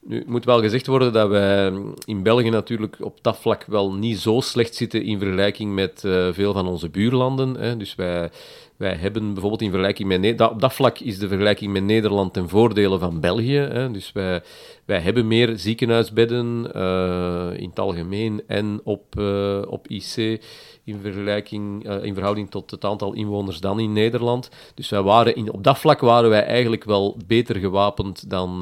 [0.00, 1.72] Nu, het moet wel gezegd worden dat wij
[2.04, 6.00] in België natuurlijk op dat vlak wel niet zo slecht zitten in vergelijking met
[6.32, 7.56] veel van onze buurlanden.
[7.56, 7.76] Hè?
[7.76, 8.30] Dus wij,
[8.78, 10.20] wij hebben bijvoorbeeld in vergelijking met...
[10.20, 13.58] Ne op dat vlak is de vergelijking met Nederland ten voordele van België.
[13.58, 13.90] Hè.
[13.90, 14.42] Dus wij,
[14.84, 20.42] wij hebben meer ziekenhuisbedden uh, in het algemeen en op, uh, op IC
[20.88, 24.50] in, vergelijking, uh, in verhouding tot het aantal inwoners dan in Nederland.
[24.74, 28.60] Dus wij waren in, op dat vlak waren wij eigenlijk wel beter gewapend dan,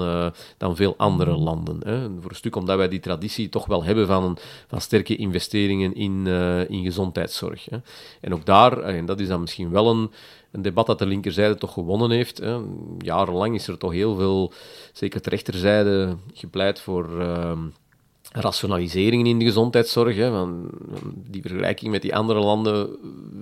[0.57, 1.81] dan veel andere landen.
[1.85, 2.09] Hè.
[2.20, 6.27] Voor een stuk omdat wij die traditie toch wel hebben van, van sterke investeringen in,
[6.69, 7.65] in gezondheidszorg.
[7.65, 7.78] Hè.
[8.20, 10.11] En ook daar, en dat is dan misschien wel een
[10.57, 12.39] een debat dat de linkerzijde toch gewonnen heeft.
[12.39, 12.59] Hè.
[12.98, 14.53] Jarenlang is er toch heel veel,
[14.93, 17.53] zeker de rechterzijde, gepleit voor uh,
[18.41, 20.17] rationaliseringen in de gezondheidszorg.
[20.17, 20.31] Hè.
[20.31, 20.71] Van,
[21.31, 22.89] die vergelijking met die andere landen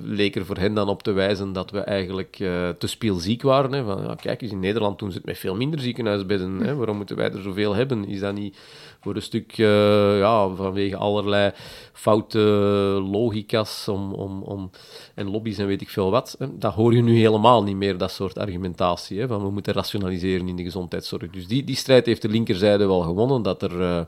[0.02, 3.72] leek er voor hen dan op te wijzen dat we eigenlijk uh, te spielziek waren.
[3.72, 3.84] Hè.
[3.84, 6.60] Van, ja, kijk eens, in Nederland doen ze het met veel minder ziekenhuisbedden.
[6.60, 6.74] Hè.
[6.74, 8.08] Waarom moeten wij er zoveel hebben?
[8.08, 8.56] Is dat niet
[9.00, 11.52] voor een stuk uh, ja, vanwege allerlei
[11.92, 12.38] foute
[13.10, 14.70] logica's om, om, om,
[15.14, 16.36] en lobby's en weet ik veel wat.
[16.38, 16.58] Hè.
[16.58, 19.20] Dat hoor je nu helemaal niet meer, dat soort argumentatie.
[19.20, 21.30] Hè, van we moeten rationaliseren in de gezondheidszorg.
[21.30, 23.80] Dus die, die strijd heeft de linkerzijde wel gewonnen, dat er...
[23.80, 24.00] Uh,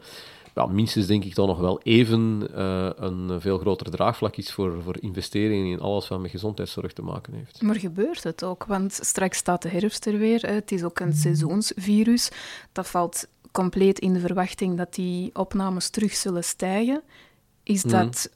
[0.57, 4.83] ja, minstens denk ik toch nog wel even uh, een veel groter draagvlak is voor,
[4.83, 7.62] voor investeringen in alles wat met gezondheidszorg te maken heeft.
[7.62, 8.65] Maar gebeurt het ook?
[8.65, 10.47] Want straks staat de herfst er weer.
[10.47, 12.31] Het is ook een seizoensvirus.
[12.73, 17.03] Dat valt compleet in de verwachting dat die opnames terug zullen stijgen.
[17.62, 18.36] Is dat, mm.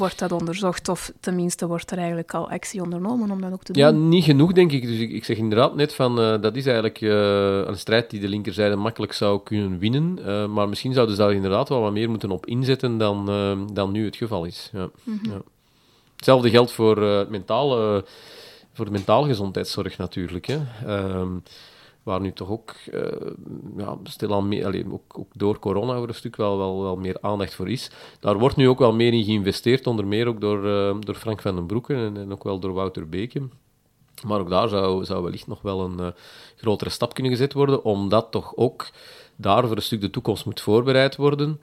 [0.00, 3.72] Wordt dat onderzocht of tenminste wordt er eigenlijk al actie ondernomen om dat ook te
[3.72, 3.82] doen?
[3.82, 4.82] Ja, niet genoeg denk ik.
[4.82, 7.10] Dus ik, ik zeg inderdaad net van uh, dat is eigenlijk uh,
[7.66, 10.18] een strijd die de linkerzijde makkelijk zou kunnen winnen.
[10.18, 13.26] Uh, maar misschien zouden ze daar inderdaad wel wat meer moeten op inzetten dan,
[13.72, 14.70] dan nu het geval is.
[14.72, 14.90] Ja.
[15.04, 15.32] Mm -hmm.
[15.32, 15.40] ja.
[16.16, 18.04] Hetzelfde geldt voor mentale
[18.72, 20.46] voor de mentale gezondheidszorg natuurlijk.
[20.46, 20.58] Hè.
[20.86, 21.28] Ehm,
[22.02, 23.02] waar nu toch ook, uh,
[23.76, 27.16] ja, stilaan meer, allee, ook, ook, door corona voor een stuk wel, wel, wel meer
[27.20, 27.90] aandacht voor is.
[28.20, 31.40] Daar wordt nu ook wel meer in geïnvesteerd, onder meer ook door, uh, door Frank
[31.40, 33.48] van den Broeke en, en, ook wel door Wouter Beke.
[34.26, 36.06] Maar ook daar zou, zou wellicht nog wel een uh,
[36.56, 38.90] grotere stap kunnen gezet worden, omdat toch ook
[39.36, 41.60] daar voor een stuk de toekomst moet voorbereid worden.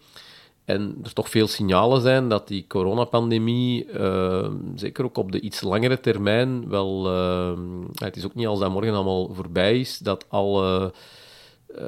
[0.67, 5.61] En er toch veel signalen zijn dat die coronapandemie, uh, zeker ook op de iets
[5.61, 7.11] langere termijn, wel.
[7.11, 7.59] Uh,
[7.93, 10.93] het is ook niet als dat morgen allemaal voorbij is, dat alle
[11.77, 11.85] uh,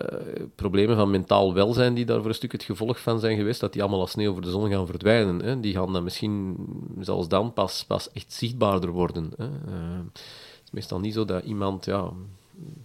[0.55, 3.73] problemen van mentaal welzijn, die daar voor een stuk het gevolg van zijn geweest, dat
[3.73, 5.41] die allemaal als sneeuw over de zon gaan verdwijnen.
[5.41, 5.59] Hè.
[5.59, 6.55] Die gaan dan misschien
[6.99, 9.31] zelfs dan pas, pas echt zichtbaarder worden.
[9.37, 9.45] Hè.
[9.45, 10.21] het
[10.63, 12.09] is meestal niet zo dat iemand ja,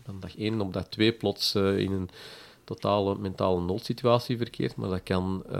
[0.04, 2.08] van dag één op dag twee plots in een
[2.64, 5.56] totale mentale noodsituatie verkeert, maar dat kan uh,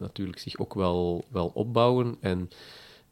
[0.00, 2.16] natuurlijk zich ook wel, wel opbouwen.
[2.20, 2.50] En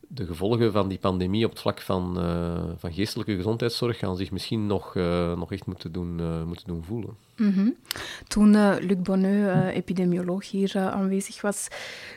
[0.01, 4.31] de gevolgen van die pandemie op het vlak van, uh, van geestelijke gezondheidszorg gaan zich
[4.31, 7.17] misschien nog, uh, nog echt moeten doen, moeten doen voelen.
[7.41, 7.77] Mm -hmm.
[8.29, 11.69] Toen uh, Luc Bonneux, uh, epidemioloog, hier uh, aanwezig was,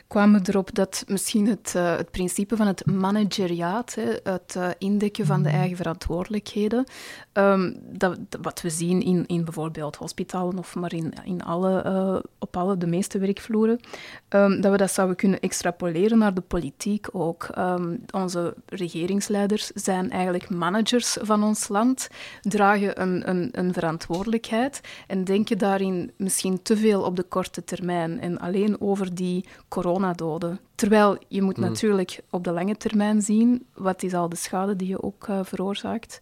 [0.06, 5.42] kwamen we erop dat misschien het, het principe van het manageriaat, hè, het indekken van
[5.42, 6.84] de eigen verantwoordelijkheden,
[7.32, 12.56] um, dat, wat we zien in, in bijvoorbeeld hospitalen of maar in, in alle, op
[12.56, 13.80] alle, de meeste werkvloeren,
[14.28, 17.48] um, dat we dat zouden kunnen extrapoleren naar de politiek ook.
[17.58, 22.08] Um, onze regeringsleiders zijn eigenlijk managers van ons land,
[22.40, 24.80] dragen een, een, een verantwoordelijkheid
[25.14, 30.60] en denken daarin misschien te veel op de korte termijn en alleen over die coronadoden.
[30.74, 31.64] Terwijl je moet Hmm.
[31.64, 35.38] natuurlijk op de lange termijn zien wat is al de schade die je ook uh,
[35.42, 36.18] veroorzaakt.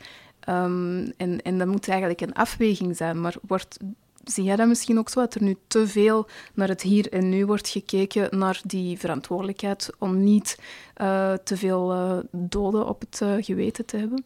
[0.48, 3.20] Um, en, en dat moet eigenlijk een afweging zijn.
[3.20, 3.78] Maar wordt,
[4.24, 7.28] zie jij dat misschien ook zo, dat er nu te veel naar het hier en
[7.28, 10.58] nu wordt gekeken, naar die verantwoordelijkheid om niet
[11.02, 14.24] uh, te veel uh, doden op het uh, geweten te hebben?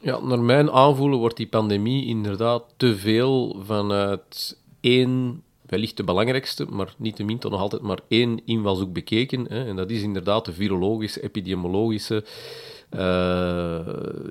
[0.00, 6.66] Ja, naar mijn aanvoelen wordt die pandemie inderdaad te veel vanuit één, wellicht de belangrijkste,
[6.70, 9.46] maar niet te min toch nog altijd maar één invalshoek bekeken.
[9.48, 12.24] Hè, en dat is inderdaad de virologische, epidemiologische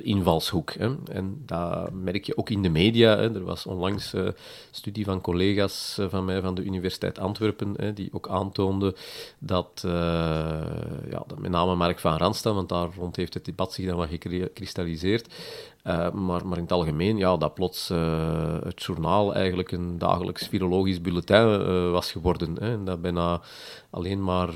[0.02, 0.74] invalshoek.
[0.74, 0.96] Hè.
[1.12, 3.18] En dat merk je ook in de media.
[3.18, 3.34] Hè.
[3.34, 4.32] Er was onlangs een uh,
[4.72, 8.96] studie van collega's van mij van de Universiteit Antwerpen, hè, die ook aantoonde
[9.40, 9.82] dat,
[11.10, 14.08] ja, met name Mark van Randstad, want daar rond heeft het debat zich dan wat
[14.10, 15.34] gekristalliseerd,
[16.14, 17.88] maar, maar in het algemeen, ja, dat plots
[18.64, 22.56] het journaal eigenlijk een dagelijks virologisch bulletin was geworden.
[22.60, 23.42] Hè, en dat bijna
[23.90, 24.50] alleen maar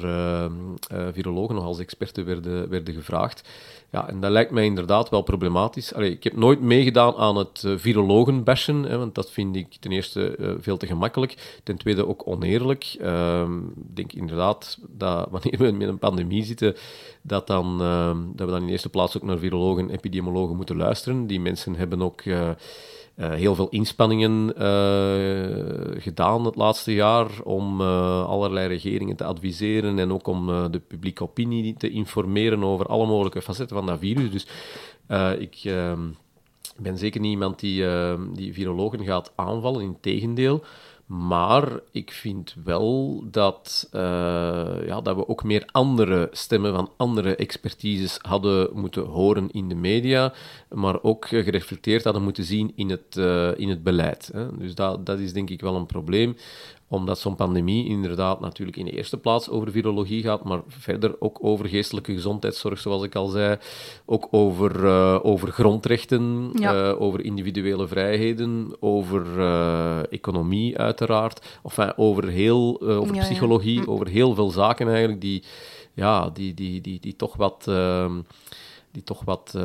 [1.13, 3.49] virologen nog als experten werden, werden gevraagd.
[3.91, 5.93] Ja, en dat lijkt mij inderdaad wel problematisch.
[5.93, 9.75] Allee, ik heb nooit meegedaan aan het uh, virologen bashen, hè, want dat vind ik
[9.79, 11.59] ten eerste uh, veel te gemakkelijk.
[11.63, 12.95] Ten tweede ook oneerlijk.
[13.01, 13.49] Uh,
[13.89, 16.75] ik denk inderdaad dat wanneer we met een pandemie zitten,
[17.21, 20.77] dat, dan, uh, dat we dan in eerste plaats ook naar virologen en epidemiologen moeten
[20.77, 21.27] luisteren.
[21.27, 22.23] Die mensen hebben ook
[23.21, 29.99] uh, heel veel inspanningen uh, gedaan het laatste jaar om uh, allerlei regeringen te adviseren
[29.99, 34.31] en ook om de publieke opinie te informeren over alle mogelijke facetten van dat virus.
[34.31, 34.47] Dus
[35.39, 35.99] ik ehm,
[36.77, 40.63] ben zeker niet iemand die, ehm, die virologen gaat aanvallen, in tegendeel.
[41.11, 44.01] Maar ik vind wel dat, uh,
[44.85, 49.75] ja, dat we ook meer andere stemmen van andere expertises hadden moeten horen in de
[49.75, 50.33] media,
[50.69, 54.29] maar ook gereflecteerd hadden moeten zien in het, uh, in het beleid.
[54.33, 54.57] Hè.
[54.57, 56.35] Dus dat, dat is denk ik wel een probleem
[56.91, 61.37] omdat zo'n pandemie inderdaad natuurlijk in de eerste plaats over virologie gaat, maar verder ook
[61.41, 63.57] over geestelijke gezondheidszorg, zoals ik al zei,
[64.05, 66.89] ook over, uh, over grondrechten, ja.
[66.89, 73.85] uh, over individuele vrijheden, over uh, economie uiteraard, enfin, over, heel, over ja, psychologie, ja.
[73.85, 75.43] over heel veel zaken eigenlijk die,
[75.93, 78.19] ja, die, die, die, die toch wat ehm,
[78.91, 79.63] die toch wat uh,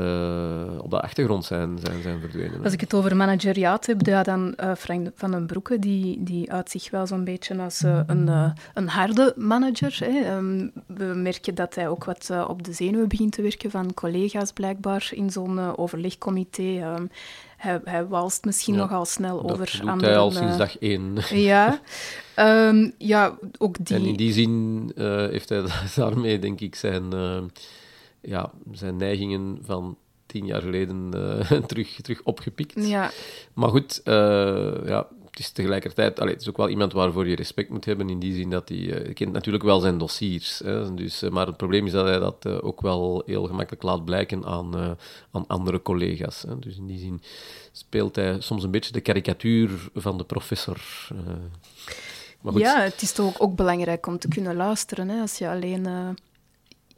[0.78, 2.64] op de achtergrond zijn, zijn, zijn verdwenen.
[2.64, 6.52] Als ik het over manageriaat heb, ja, dan uh, Frank van den Broeke, die, die
[6.52, 9.96] uit zich wel zo'n beetje als uh, een, een harde manager.
[10.00, 10.36] Hè.
[10.36, 14.52] Um, we merken dat hij ook wat op de zenuwen begint te werken van collega's
[14.52, 16.94] blijkbaar in zo'n overlegcomité.
[16.96, 17.10] Um,
[17.56, 20.10] hij, hij walst misschien ja, nogal snel dat over doet andere...
[20.10, 21.16] hij al sinds dag één.
[21.30, 21.80] Ja,
[22.36, 23.96] um, ja ook die...
[23.96, 24.92] En in die zin
[25.30, 25.64] heeft hij
[25.96, 27.12] daarmee, denk ik, zijn
[28.26, 29.96] ja, zijn neigingen van
[30.26, 32.86] tien jaar geleden uh, terug, terug opgepikt.
[32.86, 33.10] Ja.
[33.54, 34.14] Maar goed, uh,
[34.86, 36.20] ja, het is tegelijkertijd...
[36.20, 38.68] Allee, het is ook wel iemand waarvoor je respect moet hebben, in die zin dat
[38.68, 38.78] hij...
[38.78, 40.58] Uh, kent natuurlijk wel zijn dossiers.
[40.58, 44.44] Hè, dus, maar het probleem is dat hij dat ook wel heel gemakkelijk laat blijken
[44.44, 44.96] aan,
[45.30, 46.42] aan andere collega's.
[46.42, 46.58] Hè.
[46.58, 47.22] Dus in die zin
[47.72, 50.80] speelt hij soms een beetje de karikatuur van de professor.
[52.54, 55.08] ja, het is toch ook belangrijk om te kunnen luisteren.
[55.08, 55.86] Hè, als je alleen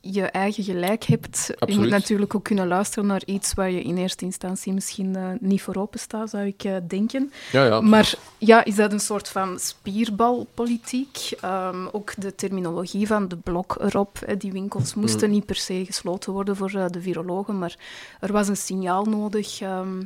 [0.01, 1.51] je eigen gelijk hebt.
[1.67, 5.31] Je moet natuurlijk ook kunnen luisteren naar iets waar je in eerste instantie misschien eh,
[5.41, 7.33] niet voor open staat, zou ik eh, denken.
[7.53, 7.81] Ja, ja.
[7.81, 11.31] Maar ja, is dat een soort van spierbalpolitiek?
[11.41, 14.19] Ehm, ook de terminologie van de blok erop.
[14.27, 17.77] Hè, die winkels moesten niet per se gesloten worden voor eh, de virologen, maar
[18.21, 19.61] er was een signaal nodig.
[19.61, 20.03] Ehm,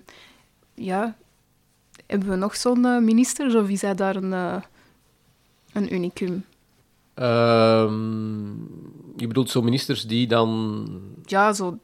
[0.74, 1.16] ja,
[2.06, 4.32] hebben we nog zo'n minister of is hij daar een,
[5.72, 6.44] een unicum?
[7.14, 8.50] Ehm,
[9.16, 10.86] je bedoelt zo ministers die dan
[11.24, 11.78] Ja, zo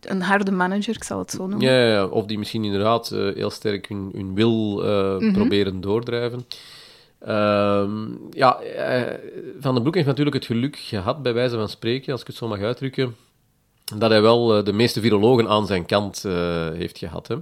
[0.00, 1.68] een harde manager, ik zal het zo noemen.
[1.68, 6.46] Ja, ja, of die misschien inderdaad eh, heel sterk hun, hun wil eh, proberen doordrijven.
[7.18, 9.18] Ehm, ja, eh,
[9.60, 12.36] Van den Broek heeft natuurlijk het geluk gehad, bij wijze van spreken, als ik het
[12.36, 13.16] zo mag uitdrukken,
[13.96, 16.22] dat hij wel de meeste virologen aan zijn kant
[16.74, 17.28] heeft gehad.
[17.28, 17.36] Hè.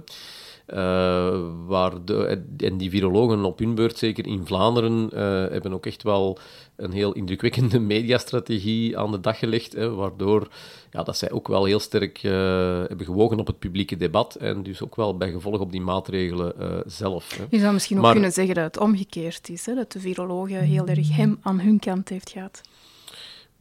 [0.65, 5.19] Eh, waar de, en die virologen op hun beurt, zeker in Vlaanderen, eh,
[5.51, 6.37] hebben ook echt wel
[6.75, 10.47] een heel indrukwekkende mediastrategie aan de dag gelegd, hè, waardoor
[10.91, 12.31] ja, dat zij ook wel heel sterk eh,
[12.87, 16.53] hebben gewogen op het publieke debat en dus ook wel bij gevolg op die maatregelen
[16.85, 17.37] zelf.
[17.37, 17.43] Hè.
[17.49, 19.75] Je zou misschien ook kunnen zeggen dat het omgekeerd is, hè?
[19.75, 22.61] dat de virologen heel erg hem aan hun kant heeft gehad.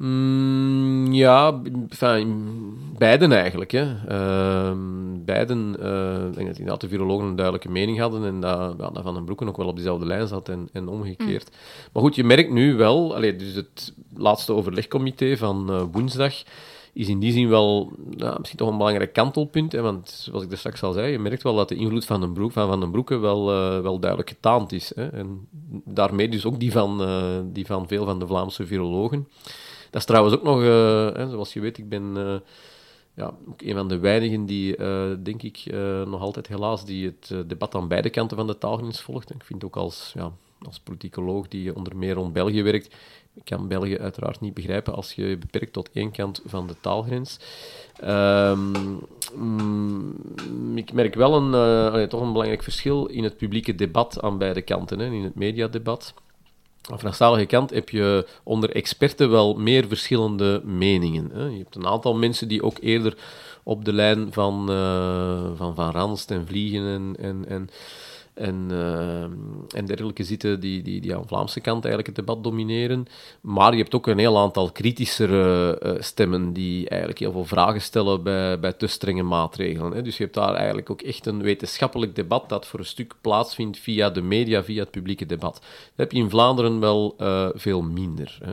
[0.02, 3.70] Mm, ja, enfin, beiden eigenlijk.
[3.70, 3.94] Hè.
[4.08, 8.74] Ehm, beiden, eh, ik denk dat inderdaad de virologen een duidelijke mening hadden en dat,
[8.78, 11.56] ja, dat Van den Broeken ook wel op diezelfde lijn zat en, en omgekeerd.
[11.92, 16.34] Maar goed, je merkt nu wel, allee, dus het laatste overlegcomité van eh, woensdag
[16.92, 17.92] is in die zin wel
[18.38, 19.72] misschien toch een belangrijk kantelpunt.
[19.72, 22.20] Hè, want zoals ik er straks al zei, je merkt wel dat de invloed van,
[22.20, 24.92] den Broek, van Van den Broeke wel, eh, wel duidelijk getaand is.
[24.94, 25.48] Hè, en
[25.84, 27.02] daarmee dus ook die van,
[27.52, 29.26] die van veel van de Vlaamse virologen.
[29.92, 32.34] Dat is trouwens ook nog, eh, hè, zoals je weet, ik ben eh,
[33.14, 35.62] ja, ook een van de weinigen die, eh, denk ik,
[36.06, 39.34] nog altijd helaas, die het debat aan beide kanten van de taalgrens volgt.
[39.34, 40.32] Ik vind ook als, ja,
[40.62, 42.94] als politicoloog die onder meer rond België werkt,
[43.44, 47.38] kan België uiteraard niet begrijpen als je je beperkt tot één kant van de taalgrens.
[48.00, 48.70] Ehm,
[49.34, 54.62] mm, ik merk wel een, toch een belangrijk verschil in het publieke debat aan beide
[54.62, 56.14] kanten, hè, in het mediadebat.
[56.82, 61.30] Franstalige kant heb je onder experten wel meer verschillende meningen.
[61.32, 61.44] Hè.
[61.44, 63.16] Je hebt een aantal mensen die ook eerder
[63.62, 67.70] op de lijn van eh, Van, van Ranst en Vliegen en, en, en,
[68.34, 69.22] en, eh,
[69.78, 73.06] en dergelijke zitten, die, die, die aan de Vlaamse kant eigenlijk het debat domineren.
[73.40, 77.80] Maar je hebt ook een heel aantal kritischere eh, stemmen die eigenlijk heel veel vragen
[77.80, 79.92] stellen bij, bij te strenge maatregelen.
[79.92, 80.02] Hè.
[80.02, 83.78] Dus je hebt daar eigenlijk ook echt een wetenschappelijk debat dat voor een stuk plaatsvindt
[83.78, 85.54] via de media, via het publieke debat.
[85.54, 85.62] Dat
[85.96, 88.38] heb je in Vlaanderen wel eh, veel minder.
[88.44, 88.52] Hè.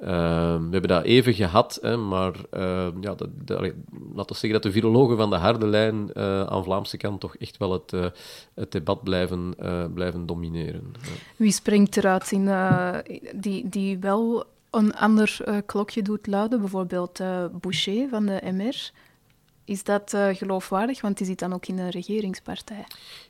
[0.00, 0.08] Uh,
[0.56, 3.14] we hebben dat even gehad, hè, maar uh, ja,
[4.14, 7.36] laten we zeggen dat de virologen van de harde lijn uh, aan Vlaamse kant toch
[7.36, 8.06] echt wel het, uh,
[8.54, 9.54] het debat blijven,
[9.94, 10.94] blijven domineren.
[11.36, 12.50] Wie springt eruit in,
[13.34, 16.60] die, die wel een ander klokje doet luiden?
[16.60, 17.20] Bijvoorbeeld
[17.60, 18.90] Boucher van de MR.
[19.64, 21.00] Is dat uh, geloofwaardig?
[21.00, 22.84] Want die zit dan ook in een regeringspartij.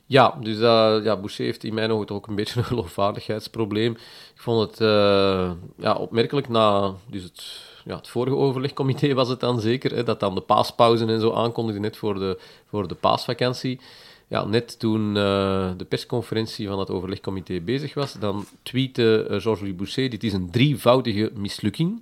[0.05, 3.91] Ja, dus uh, ja, Boucher heeft in mijn ogen ook een beetje een geloofwaardigheidsprobleem.
[3.91, 9.39] Ik vond het uh, ja, opmerkelijk na dus het, ja, het vorige overlegcomité was het
[9.39, 12.39] dan zeker, hè, dat dan de paaspauze en zo aankondigde net voor de,
[12.69, 13.79] voor de paasvakantie.
[14.27, 20.23] Ja, net toen de persconferentie van het overlegcomité bezig was, dan tweette Georges-Louis Boucher, dit
[20.23, 22.01] is een drievoudige mislukking.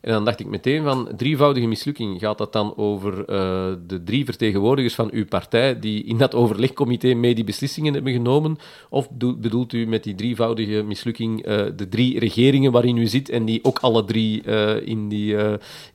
[0.00, 3.26] En dan dacht ik meteen van, drievoudige mislukking, gaat dat dan over uh,
[3.86, 8.58] de drie vertegenwoordigers van uw partij die in dat overlegcomité mee die beslissingen hebben genomen?
[8.88, 13.44] Of bedoelt u met die drievoudige mislukking uh, de drie regeringen waarin u zit en
[13.44, 15.36] die ook alle drie uh, in, die,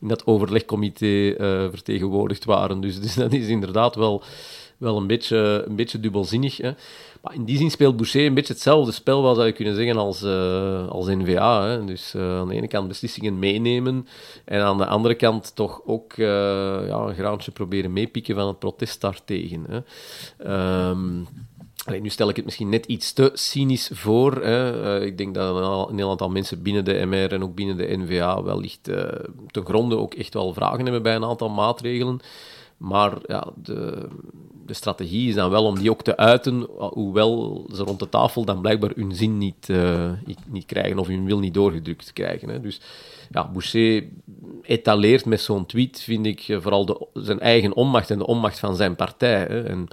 [0.00, 1.34] in dat overlegcomité
[1.70, 2.80] vertegenwoordigd waren?
[2.80, 4.22] Dus, dus, dat is inderdaad wel,
[4.78, 6.56] wel een, beetje, een beetje dubbelzinnig.
[6.56, 6.72] Hè?
[7.26, 9.96] Maar in die zin speelt Boucher een beetje hetzelfde spel, wat zou je kunnen zeggen,
[9.96, 11.66] als, uh, als NVA.
[11.66, 11.84] Hè.
[11.84, 14.06] Dus uh, aan de ene kant beslissingen meenemen
[14.44, 16.26] en aan de andere kant toch ook uh,
[16.86, 19.66] ja, een graantje proberen meepikken van het protest daartegen.
[19.68, 19.80] Hè.
[21.84, 24.32] Allee, nu stel ik het misschien net iets te cynisch voor.
[24.42, 25.00] Hè.
[25.04, 28.42] Ik denk dat een heel aantal mensen binnen de MR en ook binnen de NVA
[28.42, 28.82] wellicht
[29.50, 32.20] ten gronde ook echt wel vragen hebben bij een aantal maatregelen.
[32.76, 34.08] Maar ja, de,
[34.66, 38.44] de strategie is dan wel om die ook te uiten, hoewel ze rond de tafel
[38.44, 40.10] dan blijkbaar hun zin niet, uh,
[40.46, 42.48] niet krijgen of hun wil niet doorgedrukt krijgen.
[42.48, 42.60] Hè.
[42.60, 42.80] Dus
[43.30, 44.04] ja, Boucher
[44.62, 48.76] etaleert met zo'n tweet, vind ik, vooral de, zijn eigen onmacht en de onmacht van
[48.76, 49.40] zijn partij.
[49.40, 49.62] Hè.
[49.62, 49.88] En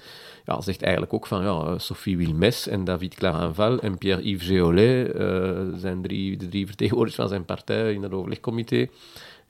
[0.46, 5.12] ja, zegt eigenlijk ook van ja, Sophie Wilmes en David Clarenval en Pierre-Yves Géolet
[5.80, 8.88] zijn drie, de drie vertegenwoordigers van zijn partij in het overlegcomité.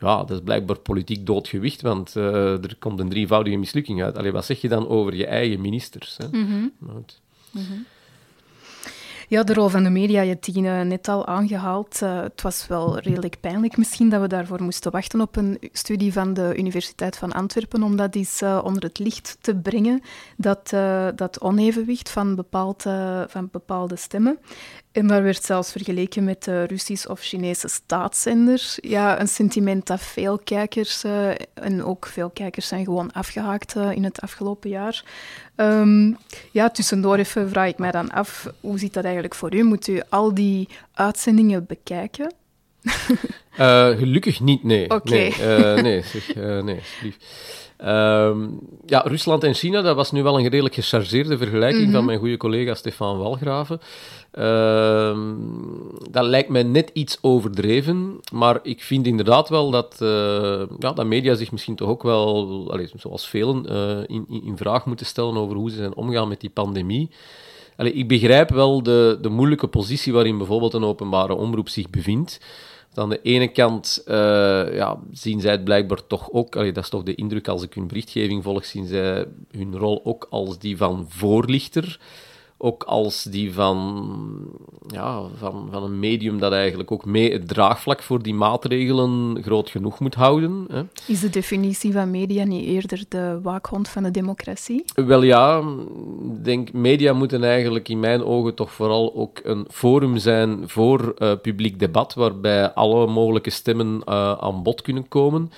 [0.04, 4.18] Ja, dat is blijkbaar politiek doodgewicht, want uh, er komt een drievoudige mislukking uit.
[4.18, 6.18] Allee, wat zeg je dan over je eigen ministers?
[6.18, 6.28] Hè?
[6.28, 6.72] Mm -hmm.
[6.80, 7.06] Mm
[7.52, 7.86] -hmm.
[9.28, 12.00] Ja, de rol van de media, je hebt die eh, net al aangehaald.
[12.04, 16.14] Uh, het was wel redelijk pijnlijk misschien dat we daarvoor moesten wachten op een studie
[16.14, 20.02] van de Universiteit van Antwerpen om dat eens uh, onder het licht te brengen,
[20.38, 20.70] dat,
[21.16, 22.84] dat onevenwicht van, bepaald,
[23.28, 24.40] van bepaalde stemmen.
[24.94, 28.78] En daar werd zelfs vergeleken met de Russische of Chinese staatszenders.
[28.82, 33.92] Ja, een sentiment dat veel kijkers, uh, en ook veel kijkers zijn gewoon afgehaakt uh,
[33.92, 35.04] in het afgelopen jaar.
[35.56, 36.18] Um,
[36.52, 39.64] ja, tussendoor even vraag ik mij dan af, hoe zit dat eigenlijk voor u?
[39.64, 42.34] Moet u al die uitzendingen bekijken?
[43.60, 44.90] uh, gelukkig niet, nee.
[44.90, 45.10] Oké.
[45.10, 45.32] Nee,
[45.82, 47.26] nee, zeg, nee, alsjeblieft.
[47.86, 51.94] Um, ja, Rusland en China, dat was nu wel een redelijk gechargeerde vergelijking mm -hmm.
[51.94, 53.80] van mijn goede collega Stefan Walgraven.
[54.40, 55.18] Uh,
[56.12, 61.06] dat lijkt mij net iets overdreven, maar ik vind inderdaad wel dat, uh, ja, dat
[61.06, 65.38] media zich misschien toch ook wel, allez, zoals velen, uh, in, in, vraag moeten stellen
[65.38, 67.10] over hoe ze zijn omgaan met die pandemie.
[67.78, 72.40] Allee, ik begrijp wel de, de moeilijke positie waarin bijvoorbeeld een openbare omroep zich bevindt.
[72.94, 74.14] Aan de ene kant uh,
[74.76, 77.74] ja, zien zij het blijkbaar toch ook, allee, dat is toch de indruk als ik
[77.74, 82.00] hun berichtgeving volg, zien zij hun rol ook als die van voorlichter
[82.64, 84.08] ook als die van,
[84.88, 89.70] ja, van, van een medium dat eigenlijk ook mee het draagvlak voor die maatregelen groot
[89.70, 90.66] genoeg moet houden.
[90.72, 90.82] Hè.
[91.08, 94.86] Is de definitie van media niet eerder de waakhond van de democratie?
[94.94, 95.64] Wel ja,
[96.24, 101.14] ik denk media moeten eigenlijk in mijn ogen toch vooral ook een forum zijn voor
[101.18, 105.52] uh, publiek debat, waarbij alle mogelijke stemmen uh, aan bod kunnen komen.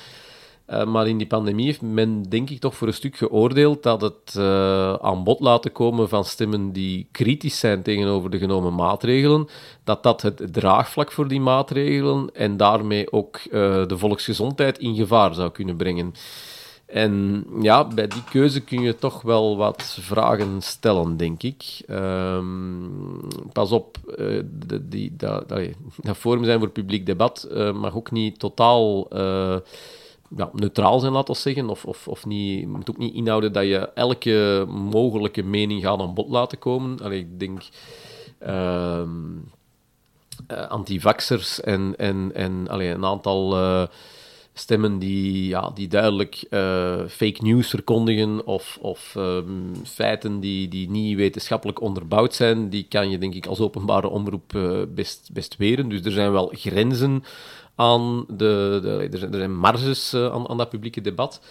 [0.70, 4.02] Uh, maar in die pandemie heeft men, denk ik, toch voor een stuk geoordeeld dat
[4.02, 9.48] het uh, aan bod laten komen van stemmen die kritisch zijn tegenover de genomen maatregelen,
[9.84, 13.52] dat dat het draagvlak voor die maatregelen en daarmee ook uh,
[13.88, 16.14] de volksgezondheid in gevaar zou kunnen brengen.
[16.86, 21.84] En ja, bij die keuze kun je toch wel wat vragen stellen, denk ik.
[21.90, 23.98] Um, pas op,
[24.82, 29.08] die, dat, dat, forum zijn voor publiek debat mag ook niet totaal
[30.38, 31.70] ja, neutraal zijn, laten we zeggen.
[31.70, 36.14] Of, of, of niet, moet ook niet inhouden dat je elke mogelijke mening gaat aan
[36.14, 37.00] bod laten komen.
[37.02, 37.62] Allee, ik denk
[38.48, 39.02] uh,
[40.52, 43.84] uh, antivaxers en, en, en allee, een aantal uh,
[44.54, 50.90] stemmen die, ja, die duidelijk uh, fake news verkondigen of, of um, feiten die, die
[50.90, 54.54] niet wetenschappelijk onderbouwd zijn, die kan je denk ik als openbare omroep
[54.90, 55.90] best, best weren.
[55.90, 57.24] Dus er zijn wel grenzen
[57.76, 61.42] aan de, de er, zijn, er zijn marges uh, aan, aan dat publieke debat.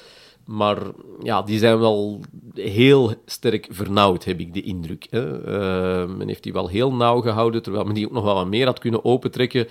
[0.47, 0.79] Maar
[1.23, 2.21] ja, die zijn wel
[2.55, 5.07] heel sterk vernauwd, heb ik de indruk.
[5.11, 5.39] Hè.
[5.39, 8.47] Uh, men heeft die wel heel nauw gehouden, terwijl men die ook nog wel wat
[8.47, 9.69] meer had kunnen opentrekken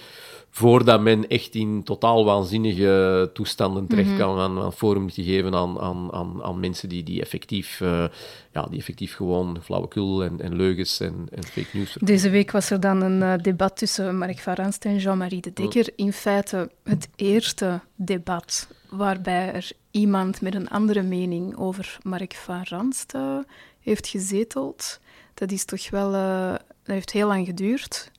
[0.56, 4.18] voordat men echt in totaal waanzinnige toestanden terecht mhm.
[4.18, 8.06] kan aan, aan forum te geven aan, aan, aan, aan mensen die, die, effectief, uh,
[8.52, 11.98] ja, die effectief gewoon flauwekul en, en leugens en, en fake news.
[12.00, 15.54] Deze week was er dan een uh, debat tussen Mark van Ranst en Jean-Marie de
[15.54, 15.90] Dekker.
[15.96, 22.62] In feite het eerste debat waarbij er iemand met een andere mening over Mark van
[22.64, 23.38] Ranst uh,
[23.80, 25.00] heeft gezeteld.
[25.34, 26.12] Dat is toch wel...
[26.12, 28.12] dat heeft heel lang geduurd.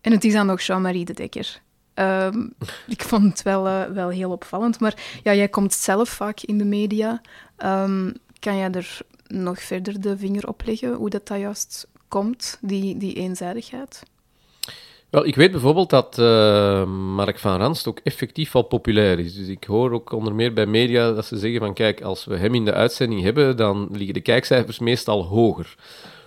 [0.00, 1.60] En het is dan nog Jean-Marie de Dekker.
[2.00, 2.54] Um,
[2.86, 4.80] ik vond het wel, uh, wel heel opvallend.
[4.80, 7.20] Maar ja, jij komt zelf vaak in de media.
[7.64, 12.58] Um, kan jij er nog verder de vinger op leggen hoe dat, dat juist komt,
[12.60, 14.02] die, die eenzijdigheid?
[15.10, 19.34] Wel, ik weet bijvoorbeeld dat uh, Mark van Ranst ook effectief wel populair is.
[19.34, 22.36] Dus ik hoor ook onder meer bij media dat ze zeggen van kijk, als we
[22.36, 25.76] hem in de uitzending hebben, dan liggen de kijkcijfers meestal hoger.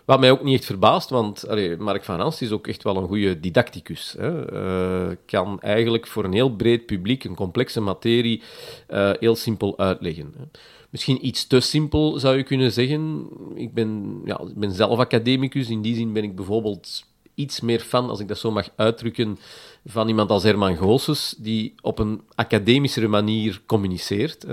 [0.05, 2.97] Wat mij ook niet echt verbaast, want allee, Mark van Rans is ook echt wel
[2.97, 4.15] een goede didacticus.
[4.17, 4.53] Hè.
[4.53, 8.41] Uh, kan eigenlijk voor een heel breed publiek een complexe materie
[8.89, 10.33] uh, heel simpel uitleggen.
[10.37, 10.43] Hè.
[10.89, 13.27] Misschien iets te simpel zou je kunnen zeggen.
[13.55, 17.03] Ik ben, ja, ik ben zelf academicus, in die zin ben ik bijvoorbeeld
[17.35, 19.37] iets meer fan, als ik dat zo mag uitdrukken,
[19.85, 24.45] van iemand als Herman Goossens, die op een academischere manier communiceert.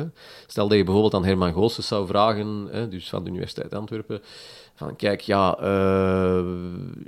[0.46, 4.22] Stel dat je bijvoorbeeld aan Herman Goossens zou vragen, dus van de Universiteit Antwerpen,
[4.80, 6.44] van kijk, ja, uh,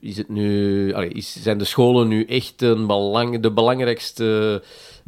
[0.01, 4.63] is het nu, zijn de scholen nu echt een belang, de belangrijkste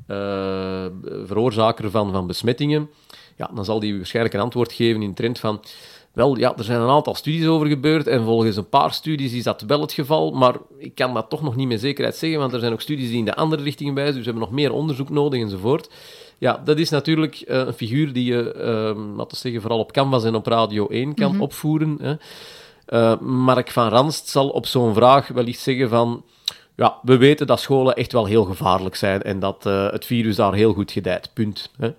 [0.08, 0.86] uh,
[1.24, 2.90] veroorzaker van, van besmettingen?
[3.36, 5.60] Ja, dan zal die waarschijnlijk een antwoord geven in de trend van,
[6.12, 9.42] wel, ja, er zijn een aantal studies over gebeurd en volgens een paar studies is
[9.42, 12.52] dat wel het geval, maar ik kan dat toch nog niet met zekerheid zeggen, want
[12.52, 14.72] er zijn ook studies die in de andere richting wijzen, dus we hebben nog meer
[14.72, 15.88] onderzoek nodig enzovoort.
[16.44, 19.92] Ja, dat is natuurlijk uh, een figuur die je, uh, laten we zeggen, vooral op
[19.92, 21.42] Canvas en op Radio 1 kan mm -hmm.
[21.42, 21.98] opvoeren.
[22.00, 22.14] Hè.
[22.88, 26.24] Uh, Mark van Ranst zal op zo'n vraag wel iets zeggen van...
[26.74, 30.54] Ja, we weten dat scholen echt wel heel gevaarlijk zijn en dat het virus daar
[30.54, 31.30] heel goed gedijt.
[31.32, 31.70] Punt.
[31.78, 31.92] Hè.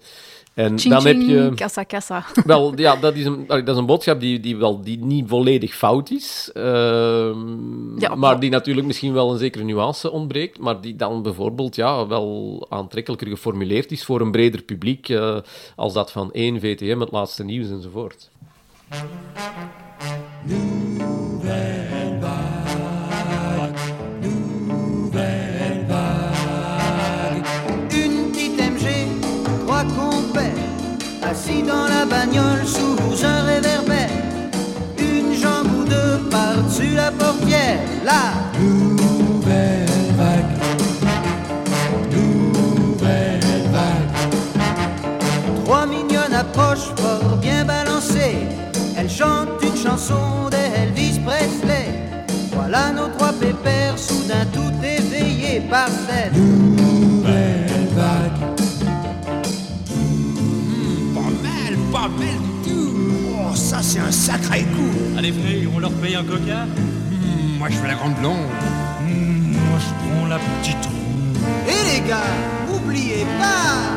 [0.56, 1.52] En Ching, dan heb je...
[1.56, 2.26] Kassa, kassa.
[2.46, 5.76] Wel, ja, dat is een, dat is een boodschap die, die, wel, die niet volledig
[5.76, 6.50] fout is.
[6.54, 10.60] ehm, Ja, maar die natuurlijk misschien wel een zekere nuance ontbreekt.
[10.60, 15.10] Maar die dan bijvoorbeeld ja, wel aantrekkelijker geformuleerd is voor een breder publiek.
[15.10, 15.38] eh,
[15.76, 18.30] als dat van één VTM, het laatste nieuws enzovoort.
[31.46, 34.10] Assis dans la bagnole sous un réverbère.
[34.98, 37.80] Une jambe ou deux par-dessus la portière.
[38.04, 39.86] La nouvelle
[40.18, 40.58] vague.
[42.12, 45.64] Nouvelle vague.
[45.66, 48.48] Trois mignonnes approchent fort bien balancées.
[48.98, 51.90] Elles chantent une chanson d'Elvis Presley.
[52.54, 56.75] Voilà nos trois pépères, soudain tout éveillés par cette
[63.76, 65.18] ça c'est un sacré coup.
[65.18, 68.48] Allez frère, on leur paye un coca Hmm, moi je fais la grande blonde.
[69.02, 71.38] Moi je prends la petite ronde.
[71.68, 72.32] Et les gars,
[72.74, 73.96] oubliez pas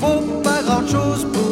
[0.00, 1.49] Faut pas grand chose pour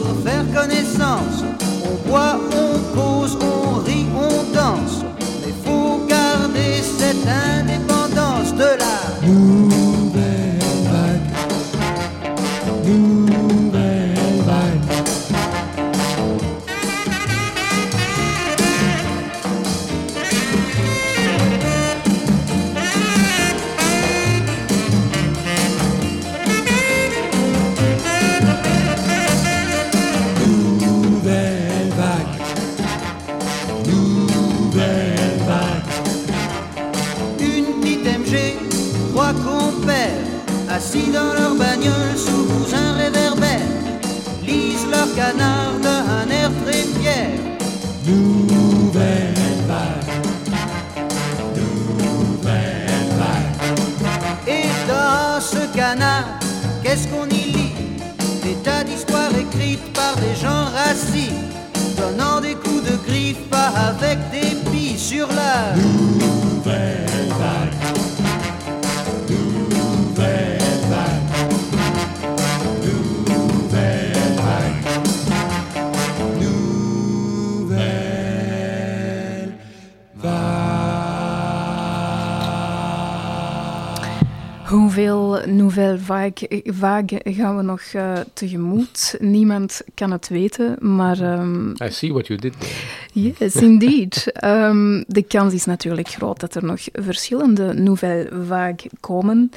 [86.64, 89.16] vague gaan we nog eh, tegemoet?
[89.20, 93.32] Niemand kan het weten, maar ehm, I see what you did there.
[93.38, 94.32] Yes, indeed.
[94.32, 99.50] Ehm, de kans is natuurlijk groot dat er nog verschillende nouvelle vagues komen.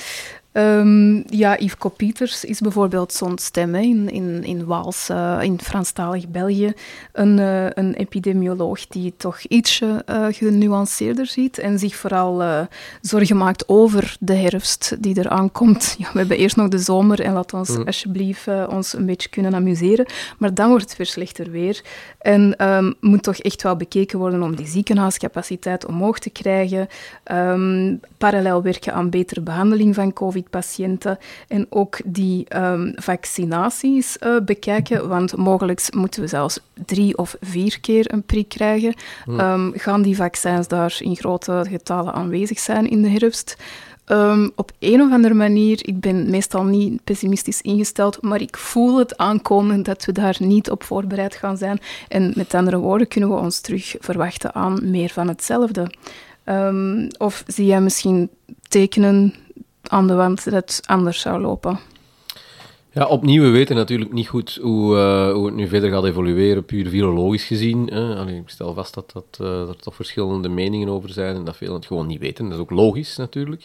[0.51, 5.59] Ehm, ja, Yves Copieters is bijvoorbeeld zo'n stem hè, in, in, in Waals, eh, in
[5.61, 6.73] Franstalig België.
[7.11, 12.67] Een, eh, een epidemioloog die toch ietsje eh, genuanceerder ziet en zich vooral
[13.01, 15.79] zorgen maakt over de herfst die eraan komt.
[16.01, 17.83] Ja, we hebben eerst nog de zomer en laat ons Mm.
[17.85, 20.05] alsjeblieft ons een beetje kunnen amuseren.
[20.37, 21.81] Maar dan wordt het weer slechter weer.
[22.17, 26.87] En ehm, moet toch echt wel bekeken worden om die ziekenhuiscapaciteit omhoog te krijgen.
[27.23, 31.17] Ehm, parallel werken aan betere behandeling van COVID-patiënten.
[31.47, 35.07] En ook die ehm, vaccinaties eh, bekijken.
[35.07, 38.93] Want mogelijk moeten we zelfs drie of vier keer een prik krijgen.
[39.37, 43.57] Ehm, gaan die vaccins daar in grote getallen aanwezig zijn in de herfst?
[44.05, 48.97] Ehm, op een of andere manier, ik ben meestal niet pessimistisch ingesteld, maar ik voel
[48.97, 51.79] het aankomen dat we daar niet op voorbereid gaan zijn.
[52.07, 55.91] En met andere woorden kunnen we ons terug verwachten aan meer van hetzelfde.
[57.17, 58.29] Of zie jij misschien
[58.67, 59.33] tekenen
[59.91, 61.79] aan de wand dat het anders zou lopen?
[62.93, 66.65] Ja, opnieuw, we weten natuurlijk niet goed hoe, eh, hoe het nu verder gaat evolueren,
[66.65, 67.87] puur virologisch gezien.
[67.93, 68.27] Hè.
[68.27, 71.73] Ik stel vast dat, dat eh, er toch verschillende meningen over zijn en dat velen
[71.73, 72.45] het gewoon niet weten.
[72.45, 73.63] Dat is ook logisch natuurlijk.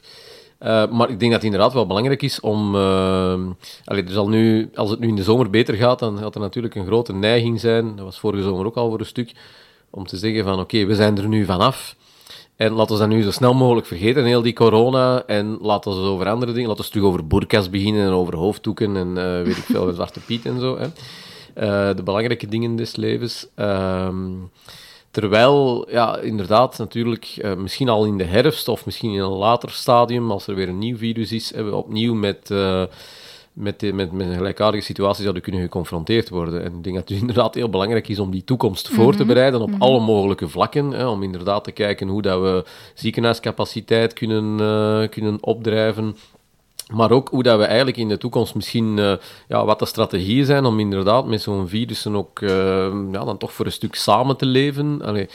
[0.58, 2.74] Eh, maar ik denk dat het inderdaad wel belangrijk is om...
[2.74, 6.40] allee, er zal nu, als het nu in de zomer beter gaat, dan gaat er
[6.40, 9.32] natuurlijk een grote neiging zijn, dat was vorige zomer ook al voor een stuk,
[9.90, 11.96] om te zeggen van oké, we zijn er nu vanaf.
[12.56, 15.22] En laten we dat nu zo snel mogelijk vergeten, heel die corona.
[15.26, 16.68] En laten we het over andere dingen.
[16.68, 20.20] Laten we terug over boerkas beginnen en over hoofddoeken en eh, weet ik veel, Zwarte
[20.20, 20.78] Piet en zo.
[20.78, 20.86] Hè.
[21.54, 23.46] Eh, de belangrijke dingen des levens.
[23.54, 24.30] Ehm,
[25.10, 29.70] terwijl, ja, inderdaad, natuurlijk, eh, misschien al in de herfst of misschien in een later
[29.70, 32.50] stadium, als er weer een nieuw virus is, hebben we opnieuw met...
[33.56, 36.64] eh, met, de, met, met een gelijkaardige situatie zouden kunnen geconfronteerd worden.
[36.64, 39.60] En ik denk dat het inderdaad heel belangrijk is om die toekomst voor te bereiden
[39.60, 40.90] op alle mogelijke vlakken.
[40.90, 42.64] Hè, om inderdaad te kijken hoe dat we
[42.94, 46.16] ziekenhuiscapaciteit kunnen, eh, kunnen opdrijven.
[46.92, 49.12] Maar ook hoe dat we eigenlijk in de toekomst misschien eh,
[49.48, 52.38] ja, wat de strategieën zijn om inderdaad met zo'n virussen ook
[53.12, 55.02] ja, dan toch voor een stuk samen te leven.
[55.02, 55.28] Allee,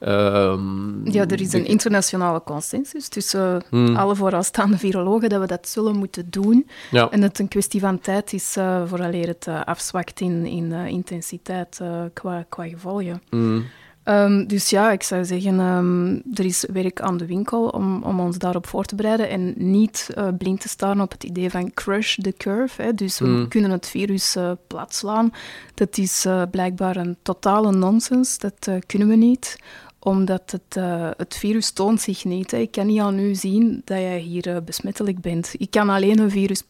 [0.00, 3.96] ehm, Ja, er is een internationale consensus tussen Hmm.
[3.96, 6.68] alle vooraanstaande virologen dat we dat zullen moeten doen.
[6.90, 7.10] Ja.
[7.10, 10.64] En dat het een kwestie van tijd is uh, vooraleer het uh, afzwakt in, in
[10.70, 11.80] uh, intensiteit
[12.12, 13.22] qua, qua gevolgen.
[13.30, 13.64] mm,
[14.04, 18.20] Um, dus ja, ik zou zeggen, um, er is werk aan de winkel om, om
[18.20, 21.72] ons daarop voor te bereiden en niet uh, blind te staan op het idee van
[21.74, 22.82] crush the curve.
[22.82, 22.94] Hè.
[22.94, 23.48] Dus we Mm.
[23.48, 25.32] kunnen het virus uh, platslaan.
[25.74, 28.38] Dat is uh, blijkbaar een totale nonsens.
[28.38, 29.56] Dat kunnen we niet
[30.02, 32.50] omdat het, uh, het virus toont zich niet.
[32.50, 32.58] Hè.
[32.58, 35.54] Ik kan niet aan u zien dat jij hier uh, besmettelijk bent.
[35.58, 36.62] Ik kan alleen een virus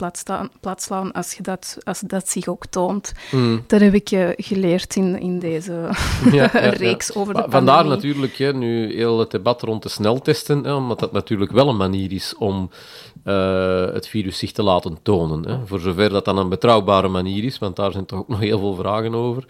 [0.60, 3.12] plaatslaan als, je dat, als dat zich ook toont.
[3.30, 3.64] mm.
[3.66, 5.88] Dat heb ik uh, geleerd in, in deze
[6.32, 7.20] Ja, reeks ja.
[7.20, 7.96] over de Maar Vandaar pandemie.
[7.96, 11.76] natuurlijk hè, nu heel het debat rond de sneltesten, hè, omdat dat natuurlijk wel een
[11.76, 12.70] manier is om
[13.24, 15.48] eh, het virus zich te laten tonen.
[15.48, 15.66] Hè.
[15.66, 18.58] Voor zover dat dan een betrouwbare manier is, want daar zijn toch ook nog heel
[18.58, 19.44] veel vragen over.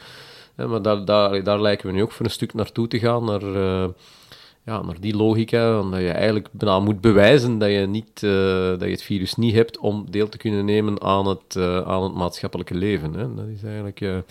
[0.68, 3.42] Maar daar, daar, daar lijken we nu ook voor een stuk naartoe te gaan, naar,
[3.42, 3.88] eh,
[4.64, 8.80] ja, naar die logica, omdat je eigenlijk bijna moet bewijzen dat je, niet, eh, dat
[8.80, 12.14] je het virus niet hebt om deel te kunnen nemen aan het, eh, aan het
[12.14, 13.12] maatschappelijke leven.
[13.12, 13.34] Hè.
[13.34, 14.24] Dat is eigenlijk een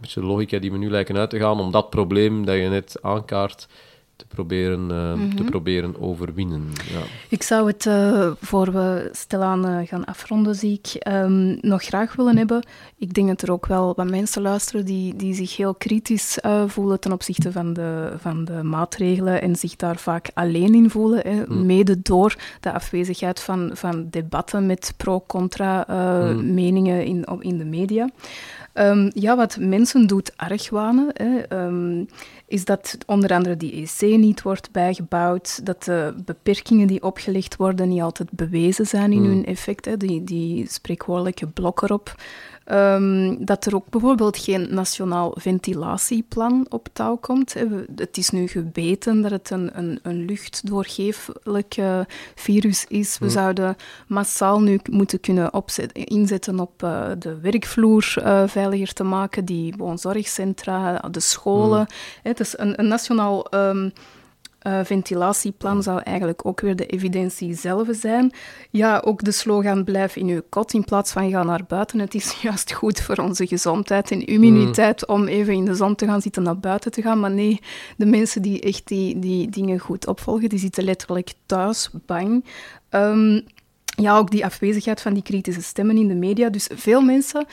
[0.00, 2.68] beetje de logica die we nu lijken uit te gaan om dat probleem dat je
[2.68, 3.68] net aankaart
[4.16, 6.62] te proberen, eh, te proberen overwinnen.
[6.92, 7.00] Ja.
[7.28, 12.16] Ik zou het, uh, voor we stilaan uh, gaan afronden, zie ik, um, nog graag
[12.16, 12.66] willen hebben.
[12.96, 17.00] Ik denk dat er ook wel wat mensen luisteren die, die zich heel kritisch voelen
[17.00, 21.20] ten opzichte van de, van de maatregelen en zich daar vaak alleen in voelen.
[21.20, 21.66] Hè, Mm.
[21.66, 26.54] Mede door de afwezigheid van, van debatten met pro-contra Mm.
[26.54, 28.08] meningen in, in de media.
[28.78, 32.08] Um, ja, wat mensen doet argwanen, hè, um,
[32.46, 37.88] is dat onder andere die EC niet wordt bijgebouwd, dat de beperkingen die opgelegd worden
[37.88, 39.26] niet altijd bewezen zijn in Mm.
[39.28, 42.14] hun effect, hè, die, die spreekwoordelijke blok erop.
[42.72, 47.54] Um, dat er ook bijvoorbeeld geen nationaal ventilatieplan op touw komt.
[47.96, 52.00] Het is nu geweten dat het een, een, een luchtdoorgeeflijk uh,
[52.34, 53.18] virus is.
[53.18, 53.30] We Mm.
[53.30, 53.76] zouden
[54.06, 59.74] massaal nu moeten kunnen opzetten, inzetten op uh, de werkvloer uh, veiliger te maken, die
[59.76, 61.80] woonzorgcentra, de scholen.
[61.80, 61.86] Mm.
[62.22, 63.92] Het is een, een nationaal um,
[64.66, 68.32] uh, ventilatieplan zou eigenlijk ook weer de evidentie zelf zijn.
[68.70, 71.98] Ja, ook de slogan blijf in uw kot in plaats van ga naar buiten.
[71.98, 75.14] Het is juist goed voor onze gezondheid en immuniteit mm.
[75.14, 77.20] om even in de zon te gaan zitten, naar buiten te gaan.
[77.20, 77.60] Maar nee,
[77.96, 82.44] de mensen die echt die, die dingen goed opvolgen, die zitten letterlijk thuis, bang.
[82.90, 83.44] Um,
[83.96, 86.48] ja, ook die afwezigheid van die kritische stemmen in de media.
[86.48, 87.46] Dus veel mensen,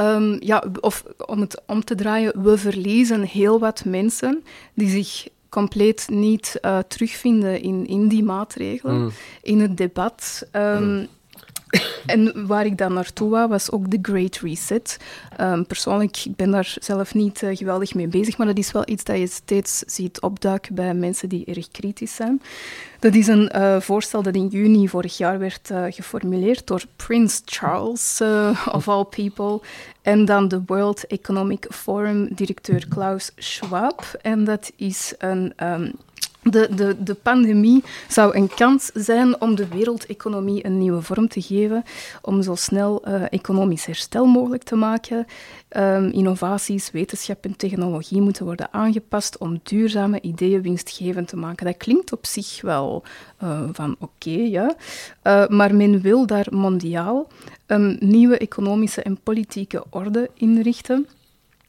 [0.00, 5.28] um, ja, of om het om te draaien, we verliezen heel wat mensen die zich
[5.48, 9.10] compleet niet uh, terugvinden in, in die maatregelen, mm.
[9.42, 10.46] in het debat.
[10.52, 11.08] Um, mm.
[12.06, 14.96] En waar ik dan naartoe wou, was ook de Great Reset.
[15.40, 18.82] Um, persoonlijk, ik ben daar zelf niet uh, geweldig mee bezig, maar dat is wel
[18.86, 22.42] iets dat je steeds ziet opduiken bij mensen die erg kritisch zijn.
[22.98, 27.40] Dat is een uh, voorstel dat in juni vorig jaar werd uh, geformuleerd door Prince
[27.44, 28.20] Charles,
[28.72, 29.60] of all people,
[30.02, 34.18] en dan de World Economic Forum directeur Klaus Schwab.
[34.22, 35.52] En dat is een...
[35.62, 35.92] Um,
[36.50, 41.40] de, de, de pandemie zou een kans zijn om de wereldeconomie een nieuwe vorm te
[41.40, 41.82] geven,
[42.22, 45.26] om zo snel uh, economisch herstel mogelijk te maken.
[45.76, 51.66] Um, innovaties, wetenschap en technologie moeten worden aangepast om duurzame ideeën winstgevend te maken.
[51.66, 53.02] Dat klinkt op zich wel
[53.42, 54.76] uh, van oké, ja.
[55.22, 57.26] Uh, maar men wil daar mondiaal
[57.66, 61.06] een nieuwe economische en politieke orde inrichten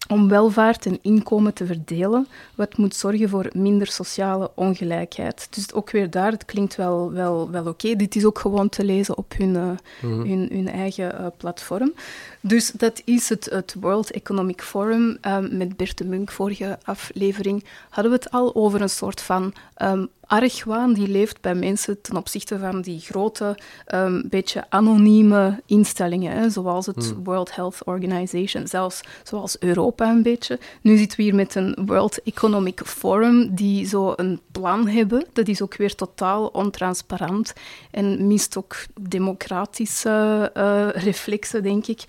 [0.09, 5.47] om welvaart en inkomen te verdelen, wat moet zorgen voor minder sociale ongelijkheid.
[5.49, 7.69] Dus ook weer daar, het klinkt wel, wel, wel oké.
[7.69, 7.95] Okay.
[7.95, 9.69] Dit is ook gewoon te lezen op hun, uh,
[10.01, 10.29] mm-hmm.
[10.29, 11.93] hun, hun, eigen uh, platform.
[12.41, 15.17] Dus dat is het, het World Economic Forum.
[15.27, 19.53] Um, met Bert de Munk, vorige aflevering, hadden we het al over een soort van
[19.81, 23.57] um, argwaan die leeft bij mensen ten opzichte van die grote,
[23.93, 27.23] um, beetje anonieme instellingen, hè, zoals het Hmm.
[27.23, 30.59] World Health Organization, zelfs zoals Europa een beetje.
[30.81, 35.25] Nu zitten we hier met een World Economic Forum die zo een plan hebben.
[35.33, 37.53] Dat is ook weer totaal ontransparant
[37.91, 42.03] en mist ook democratische uh, reflexen, denk ik,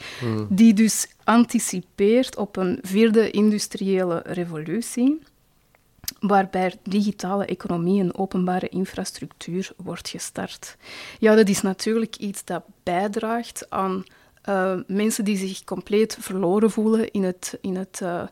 [0.48, 5.18] Die dus anticipeert op een vierde industriële revolutie
[6.20, 10.76] waarbij digitale economie en openbare infrastructuur wordt gestart.
[11.18, 14.04] Ja, dat is natuurlijk iets dat bijdraagt aan
[14.48, 18.22] uh, mensen die zich compleet verloren voelen in het, in het, uh,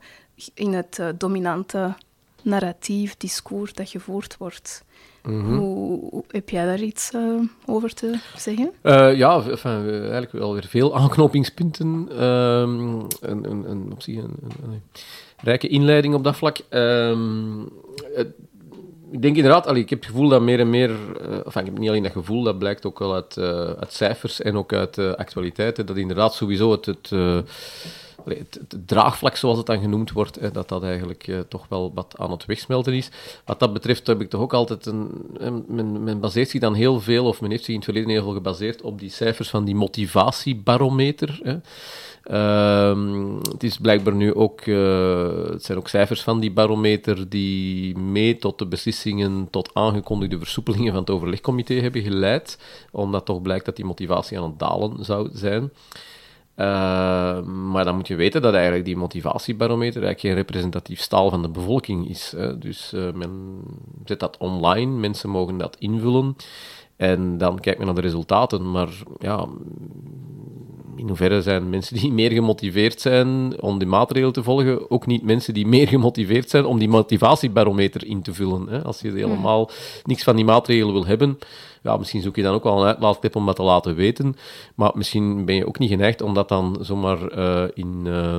[0.54, 1.96] in het uh, dominante
[2.42, 4.84] narratief, discours dat gevoerd wordt.
[5.30, 5.58] Mm -hmm.
[5.58, 7.12] hoe, heb jij daar iets
[7.66, 8.72] over te zeggen?
[9.16, 11.86] ja, enfin, eigenlijk wel weer veel aanknopingspunten.
[12.24, 14.82] Um, een, een, een, op zich een, een,
[15.36, 16.58] rijke inleiding op dat vlak.
[16.70, 17.68] Um,
[18.14, 18.28] het,
[19.10, 21.66] ik denk inderdaad, allee, ik heb het gevoel dat meer en meer, uh, enfin, ik
[21.66, 23.38] heb niet alleen dat gevoel, dat blijkt ook wel uit,
[23.78, 27.10] uit cijfers en ook uit actualiteiten, dat inderdaad sowieso het, het,
[28.24, 32.46] het, draagvlak, zoals het dan genoemd wordt, dat dat eigenlijk toch wel wat aan het
[32.46, 33.10] wegsmelten is.
[33.44, 35.10] Wat dat betreft heb ik toch ook altijd een...
[35.66, 38.22] Men, men baseert zich dan heel veel, of men heeft zich in het verleden heel
[38.22, 41.40] veel gebaseerd op die cijfers van die motivatiebarometer.
[42.30, 47.98] Uh, het is blijkbaar nu ook, uh, het zijn ook cijfers van die barometer die
[47.98, 52.58] mee tot de beslissingen, tot aangekondigde versoepelingen van het overlegcomité hebben geleid,
[52.90, 55.70] omdat toch blijkt dat die motivatie aan het dalen zou zijn.
[56.60, 61.42] Uh, maar dan moet je weten dat eigenlijk die motivatiebarometer eigenlijk geen representatief staal van
[61.42, 62.32] de bevolking is.
[62.36, 62.58] Hè.
[62.58, 63.60] Dus uh, men
[64.04, 66.36] zet dat online, mensen mogen dat invullen.
[66.96, 68.70] En dan kijkt men naar de resultaten.
[68.70, 69.46] Maar ja,
[70.96, 75.22] in hoeverre zijn mensen die meer gemotiveerd zijn om die maatregelen te volgen, ook niet
[75.22, 78.68] mensen die meer gemotiveerd zijn om die motivatiebarometer in te vullen.
[78.68, 78.82] Hè?
[78.82, 79.70] Als je helemaal
[80.04, 81.38] niks van die maatregelen wil hebben,
[81.82, 84.36] ja, misschien zoek je dan ook wel een uitlaatklep om dat te laten weten.
[84.74, 88.02] Maar misschien ben je ook niet geneigd om dat dan zomaar uh, in...
[88.06, 88.38] Uh,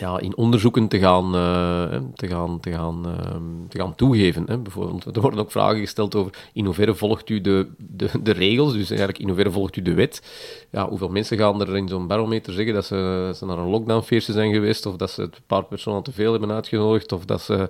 [0.00, 4.44] ja, in onderzoeken te gaan, uh, te gaan, te gaan, uh, te gaan toegeven.
[4.46, 4.58] Hè.
[4.58, 8.72] Bijvoorbeeld, er worden ook vragen gesteld over in hoeverre volgt u de, de, de regels,
[8.72, 10.22] dus eigenlijk in hoeverre volgt u de wet.
[10.70, 14.32] Ja, hoeveel mensen gaan er in zo'n barometer zeggen dat ze, ze naar een lockdownfeestje
[14.32, 17.68] zijn geweest, of dat ze een paar personen te veel hebben uitgenodigd, of dat ze,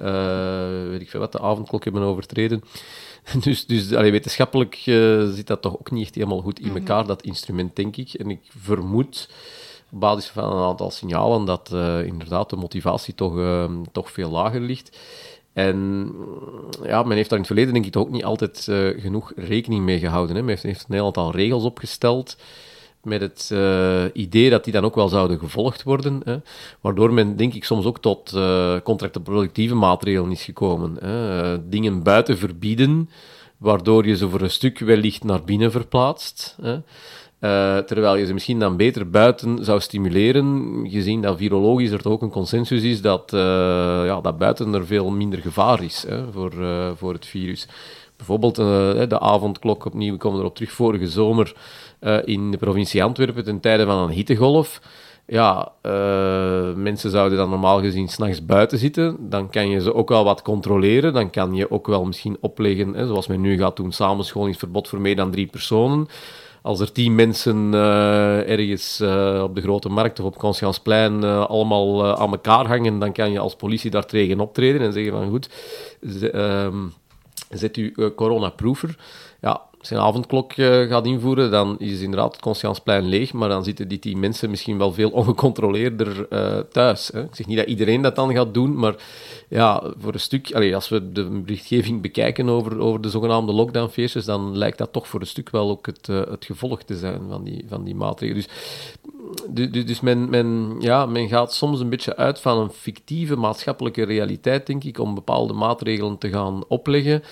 [0.00, 2.62] uh, weet ik veel wat, de avondklok hebben overtreden.
[3.42, 4.74] Dus, dus allee, wetenschappelijk
[5.34, 8.14] zit dat toch ook niet echt helemaal goed in elkaar, dat instrument, denk ik.
[8.14, 9.28] En ik vermoed
[9.92, 14.30] op basis van een aantal signalen dat uh, inderdaad de motivatie toch, uh, toch veel
[14.30, 14.98] lager ligt.
[15.52, 16.10] En
[16.82, 19.32] ja, men heeft daar in het verleden denk ik toch ook niet altijd uh, genoeg
[19.36, 20.36] rekening mee gehouden.
[20.36, 20.42] Hè.
[20.42, 22.36] Men heeft, heeft een heel aantal regels opgesteld
[23.04, 23.54] met het
[24.12, 26.20] idee dat die dan ook wel zouden gevolgd worden.
[26.24, 26.36] Hè.
[26.80, 28.36] Waardoor men denk ik soms ook tot
[28.82, 30.96] contractproductieve maatregelen is gekomen.
[31.00, 31.68] Hè.
[31.68, 33.10] dingen buiten verbieden,
[33.58, 36.56] waardoor je ze voor een stuk wellicht naar binnen verplaatst.
[36.62, 36.78] Hè.
[37.42, 42.12] Uh, terwijl je ze misschien dan beter buiten zou stimuleren, gezien dat virologisch er toch
[42.12, 43.40] ook een consensus is dat, uh,
[44.04, 47.68] ja, dat buiten er veel minder gevaar is hè, voor, uh, voor het virus.
[48.16, 48.54] Bijvoorbeeld
[49.10, 51.54] de avondklok, opnieuw, komen erop terug, vorige zomer
[52.24, 54.80] in de provincie Antwerpen ten tijde van een hittegolf.
[55.26, 55.72] Ja,
[56.76, 59.16] mensen zouden dan normaal gezien s'nachts buiten zitten.
[59.20, 61.12] Dan kan je ze ook wel wat controleren.
[61.12, 65.00] Dan kan je ook wel misschien opleggen, hè, zoals men nu gaat doen, samenscholingsverbod voor
[65.00, 66.08] meer dan drie personen
[66.62, 69.00] als er tien mensen uh, ergens
[69.42, 73.38] op de grote markt of op Conscienceplein uh, allemaal aan elkaar hangen, dan kan je
[73.38, 75.48] als politie daar tegen optreden en zeggen van goed,
[76.34, 76.92] um,
[77.50, 78.96] zet u coronaproofer.
[79.40, 83.88] Ja, een avondklok uh, gaat invoeren, dan is inderdaad het Conscienceplein leeg, maar dan zitten
[83.88, 87.10] die tien mensen misschien wel veel ongecontroleerder uh, thuis.
[87.12, 87.22] Hè.
[87.22, 88.94] Ik zeg niet dat iedereen dat dan gaat doen, maar
[89.48, 94.56] ja, voor een stuk, als we de berichtgeving bekijken over, over de zogenaamde lockdownfeestjes, dan
[94.56, 97.44] lijkt dat toch voor een stuk wel ook het, uh, het gevolg te zijn van
[97.44, 98.44] die, van die maatregelen.
[99.50, 103.36] Dus, dus, dus men, men, ja, men gaat soms een beetje uit van een fictieve
[103.36, 107.22] maatschappelijke realiteit, denk ik, om bepaalde maatregelen te gaan opleggen.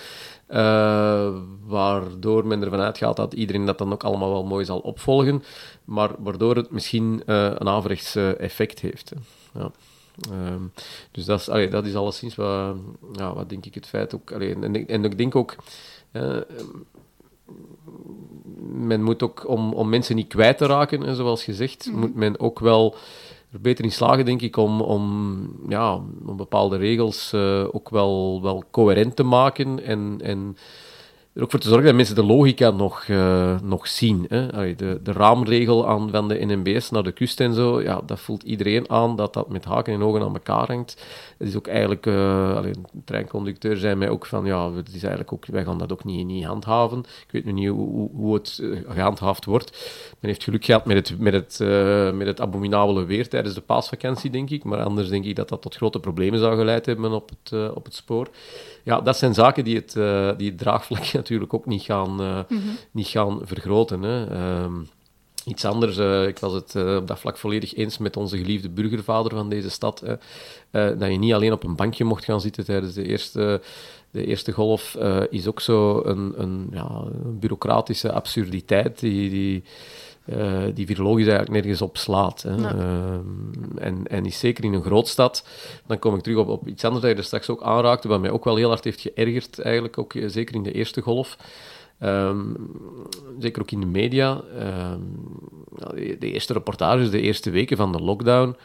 [0.51, 1.33] Uh,
[1.65, 5.43] waardoor men ervan uitgaat dat iedereen dat dan ook allemaal wel mooi zal opvolgen,
[5.85, 9.11] maar waardoor het misschien uh, een averechts uh, effect heeft.
[9.53, 9.71] Ja.
[10.31, 10.61] Ehm,
[11.11, 12.75] dus dat is, allee, dat is alleszins wat,
[13.13, 14.31] ja, wat denk ik het feit ook.
[14.31, 15.55] Allee, en, en ik denk ook,
[18.71, 21.99] men moet ook, om, om mensen niet kwijt te raken, zoals gezegd, mm.
[21.99, 22.95] moet men ook wel
[23.51, 25.93] er beter in slagen, denk ik, om, om, ja,
[26.25, 30.57] om bepaalde regels uh, ook wel, wel coherent te maken en, en
[31.33, 34.25] er ook voor te zorgen dat mensen de logica nog, uh, nog zien.
[34.27, 34.75] Hè.
[34.75, 38.43] De, de raamregel aan, van de NMBS naar de kust en zo, ja, dat voelt
[38.43, 41.05] iedereen aan dat dat met haken en ogen aan elkaar hangt.
[41.37, 45.33] Het is ook eigenlijk, uh, alleen, treinconducteur zei mij ook van, ja, het is eigenlijk
[45.33, 46.99] ook, wij gaan dat ook niet, niet handhaven.
[46.99, 49.71] Ik weet nu niet hoe, hoe het uh, gehandhaafd wordt.
[50.19, 51.59] Men heeft geluk gehad met het, met, het,
[52.15, 54.63] met het abominabele weer tijdens de paasvakantie, denk ik.
[54.63, 57.85] Maar anders denk ik dat dat tot grote problemen zou geleid hebben op het, op
[57.85, 58.29] het spoor
[58.83, 62.35] ja, dat zijn zaken die het, uh, die het draagvlak natuurlijk ook niet gaan, uh,
[62.47, 62.77] mm -hmm.
[62.91, 64.01] niet gaan vergroten.
[64.01, 64.61] Hè.
[64.63, 64.87] Um,
[65.45, 69.31] iets anders, uh, ik was het op dat vlak volledig eens met onze geliefde burgervader
[69.31, 70.03] van deze stad,
[70.71, 73.61] dat je niet alleen op een bankje mocht gaan zitten tijdens de eerste,
[74.11, 74.97] de eerste golf,
[75.29, 79.29] is ook zo een, een, ja, een bureaucratische absurditeit die...
[79.29, 79.63] die
[80.25, 82.41] eh, die virologisch eigenlijk nergens op slaat.
[82.41, 82.55] Hè.
[82.55, 82.75] Ja.
[82.75, 85.47] Ehm, en, en is zeker in een grootstad.
[85.87, 88.21] Dan kom ik terug op, op iets anders dat je er straks ook aanraakte, wat
[88.21, 91.37] mij ook wel heel hard heeft geërgerd, eigenlijk ook eh, zeker in de eerste golf.
[91.99, 92.39] Ehm,
[93.39, 94.41] zeker ook in de media.
[94.57, 94.99] Ehm,
[96.19, 98.55] de eerste reportages, de eerste weken van de lockdown.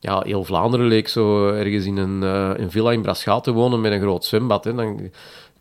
[0.00, 3.80] Ja, heel Vlaanderen leek zo ergens in een, eh, een villa in Braschaat te wonen
[3.80, 4.64] met een groot zwembad.
[4.64, 4.74] Hè.
[4.74, 5.10] Dan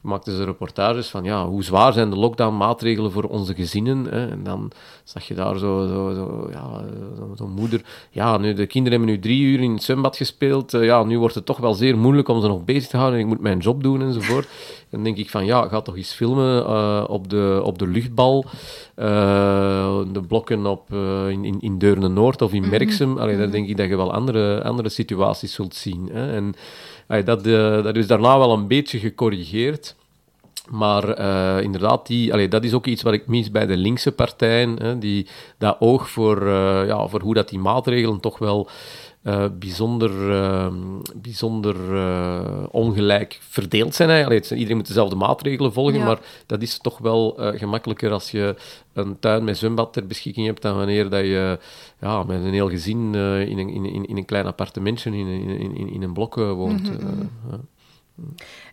[0.07, 4.05] maakten ze reportages van ja, hoe zwaar zijn de lockdown-maatregelen voor onze gezinnen.
[4.05, 4.27] Hè.
[4.27, 4.71] En dan
[5.03, 6.83] zag je daar zo, zo, zo, ja,
[7.17, 7.81] zo- zo'n moeder.
[8.11, 10.73] Ja, nu, de kinderen hebben nu drie uur in het zwembad gespeeld.
[10.73, 13.19] Eh, ja, nu wordt het toch wel zeer moeilijk om ze nog bezig te houden.
[13.19, 14.47] Ik moet mijn job doen enzovoort.
[14.89, 18.45] Dan denk ik van ja, ga toch eens filmen eh, op, de, op de luchtbal.
[18.95, 20.93] Eh, de blokken op,
[21.29, 23.17] in, in, in Deurne-Noord of in Merksem.
[23.17, 26.09] Allee, daar denk ik dat je wel andere, andere situaties zult zien.
[26.11, 26.35] Hè.
[26.35, 26.53] En
[27.07, 29.95] dat, eh, dat is daarna wel een beetje gecorrigeerd.
[30.69, 34.11] Maar eh, inderdaad, die, allee, dat is ook iets wat ik mis bij de linkse
[34.11, 34.75] partijen.
[34.81, 35.27] Hè, die,
[35.57, 38.69] dat oog voor, eh, ja, voor hoe dat die maatregelen toch wel
[39.27, 40.67] eh, bijzonder, eh,
[41.15, 44.09] bijzonder eh, ongelijk verdeeld zijn.
[44.31, 46.05] Het zijn- Iedereen moet dezelfde maatregelen volgen, Ja.
[46.05, 48.55] maar dat is toch wel eh, gemakkelijker als je
[48.93, 51.59] een tuin met zwembad ter beschikking hebt dan wanneer dat je
[52.01, 55.59] ja, met een heel gezin in, een, in, in, in een klein appartementje in, een-
[55.59, 56.89] in, in, in een blok woont.
[56.89, 56.95] eh,
[57.51, 57.59] ja.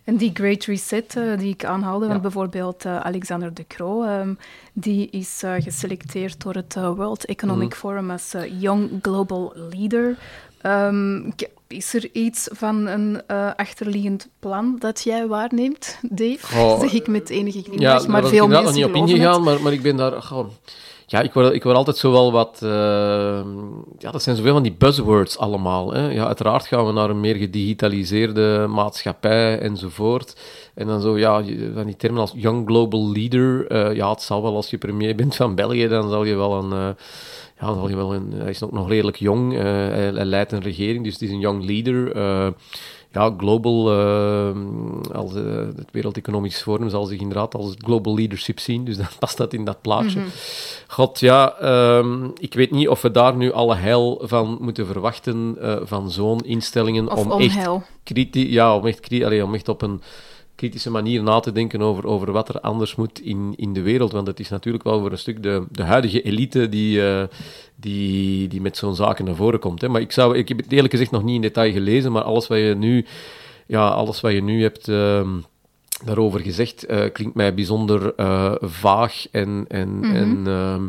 [0.04, 2.12] En die Great Reset eh, die ik aanhaalde, Ja.
[2.12, 4.34] van bijvoorbeeld eh, Alexander De Croo, ehm,
[4.72, 7.76] die is eh, geselecteerd door het World Economic Mhm.
[7.78, 10.16] Forum als Young Global Leader.
[10.60, 11.30] Ehm,
[11.66, 13.26] is er iets van een
[13.56, 16.58] achterliggend plan dat jij waarneemt, Dave?
[16.58, 19.42] Oh, zeg ik met enige Ja, glimlach, daar maar veel mensen nog niet op ingegaan,
[19.42, 20.22] maar, maar ik ben daar...
[20.22, 20.48] goh,
[21.06, 22.60] ja, ik word, ik word altijd zo wel wat...
[22.62, 22.70] eh,
[23.98, 25.92] ja, dat zijn zoveel van die buzzwords allemaal.
[25.92, 26.10] Hè.
[26.10, 30.36] Ja, uiteraard gaan we naar een meer gedigitaliseerde maatschappij enzovoort.
[30.74, 31.42] En dan zo, ja,
[31.74, 33.66] van die termen als young global leader.
[33.66, 36.52] eh, ja, het zal wel als je premier bent van België, dan zal je wel
[36.58, 36.72] een...
[36.72, 36.88] eh,
[37.60, 39.52] ja, dan zal je wel een, hij is ook nog redelijk jong.
[39.52, 42.16] hij leidt een regering, dus het is een young leader.
[43.14, 44.56] Ja, global, eh,
[45.12, 45.42] als, eh,
[45.76, 49.52] het Wereld Economisch Forum zal zich inderdaad als global leadership zien, dus dan past dat
[49.52, 50.20] in dat plaatje.
[50.86, 55.56] God, ja, ehm, ik weet niet of we daar nu alle heil van moeten verwachten,
[55.60, 57.68] eh, van zo'n instellingen, Of om echt,
[58.32, 60.02] ja, om, echt, allee, om echt op een
[60.56, 64.12] kritische manier na te denken over, over wat er anders moet in, in de wereld.
[64.12, 67.22] Want het is natuurlijk wel voor een stuk de, de huidige elite die, eh,
[67.76, 69.80] die, die met zo'n zaken naar voren komt.
[69.80, 69.88] Hè.
[69.88, 72.46] Maar ik, zou, ik heb het eerlijk gezegd nog niet in detail gelezen, maar alles
[72.46, 73.06] wat je nu,
[73.66, 74.88] ja, alles wat je nu hebt...
[74.88, 75.28] ehm,
[76.04, 80.14] daarover gezegd, eh, klinkt mij bijzonder eh, vaag en, en, Mhm.
[80.14, 80.82] en ehm,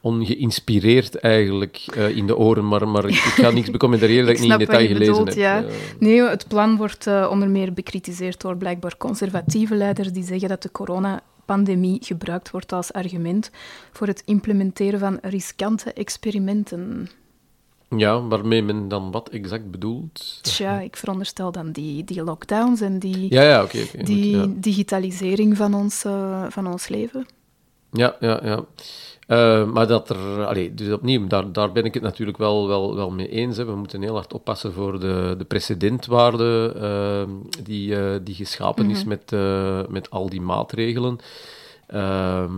[0.00, 4.40] ongeïnspireerd eigenlijk eh, in de oren, maar, maar ik, ik ga niks becommentariëren dat ik,
[4.40, 5.36] Ik niet in detail gelezen bedoelt, heb.
[5.36, 5.62] ja.
[5.64, 10.48] Eh, Nee, het plan wordt eh, onder meer bekritiseerd door blijkbaar conservatieve leiders die zeggen
[10.48, 13.50] dat de coronapandemie gebruikt wordt als argument
[13.92, 17.08] voor het implementeren van riskante experimenten.
[17.96, 20.38] ja, waarmee men dan wat exact bedoelt.
[20.42, 24.60] Tja, ik veronderstel dan die, die lockdowns en die, Ja, ja, die goed, ja.
[24.60, 26.04] digitalisering van ons,
[26.48, 27.26] van ons leven.
[27.92, 28.64] Ja, ja, ja.
[29.26, 32.94] Eh, maar dat er, allee, dus opnieuw, daar, daar ben ik het natuurlijk wel, wel,
[32.94, 33.56] wel mee eens.
[33.56, 33.64] Hè.
[33.64, 37.34] We moeten heel hard oppassen voor de, de precedentwaarde eh,
[37.64, 41.18] die, eh, die geschapen is met, eh, met al die maatregelen.
[41.86, 42.52] Ehm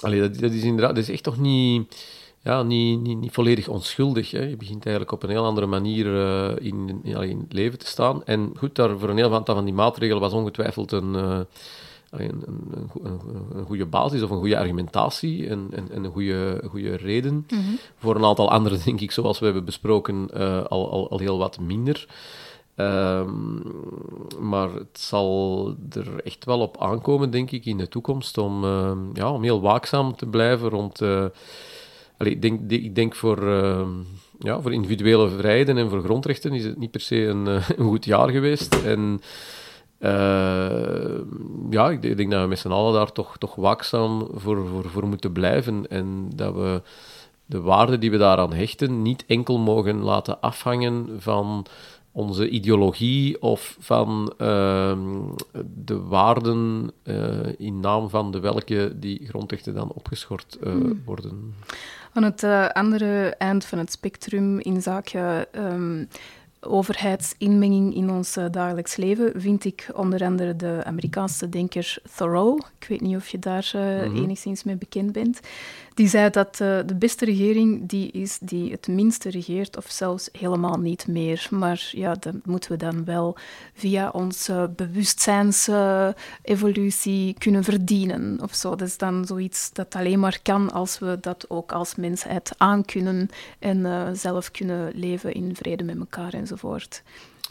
[0.00, 2.06] allee, dat, dat is inderdaad, dat is echt toch niet,
[2.42, 4.30] ja, niet, niet, niet volledig onschuldig.
[4.30, 4.42] Hè.
[4.42, 6.06] Je begint eigenlijk op een heel andere manier
[6.62, 8.24] in, in, in het leven te staan.
[8.24, 11.46] En goed, daar, voor een heel aantal van die maatregelen was ongetwijfeld een...
[12.10, 13.20] eh, een, een, een, goe- een,
[13.54, 17.46] een goede basis of een goede argumentatie en, en, en een goede, goede reden.
[17.96, 21.38] Voor een aantal andere, denk ik, zoals we hebben besproken, eh, al, al, al heel
[21.38, 22.06] wat minder.
[22.74, 23.54] Ehm,
[24.38, 28.98] maar het zal er echt wel op aankomen, denk ik, in de toekomst om, ehm,
[29.12, 31.00] ja, om heel waakzaam te blijven rond...
[31.00, 31.24] eh,
[32.16, 33.88] allee, ik, denk, ik denk voor, ehm,
[34.38, 37.84] ja, voor individuele vrijheden en voor grondrechten is het niet per se een, eh, een
[37.86, 38.74] goed jaar geweest.
[38.74, 39.26] En eh,
[41.70, 44.66] ja, ik, denk- ik denk dat we met z'n allen daar toch, toch waakzaam voor,
[44.68, 45.90] voor, voor moeten blijven.
[45.90, 46.82] En dat we
[47.46, 51.66] de waarde die we daaraan hechten niet enkel mogen laten afhangen van
[52.12, 54.98] onze ideologie of van ehm,
[55.84, 60.74] de waarden eh, in naam van de welke die grondrechten dan opgeschort eh,
[61.04, 61.54] worden.
[62.12, 66.04] Aan het eh, andere eind van het spectrum in zaken ehm,
[66.60, 72.62] overheidsinmenging in ons eh, dagelijks leven vind ik onder andere de Amerikaanse denker Thoreau.
[72.78, 75.40] Ik weet niet of je daar eh, enigszins mee bekend bent.
[75.94, 80.28] Die zei dat uh, de beste regering die is die het minste regeert, of zelfs
[80.32, 81.48] helemaal niet meer.
[81.50, 83.36] Maar ja, dat moeten we dan wel
[83.74, 88.76] via onze bewustzijnsevolutie kunnen verdienen of zo.
[88.76, 93.28] Dat is dan zoiets dat alleen maar kan als we dat ook als mensheid aankunnen
[93.58, 97.02] en uh, zelf kunnen leven in vrede met elkaar enzovoort.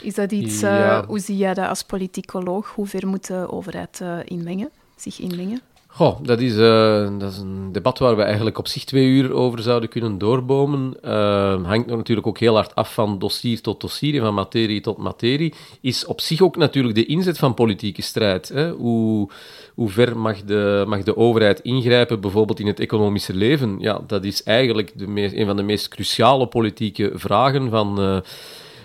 [0.02, 1.06] Is dat iets, ja.
[1.06, 2.68] hoe zie jij dat als politicoloog?
[2.68, 5.62] Hoe ver moet de overheid inmengen, zich inmengen?
[6.00, 9.34] Goh, dat is, uh, dat is een debat waar we eigenlijk op zich twee uur
[9.34, 10.94] over zouden kunnen doorbomen.
[11.06, 14.98] Uh, hangt natuurlijk ook heel hard af van dossier tot dossier en van materie tot
[14.98, 15.54] materie.
[15.82, 18.50] Is op zich ook natuurlijk de inzet van politieke strijd.
[18.50, 18.72] Hè?
[18.72, 19.30] Hoe,
[19.76, 23.76] hoe ver mag de, mag de overheid ingrijpen, bijvoorbeeld in het economische leven?
[23.80, 28.02] Ja, dat is eigenlijk de meest, een van de meest cruciale politieke vragen van...
[28.02, 28.18] Uh,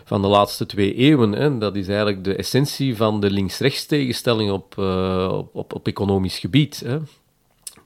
[0.05, 1.33] van de laatste twee eeuwen.
[1.33, 1.59] Hè.
[1.59, 6.83] Dat is eigenlijk de essentie van de links-rechts tegenstelling op, uh, op, op, economisch gebied.
[6.85, 6.99] Hè.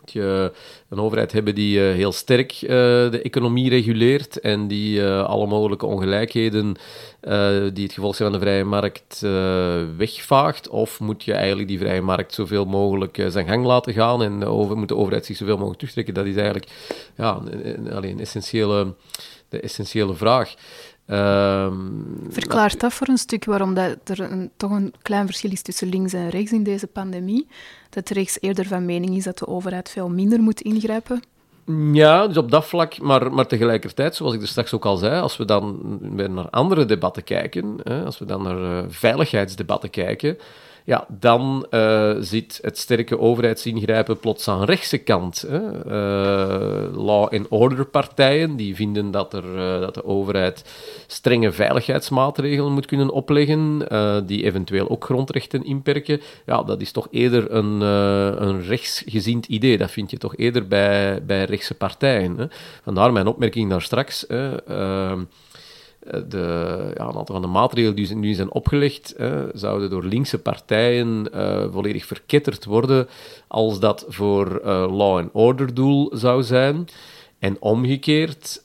[0.00, 0.52] Moet je
[0.88, 2.68] een overheid hebben die uh, heel sterk uh,
[3.10, 6.76] de economie reguleert en die alle mogelijke ongelijkheden
[7.72, 9.20] die het gevolg zijn van de vrije markt
[9.96, 10.68] wegvaagt?
[10.68, 14.76] Of moet je eigenlijk die vrije markt zoveel mogelijk zijn gang laten gaan en over,
[14.76, 16.14] moet de overheid zich zoveel mogelijk terugtrekken?
[16.14, 16.68] Dat is eigenlijk
[17.16, 18.94] ja, een, een essentiële,
[19.48, 20.54] de essentiële vraag.
[21.10, 25.62] Um, Verklaart dat voor een stuk waarom dat er een, toch een klein verschil is
[25.62, 27.47] tussen links en rechts in deze pandemie?
[27.90, 31.22] Dat rechts eerder van mening is dat de overheid veel minder moet ingrijpen?
[31.93, 35.20] Ja, dus op dat vlak, maar, maar tegelijkertijd, zoals ik er straks ook al zei,
[35.20, 35.98] als we dan
[36.30, 40.39] naar andere debatten kijken, hè, als we dan naar uh, veiligheidsdebatten kijken,
[40.89, 45.44] ja, dan uh, zit het sterke overheidsingrijpen plots aan rechtse kant.
[45.48, 45.60] Hè.
[45.86, 50.65] Uh, law and order partijen die vinden dat, er, uh, dat de overheid
[51.06, 53.86] strenge veiligheidsmaatregelen moet kunnen opleggen,
[54.27, 56.20] die eventueel ook grondrechten inperken.
[56.47, 57.81] Ja, dat is toch eerder een,
[58.43, 59.78] een rechtsgezind idee.
[59.78, 62.39] Dat vind je toch eerder bij, bij rechtse partijen.
[62.39, 62.47] Hè.
[62.82, 64.27] Vandaar mijn opmerking daar straks.
[64.27, 65.12] Ehm, eh,
[66.28, 70.39] de, ja, een aantal van de maatregelen die nu zijn opgelegd, eh, zouden door linkse
[70.39, 73.09] partijen uh, volledig verketterd worden
[73.47, 76.89] als dat voor uh, law and order doel zou zijn.
[77.39, 78.62] En omgekeerd,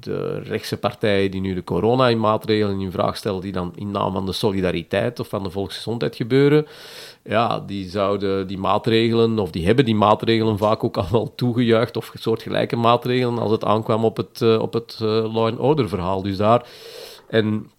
[0.00, 4.26] de rechtse partijen die nu de corona-maatregelen in vraag stellen, die dan in naam van
[4.26, 6.66] de solidariteit of van de volksgezondheid gebeuren,
[7.30, 11.96] ja, die zouden die maatregelen, of die hebben die maatregelen vaak ook al wel toegejuicht,
[11.96, 15.88] of soortgelijke maatregelen, als het aankwam op het, uh, op het uh, law and order
[15.88, 16.22] verhaal.
[16.22, 16.66] Dus daar...
[17.28, 17.70] En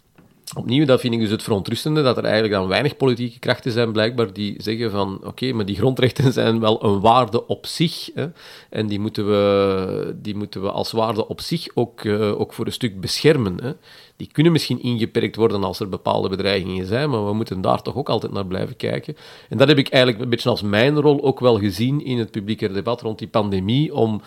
[0.57, 3.91] Opnieuw, dat vind ik dus het verontrustende, dat er eigenlijk dan weinig politieke krachten zijn,
[3.91, 8.28] blijkbaar, die zeggen van, oké, maar die grondrechten zijn wel een waarde op zich, hè,
[8.69, 12.65] en die moeten, we, die moeten we als waarde op zich ook, uh, ook voor
[12.65, 13.64] een stuk beschermen.
[13.64, 13.72] Hè.
[14.15, 17.95] Die kunnen misschien ingeperkt worden als er bepaalde bedreigingen zijn, maar we moeten daar toch
[17.95, 19.15] ook altijd naar blijven kijken.
[19.49, 22.32] En dat heb ik eigenlijk een beetje als mijn rol ook wel gezien in het
[22.32, 24.22] publieke debat rond die pandemie, om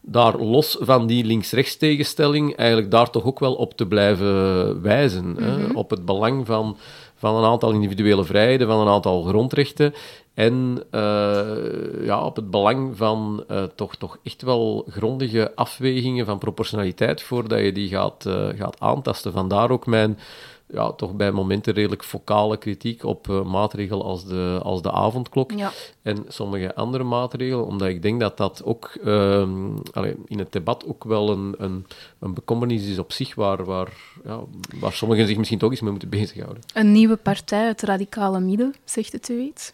[0.00, 5.36] daar los van die links-rechts tegenstelling, eigenlijk daar toch ook wel op te blijven wijzen.
[5.38, 5.56] hè?
[5.58, 5.76] Mhm.
[5.76, 6.76] Op het belang van,
[7.14, 9.94] van een aantal individuele vrijheden, van een aantal grondrechten.
[10.34, 16.38] En uh, ja, op het belang van uh, toch, toch echt wel grondige afwegingen van
[16.38, 19.32] proportionaliteit voordat je die gaat, uh, gaat aantasten.
[19.32, 20.18] Vandaar ook mijn
[20.68, 25.52] ja, toch bij momenten redelijk focale kritiek op uh, maatregelen als de, als de avondklok
[25.52, 25.72] ja.
[26.02, 29.48] en sommige andere maatregelen, omdat ik denk dat dat ook uh,
[29.92, 31.86] allee, in het debat ook wel een, een,
[32.18, 33.92] een bekommernis is op zich, waar, waar,
[34.24, 34.40] ja,
[34.80, 36.62] waar sommigen zich misschien toch eens mee moeten bezighouden.
[36.74, 39.72] Een nieuwe partij, het radicale midden, zegt het u iets?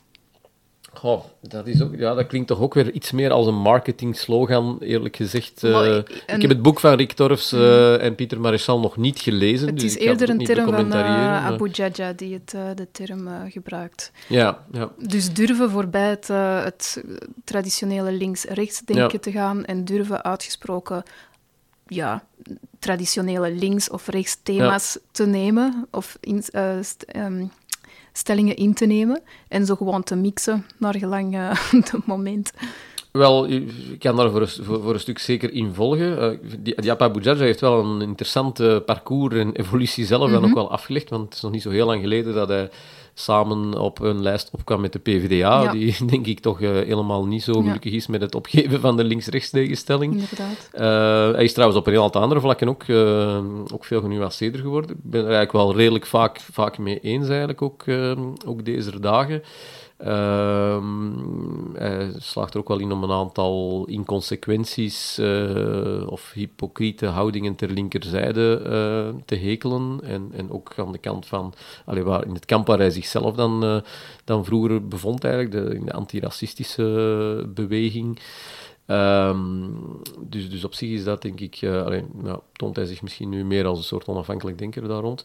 [0.94, 4.16] Goh, dat, is ook, ja, dat klinkt toch ook weer iets meer als een marketing
[4.16, 5.62] slogan, eerlijk gezegd.
[5.62, 9.20] Uh, Maar, ik heb het boek van Rick Torfs uh, en Pieter Maréchal nog niet
[9.20, 9.66] gelezen.
[9.66, 12.55] Het dus is ik ga het eerder een term van uh, Abu Jaja die het,
[12.55, 14.12] eh, de term eh, gebruikt.
[14.28, 14.90] Ja, ja.
[14.98, 17.02] Dus durven voorbij het, eh, het
[17.44, 19.19] traditionele links-rechts denken Ja.
[19.19, 21.02] te gaan en durven uitgesproken
[21.86, 22.24] ja,
[22.78, 27.44] traditionele links- of rechts thema's te nemen of in, eh, ehm,
[28.13, 31.51] stellingen in te nemen en zo gewoon te mixen naar gelang eh,
[31.91, 32.53] het moment.
[33.13, 36.19] Wel, ik kan daar voor een, voor, voor een stuk zeker in volgen.
[36.21, 40.49] Eh, die, Jaja heeft wel een interessant parcours en evolutie zelf dan Mhm.
[40.49, 42.71] ook wel afgelegd, want het is nog niet zo heel lang geleden dat hij
[43.15, 45.73] samen op een lijst opkwam met de PvdA, Ja.
[45.73, 47.63] die denk ik toch eh, helemaal niet zo Ja.
[47.63, 50.13] gelukkig is met het opgeven van de links-rechts tegenstelling.
[50.13, 50.69] Inderdaad.
[50.73, 52.85] Eh, hij is trouwens op een heel aantal andere vlakken ook,
[53.75, 54.91] ook veel genuanceerder geworden.
[54.91, 57.85] Ik ben er eigenlijk wel redelijk vaak, vaak mee eens, eigenlijk ook,
[58.47, 59.43] ook deze dagen.
[60.03, 67.55] Ehm, hij slaagt er ook wel in om een aantal inconsequenties eh, of hypocriete houdingen
[67.55, 70.01] ter linkerzijde eh, te hekelen.
[70.03, 71.55] En, en ook aan de kant van,
[71.85, 73.77] allee, waar, in het kamp waar hij zichzelf dan, eh,
[74.24, 78.19] dan vroeger bevond, eigenlijk, de, in de antiracistische beweging.
[78.87, 79.71] Ehm,
[80.21, 83.29] dus, dus op zich is dat, denk ik, uh, allee, ja, toont hij zich misschien
[83.29, 85.25] nu meer als een soort onafhankelijk denker daar rond.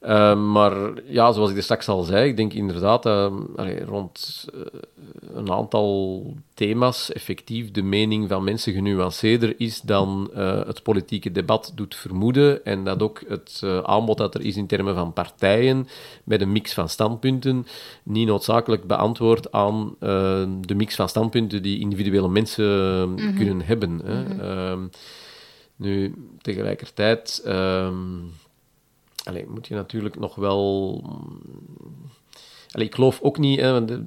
[0.00, 4.60] Ehm, maar ja, zoals ik er straks al zei, ik denk inderdaad allee, rond uh,
[5.34, 6.22] een aantal
[6.58, 12.64] thema's effectief de mening van mensen genuanceerder is dan uh, het politieke debat doet vermoeden
[12.64, 15.88] en dat ook het aanbod dat er is in termen van partijen
[16.24, 17.66] met een mix van standpunten
[18.02, 19.96] niet noodzakelijk beantwoordt aan
[20.60, 23.34] de mix van standpunten die individuele mensen mm -hmm.
[23.34, 24.00] kunnen hebben.
[24.04, 24.22] Hè.
[24.22, 24.70] Mm -hmm.
[24.70, 24.90] um,
[25.76, 28.32] nu, tegelijkertijd um,
[29.24, 31.02] allez, moet je natuurlijk nog wel.
[32.72, 34.02] Ik geloof ook niet, hè, er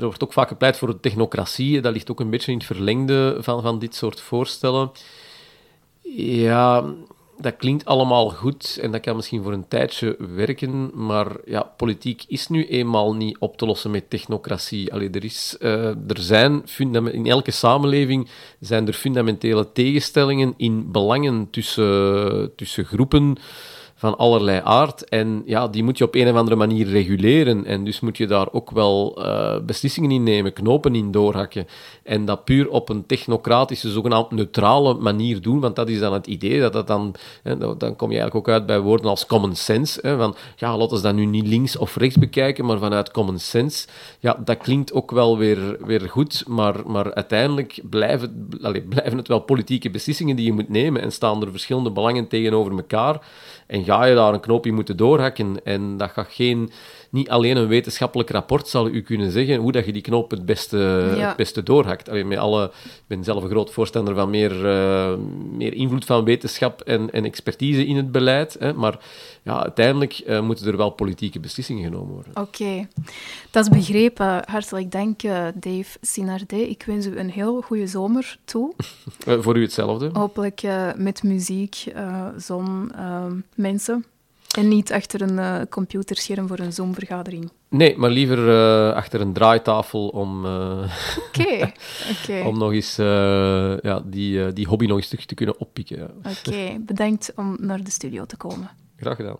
[0.00, 3.36] wordt ook vaak gepleit voor de technocratie, dat ligt ook een beetje in het verlengde
[3.40, 4.90] van, van dit soort voorstellen.
[6.16, 6.84] Ja,
[7.38, 12.24] dat klinkt allemaal goed en dat kan misschien voor een tijdje werken, maar ja, politiek
[12.28, 14.92] is nu eenmaal niet op te lossen met technocratie.
[14.92, 16.62] Allee, er, is, uh, er zijn
[17.12, 18.28] in elke samenleving
[18.60, 23.36] zijn er fundamentele tegenstellingen in belangen tussen, tussen groepen
[23.98, 25.04] van allerlei aard.
[25.04, 27.64] En ja, die moet je op een of andere manier reguleren.
[27.64, 31.66] En dus moet je daar ook wel uh, beslissingen in nemen, knopen in doorhakken.
[32.02, 35.60] En dat puur op een technocratische, zogenaamd neutrale manier doen.
[35.60, 37.14] Want dat is dan het idee, dat dat dan...
[37.42, 39.98] Hè, dan kom je eigenlijk ook uit bij woorden als common sense.
[40.02, 43.38] Hè, van, ja, laten we dat nu niet links of rechts bekijken, maar vanuit common
[43.38, 43.86] sense.
[44.20, 48.48] Ja, dat klinkt ook wel weer, weer goed, maar, maar uiteindelijk blijven,
[48.88, 51.02] blijven het wel politieke beslissingen die je moet nemen.
[51.02, 53.20] En staan er verschillende belangen tegenover elkaar.
[53.66, 55.64] En ga je daar een knoopje moeten doorhakken.
[55.64, 56.70] En dat gaat geen,
[57.16, 60.46] niet alleen een wetenschappelijk rapport zal u kunnen zeggen hoe dat je die knoop het
[60.46, 61.28] beste, ja.
[61.28, 62.08] het beste doorhakt.
[62.08, 65.14] Allee, met alle, ik ben zelf een groot voorstander van meer, uh,
[65.50, 68.56] meer invloed van wetenschap en, en expertise in het beleid.
[68.58, 68.98] Hè, maar
[69.42, 72.32] ja, uiteindelijk uh, moeten er wel politieke beslissingen genomen worden.
[72.34, 72.88] Oké, okay.
[73.50, 74.42] dat is begrepen.
[74.46, 76.56] Hartelijk dank, uh, Dave Sinardé.
[76.56, 78.72] Ik wens u een heel goede zomer toe.
[79.42, 80.10] voor u hetzelfde.
[80.12, 80.62] Hopelijk
[80.96, 81.84] met muziek,
[82.36, 82.92] zon,
[83.54, 84.04] mensen.
[84.56, 87.50] En niet achter een uh, computerscherm voor een Zoom-vergadering.
[87.68, 90.90] Nee, maar liever uh, achter een draaitafel om, uh,
[91.28, 91.74] okay.
[92.22, 92.42] Okay.
[92.42, 92.96] om nog eens
[93.82, 96.10] ja, die, die hobby nog eens terug te kunnen oppikken.
[96.18, 96.80] Oké, okay.
[96.80, 98.70] bedankt om naar de studio te komen.
[98.96, 99.36] Graag gedaan.